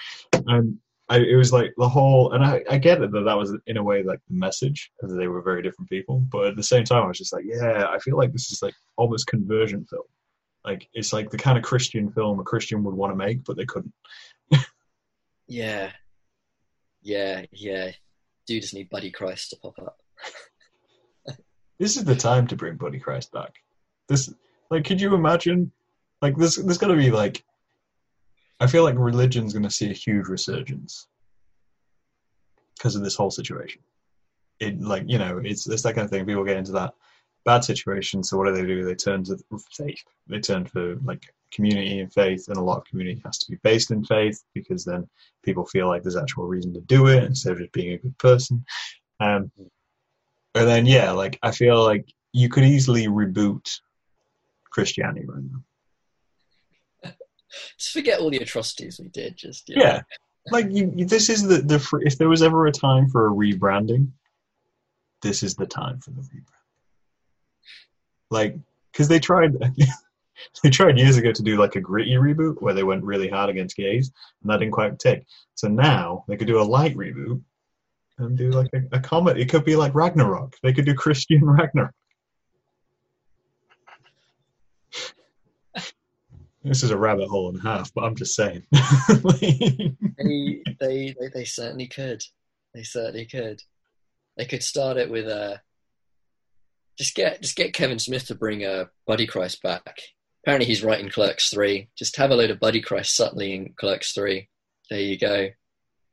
And 0.47 0.77
I, 1.09 1.17
it 1.19 1.35
was 1.35 1.53
like 1.53 1.73
the 1.77 1.87
whole, 1.87 2.33
and 2.33 2.43
I, 2.43 2.63
I 2.69 2.77
get 2.77 3.01
it 3.01 3.11
that 3.11 3.21
that 3.21 3.37
was 3.37 3.55
in 3.67 3.77
a 3.77 3.83
way 3.83 4.01
like 4.03 4.19
the 4.27 4.35
message, 4.35 4.91
as 5.03 5.13
they 5.13 5.27
were 5.27 5.41
very 5.41 5.61
different 5.61 5.89
people. 5.89 6.19
But 6.31 6.47
at 6.47 6.55
the 6.55 6.63
same 6.63 6.83
time, 6.83 7.03
I 7.03 7.07
was 7.07 7.17
just 7.17 7.33
like, 7.33 7.45
yeah, 7.45 7.87
I 7.89 7.99
feel 7.99 8.17
like 8.17 8.31
this 8.31 8.51
is 8.51 8.61
like 8.61 8.73
almost 8.97 9.27
conversion 9.27 9.85
film. 9.85 10.03
Like 10.63 10.89
it's 10.93 11.13
like 11.13 11.29
the 11.29 11.37
kind 11.37 11.57
of 11.57 11.63
Christian 11.63 12.11
film 12.11 12.39
a 12.39 12.43
Christian 12.43 12.83
would 12.83 12.95
want 12.95 13.11
to 13.11 13.15
make, 13.15 13.43
but 13.43 13.57
they 13.57 13.65
couldn't. 13.65 13.93
Yeah. 15.47 15.91
Yeah, 17.03 17.45
yeah. 17.51 17.91
Do 18.47 18.59
just 18.59 18.73
need 18.73 18.89
Buddy 18.89 19.11
Christ 19.11 19.51
to 19.51 19.57
pop 19.57 19.77
up. 19.79 19.97
This 21.77 21.97
is 21.97 22.05
the 22.05 22.15
time 22.15 22.47
to 22.47 22.55
bring 22.55 22.77
Buddy 22.77 22.99
Christ 22.99 23.33
back. 23.33 23.53
This, 24.07 24.33
like, 24.71 24.85
could 24.85 25.01
you 25.01 25.13
imagine? 25.13 25.73
Like, 26.21 26.37
this, 26.37 26.55
there's 26.55 26.65
there's 26.65 26.77
gonna 26.77 26.95
be 26.95 27.11
like, 27.11 27.43
I 28.59 28.67
feel 28.67 28.83
like 28.83 28.95
religion's 28.97 29.53
gonna 29.53 29.71
see 29.71 29.89
a 29.89 29.93
huge 29.93 30.27
resurgence 30.27 31.07
because 32.77 32.95
of 32.95 33.03
this 33.03 33.15
whole 33.15 33.31
situation. 33.31 33.81
It 34.59 34.79
like 34.79 35.03
you 35.07 35.17
know 35.17 35.41
it's 35.43 35.67
it's 35.67 35.83
that 35.83 35.95
kind 35.95 36.05
of 36.05 36.11
thing. 36.11 36.25
People 36.25 36.43
get 36.43 36.57
into 36.57 36.71
that 36.73 36.93
bad 37.43 37.63
situation, 37.63 38.23
so 38.23 38.37
what 38.37 38.47
do 38.47 38.53
they 38.53 38.65
do? 38.65 38.83
They 38.83 38.95
turn 38.95 39.23
to 39.25 39.37
faith. 39.71 40.03
They 40.27 40.39
turn 40.39 40.65
for 40.65 40.95
like 41.03 41.33
community 41.51 41.99
and 41.99 42.13
faith, 42.13 42.47
and 42.47 42.57
a 42.57 42.61
lot 42.61 42.77
of 42.77 42.85
community 42.85 43.21
has 43.25 43.37
to 43.39 43.51
be 43.51 43.57
based 43.63 43.91
in 43.91 44.03
faith 44.05 44.43
because 44.53 44.85
then 44.85 45.07
people 45.43 45.65
feel 45.65 45.87
like 45.87 46.03
there's 46.03 46.15
actual 46.15 46.47
reason 46.47 46.73
to 46.73 46.81
do 46.81 47.07
it 47.07 47.23
instead 47.23 47.53
of 47.53 47.59
just 47.59 47.71
being 47.73 47.93
a 47.93 47.97
good 47.97 48.17
person. 48.17 48.65
Um, 49.19 49.51
and 50.55 50.67
then 50.67 50.85
yeah, 50.85 51.11
like 51.11 51.37
I 51.43 51.51
feel 51.51 51.83
like 51.83 52.05
you 52.31 52.49
could 52.49 52.63
easily 52.63 53.07
reboot 53.07 53.79
Christianity 54.69 55.25
right 55.25 55.43
now. 55.43 55.63
Just 57.77 57.91
forget 57.91 58.19
all 58.19 58.29
the 58.29 58.37
atrocities 58.37 58.99
we 58.99 59.09
did. 59.09 59.37
Just 59.37 59.69
know. 59.69 59.75
Yeah, 59.81 60.01
like 60.51 60.67
you, 60.69 60.91
you, 60.95 61.05
this 61.05 61.29
is 61.29 61.47
the 61.47 61.57
the 61.57 61.79
fr- 61.79 62.01
if 62.01 62.17
there 62.17 62.29
was 62.29 62.41
ever 62.41 62.67
a 62.67 62.71
time 62.71 63.09
for 63.09 63.27
a 63.27 63.31
rebranding, 63.31 64.09
this 65.21 65.43
is 65.43 65.55
the 65.55 65.65
time 65.65 65.99
for 65.99 66.11
the 66.11 66.21
rebrand. 66.21 66.45
Like, 68.29 68.55
because 68.91 69.07
they 69.07 69.19
tried, 69.19 69.53
they 70.63 70.69
tried 70.69 70.97
years 70.97 71.17
ago 71.17 71.31
to 71.31 71.43
do 71.43 71.57
like 71.57 71.75
a 71.75 71.81
gritty 71.81 72.13
reboot 72.13 72.61
where 72.61 72.73
they 72.73 72.83
went 72.83 73.03
really 73.03 73.29
hard 73.29 73.49
against 73.49 73.75
gays, 73.75 74.11
and 74.41 74.51
that 74.51 74.57
didn't 74.57 74.73
quite 74.73 74.99
take. 74.99 75.25
So 75.55 75.67
now 75.67 76.25
they 76.27 76.37
could 76.37 76.47
do 76.47 76.61
a 76.61 76.63
light 76.63 76.95
reboot 76.95 77.41
and 78.17 78.37
do 78.37 78.51
like 78.51 78.69
a, 78.73 78.97
a 78.97 78.99
comedy. 78.99 79.41
It 79.41 79.49
could 79.49 79.65
be 79.65 79.75
like 79.75 79.95
Ragnarok. 79.95 80.55
They 80.63 80.73
could 80.73 80.85
do 80.85 80.93
Christian 80.93 81.43
Ragnarok. 81.49 81.93
This 86.65 86.81
is 86.81 86.89
a 86.89 86.97
rabbit 86.97 87.29
hole 87.29 87.49
and 87.49 87.59
a 87.59 87.61
half, 87.61 87.93
but 87.93 88.03
I'm 88.03 88.15
just 88.15 88.35
saying. 88.35 88.63
they, 88.71 89.95
they, 90.17 90.65
they, 90.79 91.15
they 91.31 91.45
certainly 91.45 91.87
could. 91.87 92.23
They 92.73 92.81
certainly 92.81 93.27
could. 93.27 93.61
They 94.35 94.45
could 94.45 94.63
start 94.63 94.97
it 94.97 95.11
with 95.11 95.27
a. 95.27 95.61
Just 96.97 97.13
get 97.13 97.41
just 97.41 97.55
get 97.55 97.73
Kevin 97.73 97.99
Smith 97.99 98.25
to 98.27 98.35
bring 98.35 98.65
uh, 98.65 98.85
Buddy 99.05 99.27
Christ 99.27 99.61
back. 99.61 99.99
Apparently 100.43 100.65
he's 100.65 100.83
writing 100.83 101.09
Clerks 101.09 101.49
three. 101.49 101.89
Just 101.95 102.17
have 102.17 102.31
a 102.31 102.35
load 102.35 102.49
of 102.49 102.59
Buddy 102.59 102.81
Christ 102.81 103.15
subtly 103.15 103.53
in 103.53 103.73
Clerks 103.77 104.13
three. 104.13 104.49
There 104.89 104.99
you 104.99 105.19
go. 105.19 105.49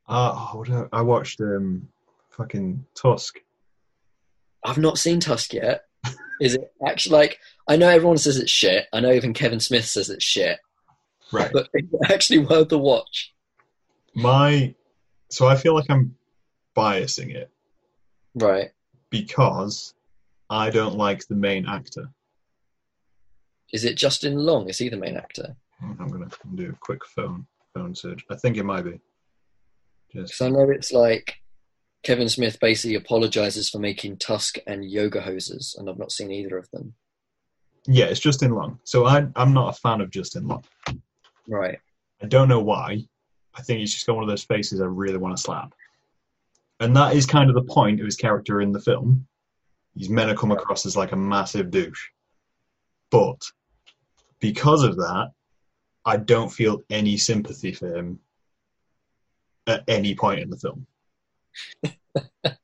Uh, 0.06 0.34
oh, 0.34 0.58
what 0.58 0.70
I, 0.70 0.84
I 0.92 1.02
watched 1.02 1.40
um, 1.40 1.88
fucking 2.30 2.84
Tusk. 2.94 3.38
I've 4.64 4.78
not 4.78 4.98
seen 4.98 5.18
Tusk 5.18 5.54
yet. 5.54 5.84
Is 6.42 6.54
it 6.54 6.72
actually 6.84 7.12
like 7.18 7.38
I 7.68 7.76
know 7.76 7.88
everyone 7.88 8.18
says 8.18 8.36
it's 8.36 8.50
shit. 8.50 8.86
I 8.92 8.98
know 8.98 9.12
even 9.12 9.32
Kevin 9.32 9.60
Smith 9.60 9.84
says 9.84 10.10
it's 10.10 10.24
shit, 10.24 10.58
Right. 11.32 11.50
but 11.52 11.68
it's 11.72 11.88
actually 12.10 12.40
worth 12.40 12.68
the 12.68 12.78
watch. 12.78 13.32
My 14.14 14.74
so 15.30 15.46
I 15.46 15.54
feel 15.56 15.74
like 15.74 15.88
I'm 15.88 16.16
biasing 16.76 17.34
it 17.34 17.48
Right. 18.34 18.70
because 19.10 19.94
I 20.50 20.68
don't 20.70 20.96
like 20.96 21.26
the 21.28 21.36
main 21.36 21.64
actor. 21.66 22.06
Is 23.72 23.84
it 23.84 23.96
Justin 23.96 24.34
Long? 24.36 24.68
Is 24.68 24.78
he 24.78 24.88
the 24.88 24.96
main 24.96 25.16
actor? 25.16 25.54
Hmm, 25.80 25.92
I'm 26.00 26.08
gonna 26.08 26.28
do 26.56 26.70
a 26.70 26.76
quick 26.80 27.04
phone 27.06 27.46
phone 27.72 27.94
search. 27.94 28.24
I 28.30 28.36
think 28.36 28.56
it 28.56 28.64
might 28.64 28.82
be. 28.82 29.00
Just 30.12 30.32
Because 30.32 30.40
I 30.40 30.48
know 30.50 30.68
it's 30.70 30.92
like 30.92 31.36
Kevin 32.02 32.28
Smith 32.28 32.58
basically 32.60 32.96
apologizes 32.96 33.70
for 33.70 33.78
making 33.78 34.16
Tusk 34.18 34.56
and 34.66 34.84
Yoga 34.84 35.20
Hosers, 35.22 35.78
and 35.78 35.88
I've 35.88 35.98
not 35.98 36.12
seen 36.12 36.30
either 36.32 36.56
of 36.56 36.68
them. 36.70 36.94
yeah, 37.86 38.06
it's 38.06 38.20
Justin 38.20 38.52
Long. 38.52 38.78
So 38.84 39.06
I 39.06 39.26
I'm 39.36 39.52
not 39.52 39.76
a 39.76 39.80
fan 39.80 40.00
of 40.00 40.10
Justin 40.10 40.48
Long. 40.48 40.64
Right. 41.48 41.78
I 42.22 42.26
don't 42.26 42.48
know 42.48 42.60
why. 42.60 43.04
I 43.54 43.62
think 43.62 43.80
he's 43.80 43.92
just 43.92 44.06
got 44.06 44.14
one 44.14 44.24
of 44.24 44.30
those 44.30 44.44
faces 44.44 44.80
I 44.80 44.86
really 44.86 45.18
want 45.18 45.36
to 45.36 45.42
slap. 45.42 45.74
And 46.80 46.96
that 46.96 47.14
is 47.14 47.26
kind 47.26 47.50
of 47.50 47.54
the 47.54 47.62
point 47.72 48.00
of 48.00 48.06
his 48.06 48.16
character 48.16 48.60
in 48.60 48.72
the 48.72 48.80
film. 48.80 49.26
He's 49.94 50.08
meant 50.08 50.30
to 50.30 50.36
come 50.36 50.52
across 50.52 50.86
as 50.86 50.96
like 50.96 51.12
a 51.12 51.16
massive 51.16 51.70
douche. 51.70 52.08
But 53.10 53.42
because 54.40 54.82
of 54.82 54.96
that, 54.96 55.32
I 56.04 56.16
don't 56.16 56.48
feel 56.48 56.82
any 56.90 57.16
sympathy 57.16 57.72
for 57.72 57.94
him 57.94 58.18
at 59.66 59.84
any 59.86 60.14
point 60.14 60.40
in 60.40 60.50
the 60.50 60.56
film. 60.56 60.86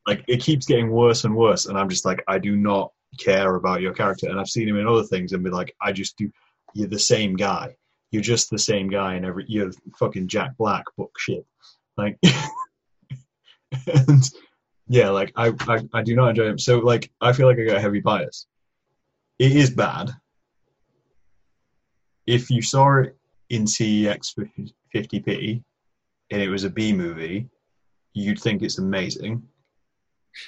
like 0.07 0.23
it 0.27 0.41
keeps 0.41 0.65
getting 0.65 0.91
worse 0.91 1.23
and 1.23 1.35
worse, 1.35 1.65
and 1.65 1.77
I'm 1.77 1.89
just 1.89 2.05
like, 2.05 2.23
I 2.27 2.39
do 2.39 2.55
not 2.55 2.91
care 3.19 3.55
about 3.55 3.81
your 3.81 3.93
character. 3.93 4.29
And 4.29 4.39
I've 4.39 4.47
seen 4.49 4.67
him 4.67 4.77
in 4.77 4.87
other 4.87 5.03
things 5.03 5.33
and 5.33 5.43
be 5.43 5.49
like, 5.49 5.75
I 5.81 5.91
just 5.91 6.17
do 6.17 6.31
you're 6.75 6.87
the 6.87 6.99
same 6.99 7.35
guy 7.35 7.75
you're 8.11 8.21
just 8.21 8.49
the 8.49 8.59
same 8.59 8.89
guy 8.89 9.15
in 9.15 9.25
every 9.25 9.45
you're 9.47 9.71
fucking 9.97 10.27
Jack 10.27 10.57
Black 10.57 10.83
book 10.97 11.11
shit. 11.17 11.45
Like 11.97 12.17
and 13.87 14.23
yeah, 14.87 15.09
like 15.09 15.31
I, 15.35 15.53
I 15.67 15.79
I 15.93 16.03
do 16.03 16.15
not 16.15 16.29
enjoy 16.29 16.47
him. 16.47 16.59
So 16.59 16.79
like 16.79 17.11
I 17.21 17.33
feel 17.33 17.47
like 17.47 17.59
I 17.59 17.65
got 17.65 17.77
a 17.77 17.81
heavy 17.81 17.99
bias. 17.99 18.47
It 19.37 19.51
is 19.51 19.69
bad. 19.69 20.11
If 22.25 22.49
you 22.49 22.61
saw 22.61 23.01
it 23.01 23.15
in 23.49 23.65
CEX 23.65 24.33
50p 24.93 25.63
and 26.31 26.41
it 26.41 26.49
was 26.49 26.63
a 26.63 26.69
B 26.69 26.93
movie, 26.93 27.47
you'd 28.19 28.39
think 28.39 28.61
it's 28.61 28.77
amazing 28.77 29.43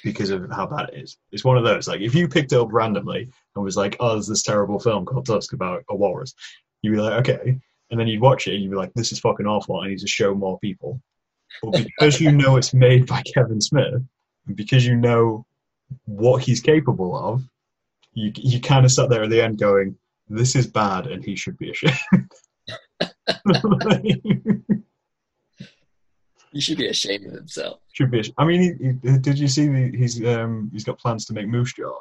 because 0.04 0.30
of 0.30 0.50
how 0.50 0.66
bad 0.66 0.90
it 0.90 1.02
is. 1.02 1.18
It's 1.32 1.44
one 1.44 1.56
of 1.56 1.64
those 1.64 1.88
like 1.88 2.00
if 2.00 2.14
you 2.14 2.28
picked 2.28 2.52
it 2.52 2.58
up 2.58 2.72
randomly 2.72 3.30
and 3.54 3.64
was 3.64 3.76
like, 3.76 3.96
"Oh, 4.00 4.12
there's 4.12 4.26
this 4.26 4.42
terrible 4.42 4.78
film 4.78 5.04
called 5.04 5.26
Tusk 5.26 5.52
about 5.52 5.84
a 5.88 5.96
walrus," 5.96 6.34
you'd 6.82 6.92
be 6.92 7.00
like, 7.00 7.28
"Okay," 7.28 7.58
and 7.90 8.00
then 8.00 8.06
you'd 8.06 8.20
watch 8.20 8.46
it 8.46 8.54
and 8.54 8.62
you'd 8.62 8.70
be 8.70 8.76
like, 8.76 8.92
"This 8.94 9.12
is 9.12 9.20
fucking 9.20 9.46
awful. 9.46 9.80
I 9.80 9.88
need 9.88 9.98
to 10.00 10.08
show 10.08 10.34
more 10.34 10.58
people." 10.60 11.00
But 11.62 11.84
because 11.84 12.20
you 12.20 12.32
know 12.32 12.56
it's 12.56 12.72
made 12.72 13.06
by 13.06 13.22
Kevin 13.34 13.60
Smith, 13.60 14.02
and 14.46 14.56
because 14.56 14.86
you 14.86 14.96
know 14.96 15.44
what 16.06 16.42
he's 16.42 16.60
capable 16.60 17.16
of, 17.16 17.42
you 18.14 18.32
you 18.36 18.60
kind 18.60 18.84
of 18.84 18.92
sat 18.92 19.08
there 19.08 19.24
at 19.24 19.30
the 19.30 19.42
end 19.42 19.58
going, 19.58 19.96
"This 20.28 20.56
is 20.56 20.66
bad, 20.66 21.06
and 21.06 21.24
he 21.24 21.36
should 21.36 21.58
be 21.58 21.70
ashamed." 21.70 22.32
He 26.52 26.60
should 26.60 26.78
be 26.78 26.88
ashamed 26.88 27.26
of 27.26 27.32
himself. 27.32 27.80
should 27.92 28.10
be. 28.10 28.22
I 28.36 28.44
mean, 28.44 28.60
he, 28.60 29.10
he, 29.10 29.18
did 29.18 29.38
you 29.38 29.48
see 29.48 29.68
the, 29.68 29.96
he's 29.96 30.24
um 30.24 30.70
he's 30.72 30.84
got 30.84 30.98
plans 30.98 31.24
to 31.26 31.32
make 31.32 31.48
Moose 31.48 31.72
Jaw? 31.72 31.98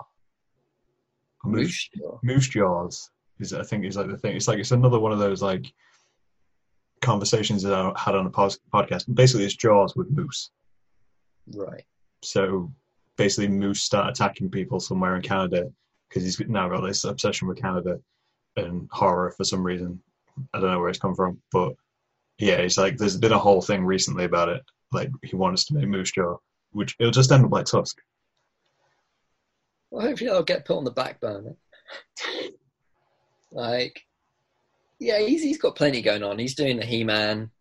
Moose, 1.44 1.90
Moosh. 1.96 2.20
Moose 2.24 2.48
Jaws 2.50 3.10
is 3.40 3.54
I 3.54 3.64
think 3.64 3.86
is 3.86 3.96
like 3.96 4.10
the 4.10 4.18
thing. 4.18 4.36
It's 4.36 4.48
like 4.48 4.60
it's 4.60 4.72
another 4.72 5.00
one 5.00 5.12
of 5.12 5.20
those 5.20 5.42
like 5.42 5.72
conversations 7.02 7.64
that 7.64 7.74
I 7.74 7.92
had 7.98 8.16
on 8.16 8.28
a 8.28 8.30
pos- 8.30 8.60
podcast. 8.74 9.14
Basically, 9.14 9.46
it's 9.46 9.56
Jaws 9.56 9.96
with 9.96 10.10
Moose. 10.12 10.52
Right. 11.56 11.84
So 12.24 12.72
basically, 13.18 13.48
Moose 13.48 13.82
start 13.82 14.10
attacking 14.10 14.52
people 14.52 14.80
somewhere 14.80 15.16
in 15.16 15.22
Canada 15.22 15.72
because 16.10 16.24
he's 16.24 16.40
now 16.48 16.70
got 16.70 16.82
this 16.82 17.04
obsession 17.06 17.48
with 17.48 17.60
Canada 17.60 18.00
and 18.58 18.88
horror 18.92 19.32
for 19.32 19.44
some 19.44 19.64
reason. 19.64 20.02
I 20.54 20.60
don't 20.60 20.72
know 20.72 20.80
where 20.80 20.90
it's 20.90 21.00
come 21.00 21.16
from, 21.16 21.42
but 21.52 21.74
yeah, 22.42 22.56
it's 22.56 22.78
like 22.78 22.98
there's 22.98 23.18
been 23.18 23.32
a 23.32 23.38
whole 23.40 23.62
thing 23.62 23.86
recently 23.86 24.26
about 24.26 24.50
it. 24.50 24.64
Like 24.92 25.10
he 25.24 25.36
wants 25.36 25.66
to 25.66 25.76
make 25.76 25.88
Moose 25.88 26.12
Jaw, 26.12 26.38
which 26.72 26.96
it'll 27.00 27.12
just 27.12 27.32
end 27.32 27.46
up 27.46 27.52
like 27.52 27.66
Tusk. 27.66 28.02
Well, 29.92 30.06
hopefully 30.06 30.30
I'll 30.32 30.44
get 30.44 30.66
put 30.66 30.78
on 30.78 30.84
the 30.84 30.92
back 30.92 31.20
burner. 31.20 31.56
like, 33.52 34.02
yeah, 35.00 35.20
he's 35.20 35.44
he's 35.44 35.60
got 35.60 35.76
plenty 35.76 36.02
going 36.02 36.24
on. 36.24 36.40
He's 36.40 36.56
doing 36.56 36.78
the 36.78 36.86
He-Man 36.86 37.52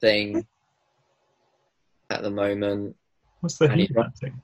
thing 0.00 0.46
at 2.10 2.22
the 2.22 2.30
moment. 2.30 2.96
What's 3.40 3.58
the 3.58 3.70
And 3.70 3.80
He-Man 3.80 4.12
thing? 4.20 4.42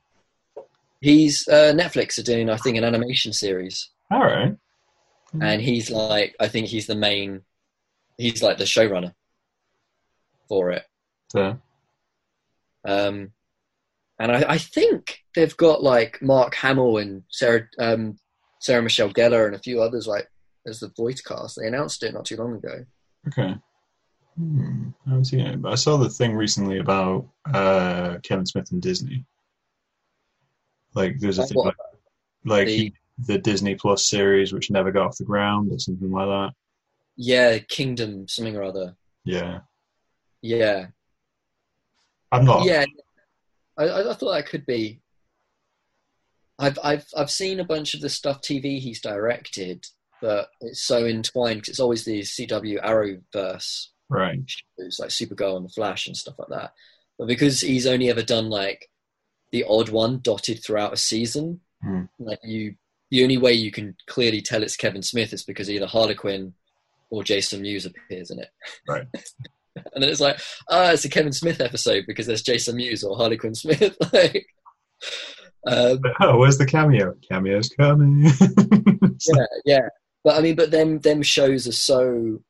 He's 1.00 1.48
uh, 1.48 1.72
Netflix 1.74 2.18
are 2.18 2.22
doing, 2.22 2.48
I 2.48 2.56
think, 2.56 2.76
an 2.76 2.84
animation 2.84 3.32
series, 3.32 3.90
All 4.12 4.20
right. 4.22 4.54
and 5.40 5.60
he's 5.60 5.90
like, 5.90 6.36
I 6.38 6.46
think 6.46 6.68
he's 6.68 6.86
the 6.86 6.94
main, 6.94 7.42
he's 8.18 8.40
like 8.40 8.58
the 8.58 8.64
showrunner 8.64 9.12
for 10.52 10.70
it. 10.70 10.82
Yeah. 11.34 11.54
Um, 12.86 13.32
and 14.18 14.30
I, 14.30 14.44
I 14.50 14.58
think 14.58 15.20
they've 15.34 15.56
got 15.56 15.82
like 15.82 16.20
Mark 16.20 16.54
Hamill 16.56 16.98
and 16.98 17.22
Sarah 17.30 17.66
um, 17.78 18.18
Sarah 18.60 18.82
Michelle 18.82 19.08
Gellar 19.10 19.46
and 19.46 19.54
a 19.54 19.58
few 19.58 19.80
others 19.80 20.06
like 20.06 20.28
as 20.66 20.80
the 20.80 20.92
voice 20.94 21.22
cast. 21.22 21.56
They 21.58 21.66
announced 21.66 22.02
it 22.02 22.12
not 22.12 22.26
too 22.26 22.36
long 22.36 22.56
ago. 22.56 22.84
okay. 23.28 23.56
Hmm, 24.36 24.88
I 25.06 25.10
haven't 25.10 25.24
seen 25.24 25.40
it, 25.40 25.62
but 25.62 25.72
I 25.72 25.76
saw 25.76 25.96
the 25.96 26.10
thing 26.10 26.34
recently 26.36 26.78
about 26.80 27.26
uh, 27.52 28.18
Kevin 28.22 28.44
Smith 28.46 28.70
and 28.72 28.82
Disney. 28.82 29.24
Like, 30.94 31.18
there's 31.18 31.38
a 31.38 31.42
Like 31.42 31.48
thing 31.48 31.56
what? 31.56 31.64
like, 31.66 31.76
like 32.44 32.66
The- 32.66 32.76
he, 32.76 32.94
the 33.26 33.38
Disney 33.38 33.74
Plus 33.74 34.04
series, 34.06 34.52
which 34.52 34.70
never 34.70 34.90
got 34.92 35.06
off 35.06 35.16
the 35.18 35.24
ground, 35.24 35.72
or 35.72 35.78
something 35.78 36.10
like 36.10 36.26
that. 36.28 36.52
Yeah, 37.16 37.58
Kingdom 37.58 38.26
something 38.28 38.56
or 38.56 38.62
other. 38.64 38.96
Yeah, 39.24 39.60
Yeah, 40.42 40.86
I'm 42.30 42.44
not. 42.44 42.64
yeah. 42.66 42.84
I, 43.78 43.84
I 44.10 44.14
thought 44.14 44.32
that 44.34 44.46
could 44.48 44.66
be. 44.66 45.00
I've 46.58 46.78
I've 46.82 47.06
I've 47.16 47.30
seen 47.30 47.60
a 47.60 47.64
bunch 47.64 47.94
of 47.94 48.00
the 48.00 48.08
stuff 48.08 48.40
TV 48.42 48.78
he's 48.78 49.00
directed, 49.00 49.86
but 50.20 50.48
it's 50.60 50.82
so 50.82 51.06
entwined 51.06 51.60
because 51.60 51.70
it's 51.70 51.80
always 51.80 52.04
the 52.04 52.20
CW 52.20 52.82
Arrowverse 52.84 53.86
Right. 54.08 54.40
shows 54.78 54.98
like 55.00 55.08
Supergirl 55.10 55.56
and 55.56 55.64
the 55.64 55.70
Flash 55.72 56.06
and 56.06 56.16
stuff 56.16 56.34
like 56.38 56.48
that. 56.50 56.72
But 57.18 57.28
because 57.28 57.60
he's 57.62 57.86
only 57.86 58.10
ever 58.10 58.22
done 58.22 58.50
like 58.50 58.90
the 59.52 59.64
odd 59.68 59.88
one 59.88 60.20
dotted 60.20 60.62
throughout 60.62 60.92
a 60.92 60.96
season, 60.98 61.60
Hmm. 61.82 62.02
like 62.20 62.38
you, 62.44 62.74
the 63.10 63.22
only 63.24 63.38
way 63.38 63.52
you 63.54 63.72
can 63.72 63.96
clearly 64.06 64.40
tell 64.40 64.62
it's 64.62 64.76
Kevin 64.76 65.02
Smith 65.02 65.32
is 65.32 65.42
because 65.44 65.68
either 65.68 65.86
Harley 65.86 66.14
Quinn 66.14 66.54
or 67.10 67.24
Jason 67.24 67.62
Mewes 67.62 67.86
appears 67.86 68.30
in 68.30 68.38
it. 68.38 68.50
Right. 68.86 69.06
and 69.94 70.02
then 70.02 70.10
it's 70.10 70.20
like, 70.20 70.38
ah, 70.70 70.90
it's 70.90 71.04
a 71.04 71.08
Kevin 71.08 71.32
Smith 71.32 71.60
episode 71.60 72.04
because 72.06 72.26
there's 72.26 72.42
Jason 72.42 72.76
Mewes 72.76 73.02
or 73.04 73.16
Harley 73.16 73.36
Quinn 73.36 73.54
Smith. 73.54 73.96
like, 74.12 74.46
um, 75.66 76.00
oh, 76.20 76.38
where's 76.38 76.58
the 76.58 76.66
cameo? 76.66 77.14
Cameo's 77.30 77.68
coming. 77.70 78.24
yeah, 79.34 79.46
yeah. 79.64 79.88
But 80.24 80.36
I 80.36 80.40
mean, 80.42 80.54
but 80.56 80.70
them 80.70 81.00
them 81.00 81.22
shows 81.22 81.66
are 81.66 81.72
so 81.72 82.40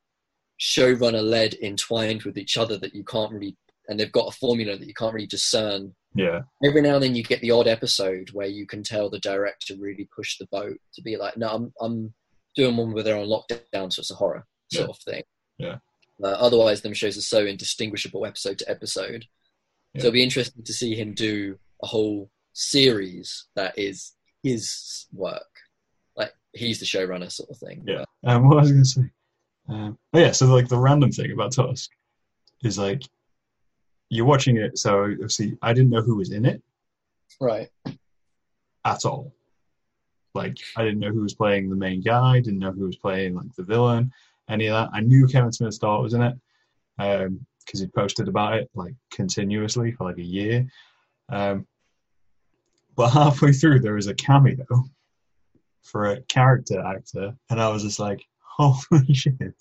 showrunner 0.60 1.22
led, 1.22 1.54
entwined 1.62 2.22
with 2.22 2.38
each 2.38 2.56
other 2.56 2.76
that 2.78 2.94
you 2.94 3.04
can't 3.04 3.32
really, 3.32 3.56
and 3.88 3.98
they've 3.98 4.12
got 4.12 4.28
a 4.28 4.36
formula 4.36 4.76
that 4.76 4.86
you 4.86 4.94
can't 4.94 5.14
really 5.14 5.26
discern. 5.26 5.94
yeah. 6.14 6.40
Every 6.64 6.82
now 6.82 6.94
and 6.94 7.02
then 7.02 7.14
you 7.14 7.22
get 7.22 7.40
the 7.40 7.50
odd 7.50 7.66
episode 7.66 8.30
where 8.32 8.46
you 8.46 8.66
can 8.66 8.82
tell 8.82 9.10
the 9.10 9.18
director 9.18 9.74
really 9.78 10.08
pushed 10.14 10.38
the 10.38 10.46
boat 10.52 10.76
to 10.94 11.02
be 11.02 11.16
like, 11.16 11.36
no, 11.36 11.48
I'm 11.48 11.72
I'm 11.80 12.14
doing 12.54 12.76
one 12.76 12.92
where 12.92 13.02
they're 13.02 13.16
on 13.18 13.26
lockdown, 13.26 13.92
so 13.92 14.00
it's 14.00 14.10
a 14.10 14.14
horror 14.14 14.44
sort 14.72 14.88
Yeah. 14.88 14.90
of 14.90 14.98
thing. 14.98 15.22
Yeah. 15.58 15.76
Uh, 16.22 16.28
otherwise, 16.28 16.82
them 16.82 16.94
shows 16.94 17.16
are 17.16 17.22
so 17.22 17.44
indistinguishable 17.44 18.26
episode 18.26 18.58
to 18.58 18.68
episode. 18.70 19.26
Yeah. 19.94 20.02
So 20.02 20.06
it'll 20.08 20.14
be 20.14 20.22
interesting 20.22 20.62
to 20.64 20.72
see 20.72 20.94
him 20.94 21.14
do 21.14 21.58
a 21.82 21.86
whole 21.86 22.30
series 22.52 23.46
that 23.56 23.78
is 23.78 24.12
his 24.42 25.06
work. 25.12 25.42
Like 26.16 26.32
he's 26.54 26.80
the 26.80 26.86
showrunner 26.86 27.30
sort 27.30 27.50
of 27.50 27.58
thing. 27.58 27.84
Yeah. 27.86 28.04
Um, 28.24 28.48
what 28.48 28.56
was 28.58 28.68
I 28.68 28.72
going 28.72 28.84
to 28.84 28.88
say? 28.88 29.02
Um, 29.68 29.98
oh 30.14 30.18
yeah, 30.18 30.32
so 30.32 30.46
like 30.46 30.68
the 30.68 30.78
random 30.78 31.10
thing 31.12 31.32
about 31.32 31.52
Tusk 31.52 31.90
is 32.62 32.78
like 32.78 33.02
you're 34.10 34.26
watching 34.26 34.56
it. 34.58 34.78
So 34.78 35.04
obviously, 35.04 35.56
I 35.62 35.72
didn't 35.72 35.90
know 35.90 36.02
who 36.02 36.16
was 36.16 36.32
in 36.32 36.44
it 36.44 36.62
Right. 37.40 37.68
at 38.84 39.04
all. 39.04 39.34
Like 40.34 40.56
I 40.76 40.84
didn't 40.84 41.00
know 41.00 41.10
who 41.12 41.22
was 41.22 41.34
playing 41.34 41.68
the 41.70 41.76
main 41.76 42.00
guy. 42.00 42.40
Didn't 42.40 42.58
know 42.58 42.72
who 42.72 42.86
was 42.86 42.96
playing 42.96 43.34
like 43.34 43.54
the 43.56 43.62
villain. 43.62 44.12
Any 44.52 44.66
of 44.66 44.74
that. 44.74 44.90
I 44.92 45.00
knew 45.00 45.26
Kevin 45.26 45.50
Smith 45.52 45.74
Star 45.74 46.02
was 46.02 46.12
in 46.14 46.22
it 46.22 46.34
because 46.98 47.80
he'd 47.80 47.92
posted 47.94 48.28
about 48.28 48.54
it 48.54 48.68
like 48.74 48.94
continuously 49.10 49.92
for 49.92 50.04
like 50.04 50.18
a 50.18 50.22
year. 50.22 50.66
Um, 51.30 51.66
But 52.96 53.10
halfway 53.20 53.52
through, 53.52 53.80
there 53.80 53.94
was 53.94 54.08
a 54.08 54.14
cameo 54.14 54.56
for 55.82 56.12
a 56.12 56.20
character 56.22 56.80
actor, 56.84 57.34
and 57.50 57.60
I 57.60 57.68
was 57.70 57.82
just 57.82 57.98
like, 57.98 58.22
"Holy 58.58 59.14
shit!" 59.14 59.36
And 59.40 59.56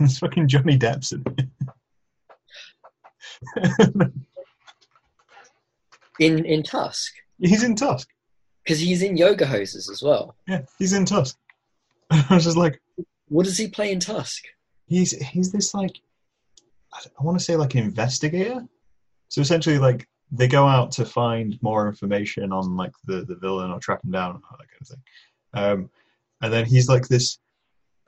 it's 0.00 0.18
fucking 0.18 0.46
Johnny 0.48 0.78
Depp's 0.78 1.12
in 1.12 1.24
it. 1.26 1.48
In 6.18 6.44
in 6.44 6.62
Tusk, 6.62 7.12
he's 7.38 7.62
in 7.64 7.74
Tusk. 7.74 8.06
because 8.62 8.78
he's 8.78 9.00
in 9.02 9.16
Yoga 9.16 9.46
Hosers 9.46 9.90
as 9.90 10.02
well. 10.02 10.36
Yeah, 10.46 10.62
he's 10.78 10.92
in 10.92 11.06
Tusk. 11.06 11.36
I 12.10 12.26
was 12.34 12.44
just 12.44 12.58
like, 12.58 12.78
What 13.30 13.46
does 13.46 13.56
he 13.56 13.68
play 13.68 13.90
in 13.90 14.00
Tusk? 14.00 14.44
he's 14.90 15.12
he's 15.28 15.50
this 15.52 15.72
like 15.72 15.98
I, 16.92 17.22
want 17.22 17.38
to 17.38 17.44
say 17.44 17.56
like 17.56 17.74
an 17.74 17.84
investigator. 17.84 18.66
So 19.28 19.40
essentially, 19.40 19.78
like 19.78 20.06
they 20.32 20.48
go 20.48 20.66
out 20.66 20.90
to 20.92 21.04
find 21.04 21.56
more 21.62 21.88
information 21.88 22.52
on 22.52 22.76
like 22.76 22.92
the 23.04 23.24
the 23.24 23.36
villain 23.36 23.70
or 23.70 23.78
track 23.78 24.04
him 24.04 24.10
down 24.10 24.34
that 24.34 24.58
kind 24.58 24.80
of 24.82 24.88
thing. 24.88 25.02
Um, 25.54 25.90
and 26.42 26.52
then 26.52 26.66
he's 26.66 26.88
like 26.88 27.06
this 27.06 27.38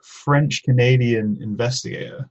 French 0.03 0.63
Canadian 0.63 1.39
investigator 1.41 2.29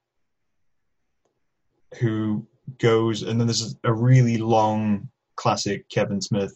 who 1.99 2.47
goes, 2.79 3.23
and 3.23 3.41
then 3.41 3.47
there's 3.47 3.75
a 3.85 3.93
really 3.93 4.37
long 4.37 5.09
classic 5.37 5.89
Kevin 5.89 6.21
Smith 6.21 6.55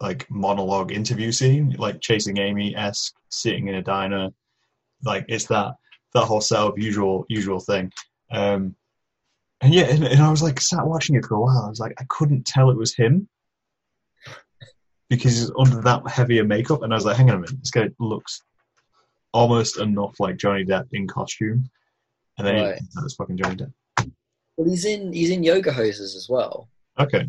like 0.00 0.26
monologue 0.30 0.92
interview 0.92 1.30
scene, 1.30 1.74
like 1.78 2.00
chasing 2.00 2.38
Amy 2.38 2.74
esque, 2.74 3.14
sitting 3.28 3.68
in 3.68 3.74
a 3.74 3.82
diner, 3.82 4.30
like 5.04 5.24
it's 5.28 5.46
that 5.46 5.74
that 6.14 6.24
whole 6.24 6.40
setup, 6.40 6.78
usual 6.78 7.24
usual 7.28 7.60
thing. 7.60 7.92
Um, 8.32 8.74
and 9.60 9.74
yeah, 9.74 9.84
and, 9.84 10.04
and 10.04 10.22
I 10.22 10.30
was 10.30 10.42
like 10.42 10.60
sat 10.60 10.86
watching 10.86 11.16
it 11.16 11.24
for 11.26 11.34
a 11.34 11.40
while. 11.40 11.64
I 11.66 11.68
was 11.68 11.80
like, 11.80 11.94
I 12.00 12.04
couldn't 12.08 12.46
tell 12.46 12.70
it 12.70 12.76
was 12.76 12.94
him 12.94 13.28
because 15.08 15.32
he's 15.38 15.50
under 15.58 15.80
that 15.82 16.08
heavier 16.08 16.44
makeup, 16.44 16.82
and 16.82 16.92
I 16.92 16.96
was 16.96 17.04
like, 17.04 17.16
hang 17.16 17.30
on 17.30 17.36
a 17.36 17.40
minute, 17.40 17.58
this 17.60 17.70
guy 17.70 17.88
looks 17.98 18.42
almost 19.32 19.78
enough 19.78 20.14
like 20.20 20.36
Johnny 20.36 20.64
Depp 20.64 20.86
in 20.92 21.06
costume, 21.06 21.68
and 22.38 22.46
then 22.46 22.64
Right. 22.64 22.80
that's 22.94 23.14
fucking 23.14 23.36
Johnny 23.36 23.56
Depp. 23.56 23.72
Well, 24.56 24.68
he's 24.68 24.84
in 24.84 25.12
he's 25.12 25.30
in 25.30 25.42
Yoga 25.42 25.72
Hosers 25.72 26.14
as 26.16 26.26
well. 26.28 26.68
Okay, 26.98 27.26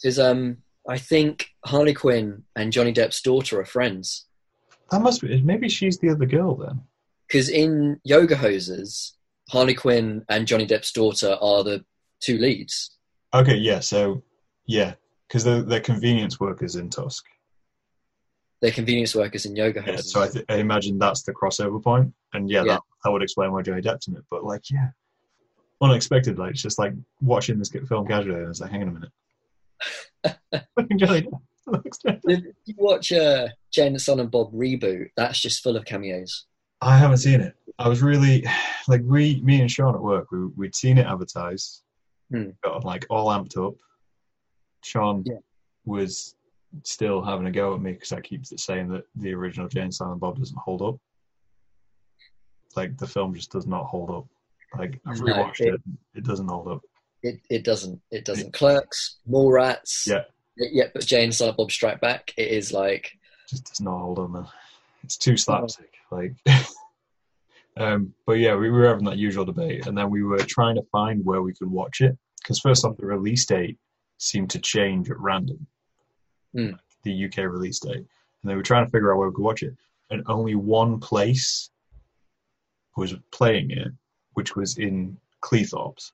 Because 0.00 0.18
um, 0.18 0.58
I 0.88 0.98
think 0.98 1.48
Harley 1.64 1.92
Quinn 1.94 2.44
and 2.56 2.72
Johnny 2.72 2.92
Depp's 2.92 3.20
daughter 3.22 3.60
are 3.60 3.64
friends. 3.66 4.26
that 4.90 5.00
must 5.02 5.20
be 5.22 5.40
maybe 5.42 5.68
she's 5.68 5.98
the 5.98 6.10
other 6.10 6.26
girl 6.26 6.56
then. 6.56 6.80
Because 7.30 7.48
in 7.48 8.00
Yoga 8.02 8.34
Hosers, 8.34 9.12
Harley 9.50 9.74
Quinn 9.74 10.24
and 10.28 10.48
Johnny 10.48 10.66
Depp's 10.66 10.90
daughter 10.90 11.36
are 11.40 11.62
the 11.62 11.84
two 12.18 12.38
leads. 12.38 12.96
Okay, 13.32 13.54
yeah, 13.54 13.78
so 13.78 14.24
yeah, 14.66 14.94
because 15.28 15.44
they're, 15.44 15.62
they're 15.62 15.80
convenience 15.80 16.40
workers 16.40 16.74
in 16.74 16.90
Tusk. 16.90 17.24
They're 18.60 18.72
convenience 18.72 19.14
workers 19.14 19.46
in 19.46 19.54
Yoga 19.54 19.84
Yeah, 19.86 19.96
so 19.96 20.22
I, 20.22 20.28
th- 20.28 20.44
I 20.48 20.56
imagine 20.56 20.98
that's 20.98 21.22
the 21.22 21.32
crossover 21.32 21.80
point, 21.82 22.12
and 22.32 22.50
yeah, 22.50 22.64
Yeah. 22.64 22.72
That, 22.74 22.82
that 23.04 23.12
would 23.12 23.22
explain 23.22 23.52
why 23.52 23.62
Johnny 23.62 23.80
Depp's 23.80 24.08
in 24.08 24.16
it. 24.16 24.24
But 24.28 24.44
like, 24.44 24.68
yeah, 24.68 24.88
unexpected. 25.80 26.36
Like, 26.36 26.50
it's 26.50 26.62
just 26.62 26.80
like 26.80 26.94
watching 27.20 27.60
this 27.60 27.70
film 27.88 28.08
casually, 28.08 28.38
and 28.38 28.46
I 28.46 28.48
was 28.48 28.60
like, 28.60 28.72
hang 28.72 28.82
on 28.82 28.88
a 28.88 30.32
minute, 30.52 30.98
Johnny 30.98 31.22
Depp. 31.22 31.40
looks 31.68 31.98
Johnny 31.98 32.20
Depp. 32.26 32.44
if 32.48 32.54
you 32.64 32.74
watch 32.76 33.12
uh, 33.12 33.46
Jay 33.70 33.86
and 33.86 34.02
Silent 34.02 34.32
Bob 34.32 34.52
reboot, 34.52 35.10
that's 35.16 35.38
just 35.40 35.62
full 35.62 35.76
of 35.76 35.84
cameos. 35.84 36.46
I 36.82 36.96
haven't 36.96 37.18
seen 37.18 37.40
it. 37.40 37.54
I 37.78 37.88
was 37.88 38.02
really 38.02 38.44
like 38.88 39.02
we, 39.04 39.40
me 39.42 39.60
and 39.60 39.70
Sean 39.70 39.94
at 39.94 40.00
work. 40.02 40.30
We 40.30 40.46
we'd 40.56 40.74
seen 40.74 40.98
it 40.98 41.06
advertised, 41.06 41.82
Hmm. 42.30 42.50
got 42.62 42.84
like 42.84 43.06
all 43.10 43.28
amped 43.28 43.56
up. 43.64 43.74
Sean 44.82 45.22
Yeah. 45.26 45.34
was 45.84 46.34
still 46.84 47.20
having 47.22 47.46
a 47.46 47.50
go 47.50 47.74
at 47.74 47.80
me 47.80 47.92
because 47.92 48.12
I 48.12 48.20
keep 48.20 48.46
saying 48.46 48.88
that 48.90 49.02
the 49.16 49.34
original 49.34 49.68
Jay 49.68 49.80
and 49.80 49.94
Silent 49.94 50.20
Bob 50.20 50.38
doesn't 50.38 50.56
hold 50.58 50.82
up. 50.82 50.96
Like 52.76 52.96
the 52.96 53.06
film 53.06 53.34
just 53.34 53.50
does 53.50 53.66
not 53.66 53.84
hold 53.86 54.10
up. 54.10 54.26
Like 54.78 55.00
I've 55.06 55.20
No, 55.20 55.34
rewatched 55.34 55.60
it- 55.60 55.74
it, 55.74 55.80
it 56.14 56.24
doesn't 56.24 56.48
hold 56.48 56.68
up. 56.68 56.80
It 57.22 57.40
it 57.50 57.64
doesn't 57.64 58.00
it 58.10 58.24
doesn't. 58.24 58.52
Clerks, 58.54 59.18
Mallrats. 59.28 60.06
Yeah. 60.06 60.22
Yeah, 60.56 60.84
but 60.94 61.04
Jay 61.06 61.24
and 61.24 61.34
Silent 61.34 61.56
Bob 61.58 61.70
Strike 61.70 62.00
Back. 62.00 62.32
It 62.36 62.48
is 62.48 62.72
like 62.72 63.12
just 63.48 63.64
does 63.66 63.80
not 63.80 63.98
hold 63.98 64.18
on, 64.20 64.32
man. 64.32 64.46
It's 65.02 65.16
too 65.16 65.36
slapstick. 65.36 65.92
Like, 66.10 66.34
um, 67.76 68.12
but 68.26 68.34
yeah, 68.34 68.54
we 68.56 68.70
were 68.70 68.86
having 68.88 69.04
that 69.06 69.16
usual 69.18 69.44
debate, 69.44 69.86
and 69.86 69.96
then 69.96 70.10
we 70.10 70.22
were 70.22 70.38
trying 70.38 70.76
to 70.76 70.82
find 70.92 71.24
where 71.24 71.42
we 71.42 71.54
could 71.54 71.70
watch 71.70 72.00
it 72.00 72.16
because 72.42 72.58
first 72.60 72.84
off, 72.84 72.96
the 72.96 73.06
release 73.06 73.44
date 73.46 73.78
seemed 74.18 74.50
to 74.50 74.58
change 74.58 75.10
at 75.10 75.18
random, 75.18 75.66
Hmm. 76.54 76.72
the 77.04 77.24
UK 77.26 77.38
release 77.38 77.78
date, 77.80 77.96
and 77.96 78.06
they 78.44 78.54
were 78.54 78.62
trying 78.62 78.84
to 78.84 78.90
figure 78.90 79.12
out 79.12 79.18
where 79.18 79.28
we 79.28 79.34
could 79.34 79.44
watch 79.44 79.62
it, 79.62 79.74
and 80.10 80.22
only 80.26 80.54
one 80.54 80.98
place 81.00 81.70
was 82.96 83.14
playing 83.32 83.70
it, 83.70 83.88
which 84.34 84.56
was 84.56 84.76
in 84.78 85.16
Cleethorpes. 85.42 86.12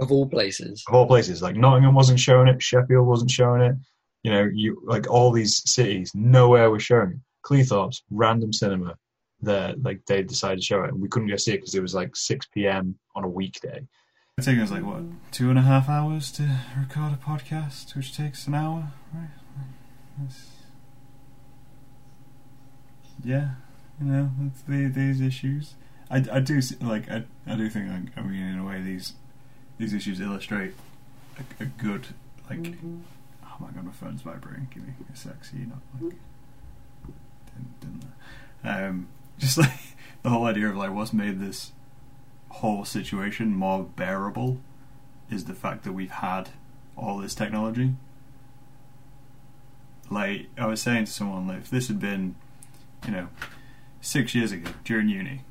of 0.00 0.12
all 0.12 0.28
places. 0.28 0.84
of 0.88 0.94
all 0.94 1.06
places. 1.06 1.42
Like 1.42 1.56
Nottingham 1.56 1.94
wasn't 1.94 2.20
showing 2.20 2.46
it, 2.48 2.62
Sheffield 2.62 3.06
wasn't 3.06 3.30
showing 3.32 3.62
it. 3.62 3.74
You 4.22 4.32
know, 4.32 4.48
you 4.52 4.82
like 4.84 5.08
all 5.08 5.30
these 5.30 5.62
cities, 5.70 6.12
nowhere 6.14 6.70
was 6.70 6.82
showing 6.82 7.10
it. 7.10 7.18
Cleethorpes, 7.44 8.02
random 8.10 8.52
cinema, 8.52 8.96
there, 9.40 9.74
like 9.82 10.04
they 10.06 10.22
decided 10.22 10.58
to 10.58 10.64
show 10.64 10.82
it, 10.82 10.90
and 10.90 11.00
we 11.00 11.08
couldn't 11.08 11.28
go 11.28 11.36
see 11.36 11.52
it 11.52 11.58
because 11.58 11.74
it 11.74 11.82
was 11.82 11.94
like 11.94 12.16
6 12.16 12.46
p.m. 12.52 12.98
on 13.14 13.24
a 13.24 13.28
weekday. 13.28 13.86
It 14.36 14.44
takes 14.44 14.60
us 14.60 14.70
like 14.70 14.84
what 14.84 15.02
two 15.32 15.50
and 15.50 15.58
a 15.58 15.62
half 15.62 15.88
hours 15.88 16.30
to 16.32 16.58
record 16.78 17.12
a 17.12 17.16
podcast, 17.16 17.96
which 17.96 18.16
takes 18.16 18.46
an 18.46 18.54
hour, 18.54 18.92
right? 19.14 19.30
That's- 20.18 20.58
yeah, 23.24 23.50
you 24.00 24.06
know, 24.06 24.30
it's 24.46 24.62
the, 24.62 24.86
these 24.86 25.20
issues. 25.20 25.74
I, 26.10 26.24
I 26.32 26.40
do 26.40 26.60
like 26.80 27.10
I, 27.10 27.24
I 27.46 27.56
do 27.56 27.68
think 27.68 27.90
like, 27.90 28.16
I 28.16 28.22
mean 28.22 28.42
in 28.42 28.58
a 28.58 28.64
way 28.64 28.80
these 28.80 29.14
these 29.76 29.92
issues 29.92 30.20
illustrate 30.20 30.72
a, 31.38 31.64
a 31.64 31.66
good 31.66 32.08
like 32.48 32.62
mm-hmm. 32.62 32.98
Oh 33.60 33.64
my 33.64 33.70
god 33.70 33.84
my 33.84 33.92
phone's 33.92 34.22
vibrating 34.22 34.68
give 34.72 34.86
me 34.86 34.92
a 35.12 35.16
sec 35.16 35.44
so 35.44 35.56
you're 35.56 35.66
not 35.66 35.78
like 36.00 36.14
didn't, 37.46 37.80
didn't 37.80 38.04
that. 38.62 38.84
um 38.86 39.08
just 39.38 39.58
like 39.58 39.72
the 40.22 40.30
whole 40.30 40.44
idea 40.44 40.68
of 40.68 40.76
like 40.76 40.92
what's 40.92 41.12
made 41.12 41.40
this 41.40 41.72
whole 42.50 42.84
situation 42.84 43.54
more 43.54 43.84
bearable 43.84 44.58
is 45.30 45.44
the 45.44 45.54
fact 45.54 45.84
that 45.84 45.92
we've 45.92 46.10
had 46.10 46.50
all 46.96 47.18
this 47.18 47.34
technology. 47.34 47.94
Like 50.10 50.46
I 50.56 50.66
was 50.66 50.80
saying 50.80 51.04
to 51.04 51.12
someone, 51.12 51.46
like 51.46 51.58
if 51.58 51.70
this 51.70 51.88
had 51.88 52.00
been, 52.00 52.34
you 53.06 53.12
know, 53.12 53.28
six 54.00 54.34
years 54.34 54.52
ago 54.52 54.70
during 54.84 55.08
uni, 55.08 55.42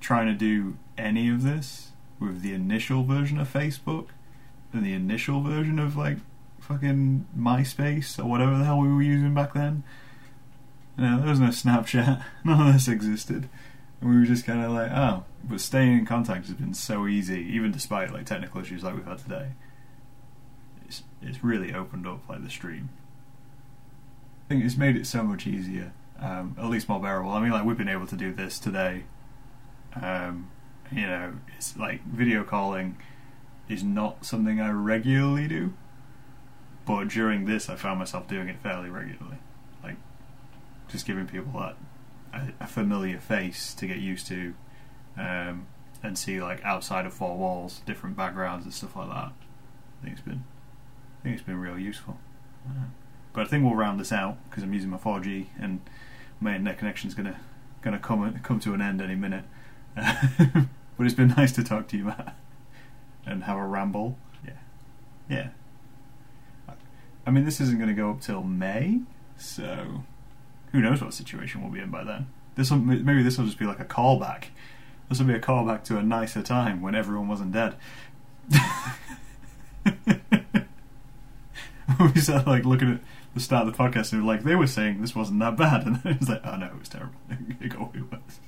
trying 0.00 0.26
to 0.26 0.34
do 0.34 0.76
any 0.98 1.28
of 1.28 1.42
this 1.42 1.90
with 2.20 2.42
the 2.42 2.52
initial 2.52 3.02
version 3.02 3.38
of 3.38 3.52
Facebook 3.52 4.08
and 4.72 4.84
the 4.84 4.92
initial 4.92 5.40
version 5.42 5.78
of 5.78 5.96
like 5.96 6.18
fucking 6.72 7.26
MySpace 7.38 8.18
or 8.18 8.24
whatever 8.24 8.56
the 8.58 8.64
hell 8.64 8.78
we 8.78 8.88
were 8.88 9.02
using 9.02 9.34
back 9.34 9.54
then. 9.54 9.82
You 10.96 11.04
know, 11.04 11.18
there 11.18 11.28
was 11.28 11.40
no 11.40 11.48
Snapchat, 11.48 12.24
none 12.44 12.68
of 12.68 12.74
this 12.74 12.88
existed. 12.88 13.48
And 14.00 14.10
we 14.10 14.16
were 14.16 14.24
just 14.24 14.44
kind 14.44 14.64
of 14.64 14.72
like, 14.72 14.90
oh, 14.90 15.24
but 15.44 15.60
staying 15.60 15.98
in 15.98 16.06
contact 16.06 16.46
has 16.46 16.56
been 16.56 16.74
so 16.74 17.06
easy, 17.06 17.40
even 17.40 17.72
despite 17.72 18.12
like 18.12 18.26
technical 18.26 18.60
issues 18.60 18.82
like 18.82 18.94
we've 18.94 19.06
had 19.06 19.18
today. 19.18 19.52
It's 20.86 21.02
it's 21.22 21.42
really 21.42 21.72
opened 21.72 22.06
up 22.06 22.28
like 22.28 22.42
the 22.42 22.50
stream. 22.50 22.90
I 24.44 24.48
think 24.48 24.64
it's 24.64 24.76
made 24.76 24.96
it 24.96 25.06
so 25.06 25.22
much 25.22 25.46
easier, 25.46 25.92
um, 26.20 26.56
at 26.58 26.66
least 26.66 26.88
more 26.88 27.00
bearable. 27.00 27.30
I 27.30 27.40
mean, 27.40 27.52
like 27.52 27.64
we've 27.64 27.78
been 27.78 27.88
able 27.88 28.06
to 28.08 28.16
do 28.16 28.32
this 28.32 28.58
today. 28.58 29.04
Um, 30.00 30.50
you 30.90 31.06
know, 31.06 31.34
it's 31.56 31.76
like 31.76 32.04
video 32.04 32.44
calling 32.44 32.96
is 33.68 33.82
not 33.82 34.24
something 34.24 34.60
I 34.60 34.70
regularly 34.70 35.48
do, 35.48 35.72
but 36.84 37.08
during 37.08 37.44
this, 37.44 37.68
I 37.68 37.76
found 37.76 37.98
myself 37.98 38.28
doing 38.28 38.48
it 38.48 38.58
fairly 38.62 38.90
regularly. 38.90 39.38
Like 39.82 39.96
just 40.88 41.06
giving 41.06 41.26
people 41.26 41.60
that 41.60 41.76
a, 42.32 42.64
a 42.64 42.66
familiar 42.66 43.18
face 43.18 43.74
to 43.74 43.86
get 43.86 43.98
used 43.98 44.26
to, 44.28 44.54
um, 45.16 45.66
and 46.02 46.18
see 46.18 46.40
like 46.40 46.64
outside 46.64 47.06
of 47.06 47.14
four 47.14 47.36
walls, 47.36 47.80
different 47.86 48.16
backgrounds 48.16 48.64
and 48.64 48.74
stuff 48.74 48.96
like 48.96 49.08
that. 49.08 49.32
I 49.32 50.04
think 50.04 50.14
it's 50.14 50.26
been, 50.26 50.44
I 51.20 51.22
think 51.22 51.36
it's 51.36 51.46
been 51.46 51.60
real 51.60 51.78
useful. 51.78 52.18
Uh, 52.66 52.86
but 53.32 53.46
I 53.46 53.48
think 53.48 53.64
we'll 53.64 53.74
round 53.74 54.00
this 54.00 54.12
out 54.12 54.38
because 54.48 54.62
I'm 54.62 54.74
using 54.74 54.90
my 54.90 54.98
4G 54.98 55.46
and 55.58 55.80
my 56.40 56.52
internet 56.52 56.78
connection's 56.78 57.14
gonna 57.14 57.40
gonna 57.80 57.98
come 57.98 58.38
come 58.42 58.60
to 58.60 58.74
an 58.74 58.82
end 58.82 59.00
any 59.00 59.14
minute. 59.14 59.44
but 59.94 60.66
it's 60.98 61.14
been 61.14 61.28
nice 61.36 61.52
to 61.52 61.62
talk 61.62 61.88
to 61.88 61.96
you, 61.96 62.04
Matt, 62.04 62.36
and 63.24 63.44
have 63.44 63.56
a 63.56 63.64
ramble. 63.64 64.18
Yeah, 64.44 64.52
yeah. 65.28 65.48
I 67.26 67.30
mean, 67.30 67.44
this 67.44 67.60
isn't 67.60 67.78
going 67.78 67.88
to 67.88 67.94
go 67.94 68.10
up 68.10 68.20
till 68.20 68.42
May, 68.42 69.00
so 69.36 70.02
who 70.72 70.80
knows 70.80 71.02
what 71.02 71.14
situation 71.14 71.62
we'll 71.62 71.70
be 71.70 71.80
in 71.80 71.90
by 71.90 72.04
then. 72.04 72.26
This 72.54 72.70
maybe 72.70 73.22
this 73.22 73.38
will 73.38 73.46
just 73.46 73.58
be 73.58 73.66
like 73.66 73.80
a 73.80 73.84
callback. 73.84 74.46
This 75.08 75.18
will 75.18 75.26
be 75.26 75.34
a 75.34 75.40
callback 75.40 75.84
to 75.84 75.98
a 75.98 76.02
nicer 76.02 76.42
time 76.42 76.80
when 76.80 76.94
everyone 76.94 77.28
wasn't 77.28 77.52
dead. 77.52 77.76
we 82.14 82.20
started 82.20 82.46
like 82.46 82.64
looking 82.64 82.92
at 82.94 83.00
the 83.34 83.40
start 83.40 83.66
of 83.66 83.76
the 83.76 83.78
podcast 83.78 84.12
and 84.12 84.26
like 84.26 84.42
they 84.44 84.54
were 84.54 84.66
saying 84.66 85.00
this 85.00 85.14
wasn't 85.14 85.40
that 85.40 85.56
bad, 85.56 85.82
and 85.86 85.96
then 86.02 86.12
it 86.14 86.20
was 86.20 86.28
like, 86.28 86.40
oh 86.44 86.56
no, 86.56 86.66
it 86.66 86.78
was 86.78 86.88
terrible. 86.88 87.14
it 87.60 87.68
got 87.68 87.94
way 87.94 88.02
worse. 88.02 88.40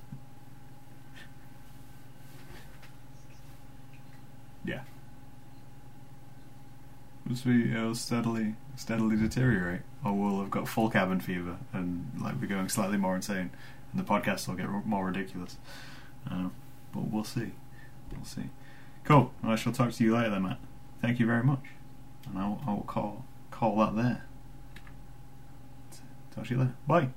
Yeah. 4.65 4.81
As 7.31 7.45
we 7.45 7.75
uh, 7.77 7.95
steadily, 7.95 8.55
steadily 8.77 9.17
deteriorate, 9.17 9.83
or 10.05 10.13
we'll 10.13 10.41
have 10.41 10.51
got 10.51 10.69
full 10.69 10.91
cabin 10.91 11.21
fever 11.21 11.57
and 11.73 12.11
like 12.21 12.35
we're 12.41 12.47
going 12.47 12.69
slightly 12.69 12.97
more 12.97 13.17
insane, 13.17 13.51
and 13.93 14.01
the 14.01 14.05
podcast 14.05 14.49
will 14.49 14.55
get 14.55 14.67
r- 14.67 14.83
more 14.85 15.07
ridiculous. 15.07 15.57
Uh, 16.31 16.49
but 16.93 17.03
we'll 17.03 17.25
see. 17.25 17.53
We'll 18.13 18.25
see. 18.25 18.51
Cool. 19.05 19.33
Well, 19.43 19.53
I 19.53 19.57
shall 19.57 19.73
talk 19.73 19.93
to 19.93 20.05
you 20.05 20.15
later, 20.15 20.31
then, 20.31 20.43
Matt. 20.43 20.59
Thank 21.03 21.21
you 21.21 21.27
very 21.27 21.43
much, 21.43 21.65
and 22.27 22.39
I 22.39 22.49
will, 22.49 22.61
I 22.67 22.73
will 22.73 22.83
call 22.83 23.25
call 23.51 23.77
that 23.79 23.95
there. 23.97 24.25
Talk 26.35 26.47
to 26.47 26.55
you 26.55 26.61
later. 26.61 26.75
Bye. 26.87 27.09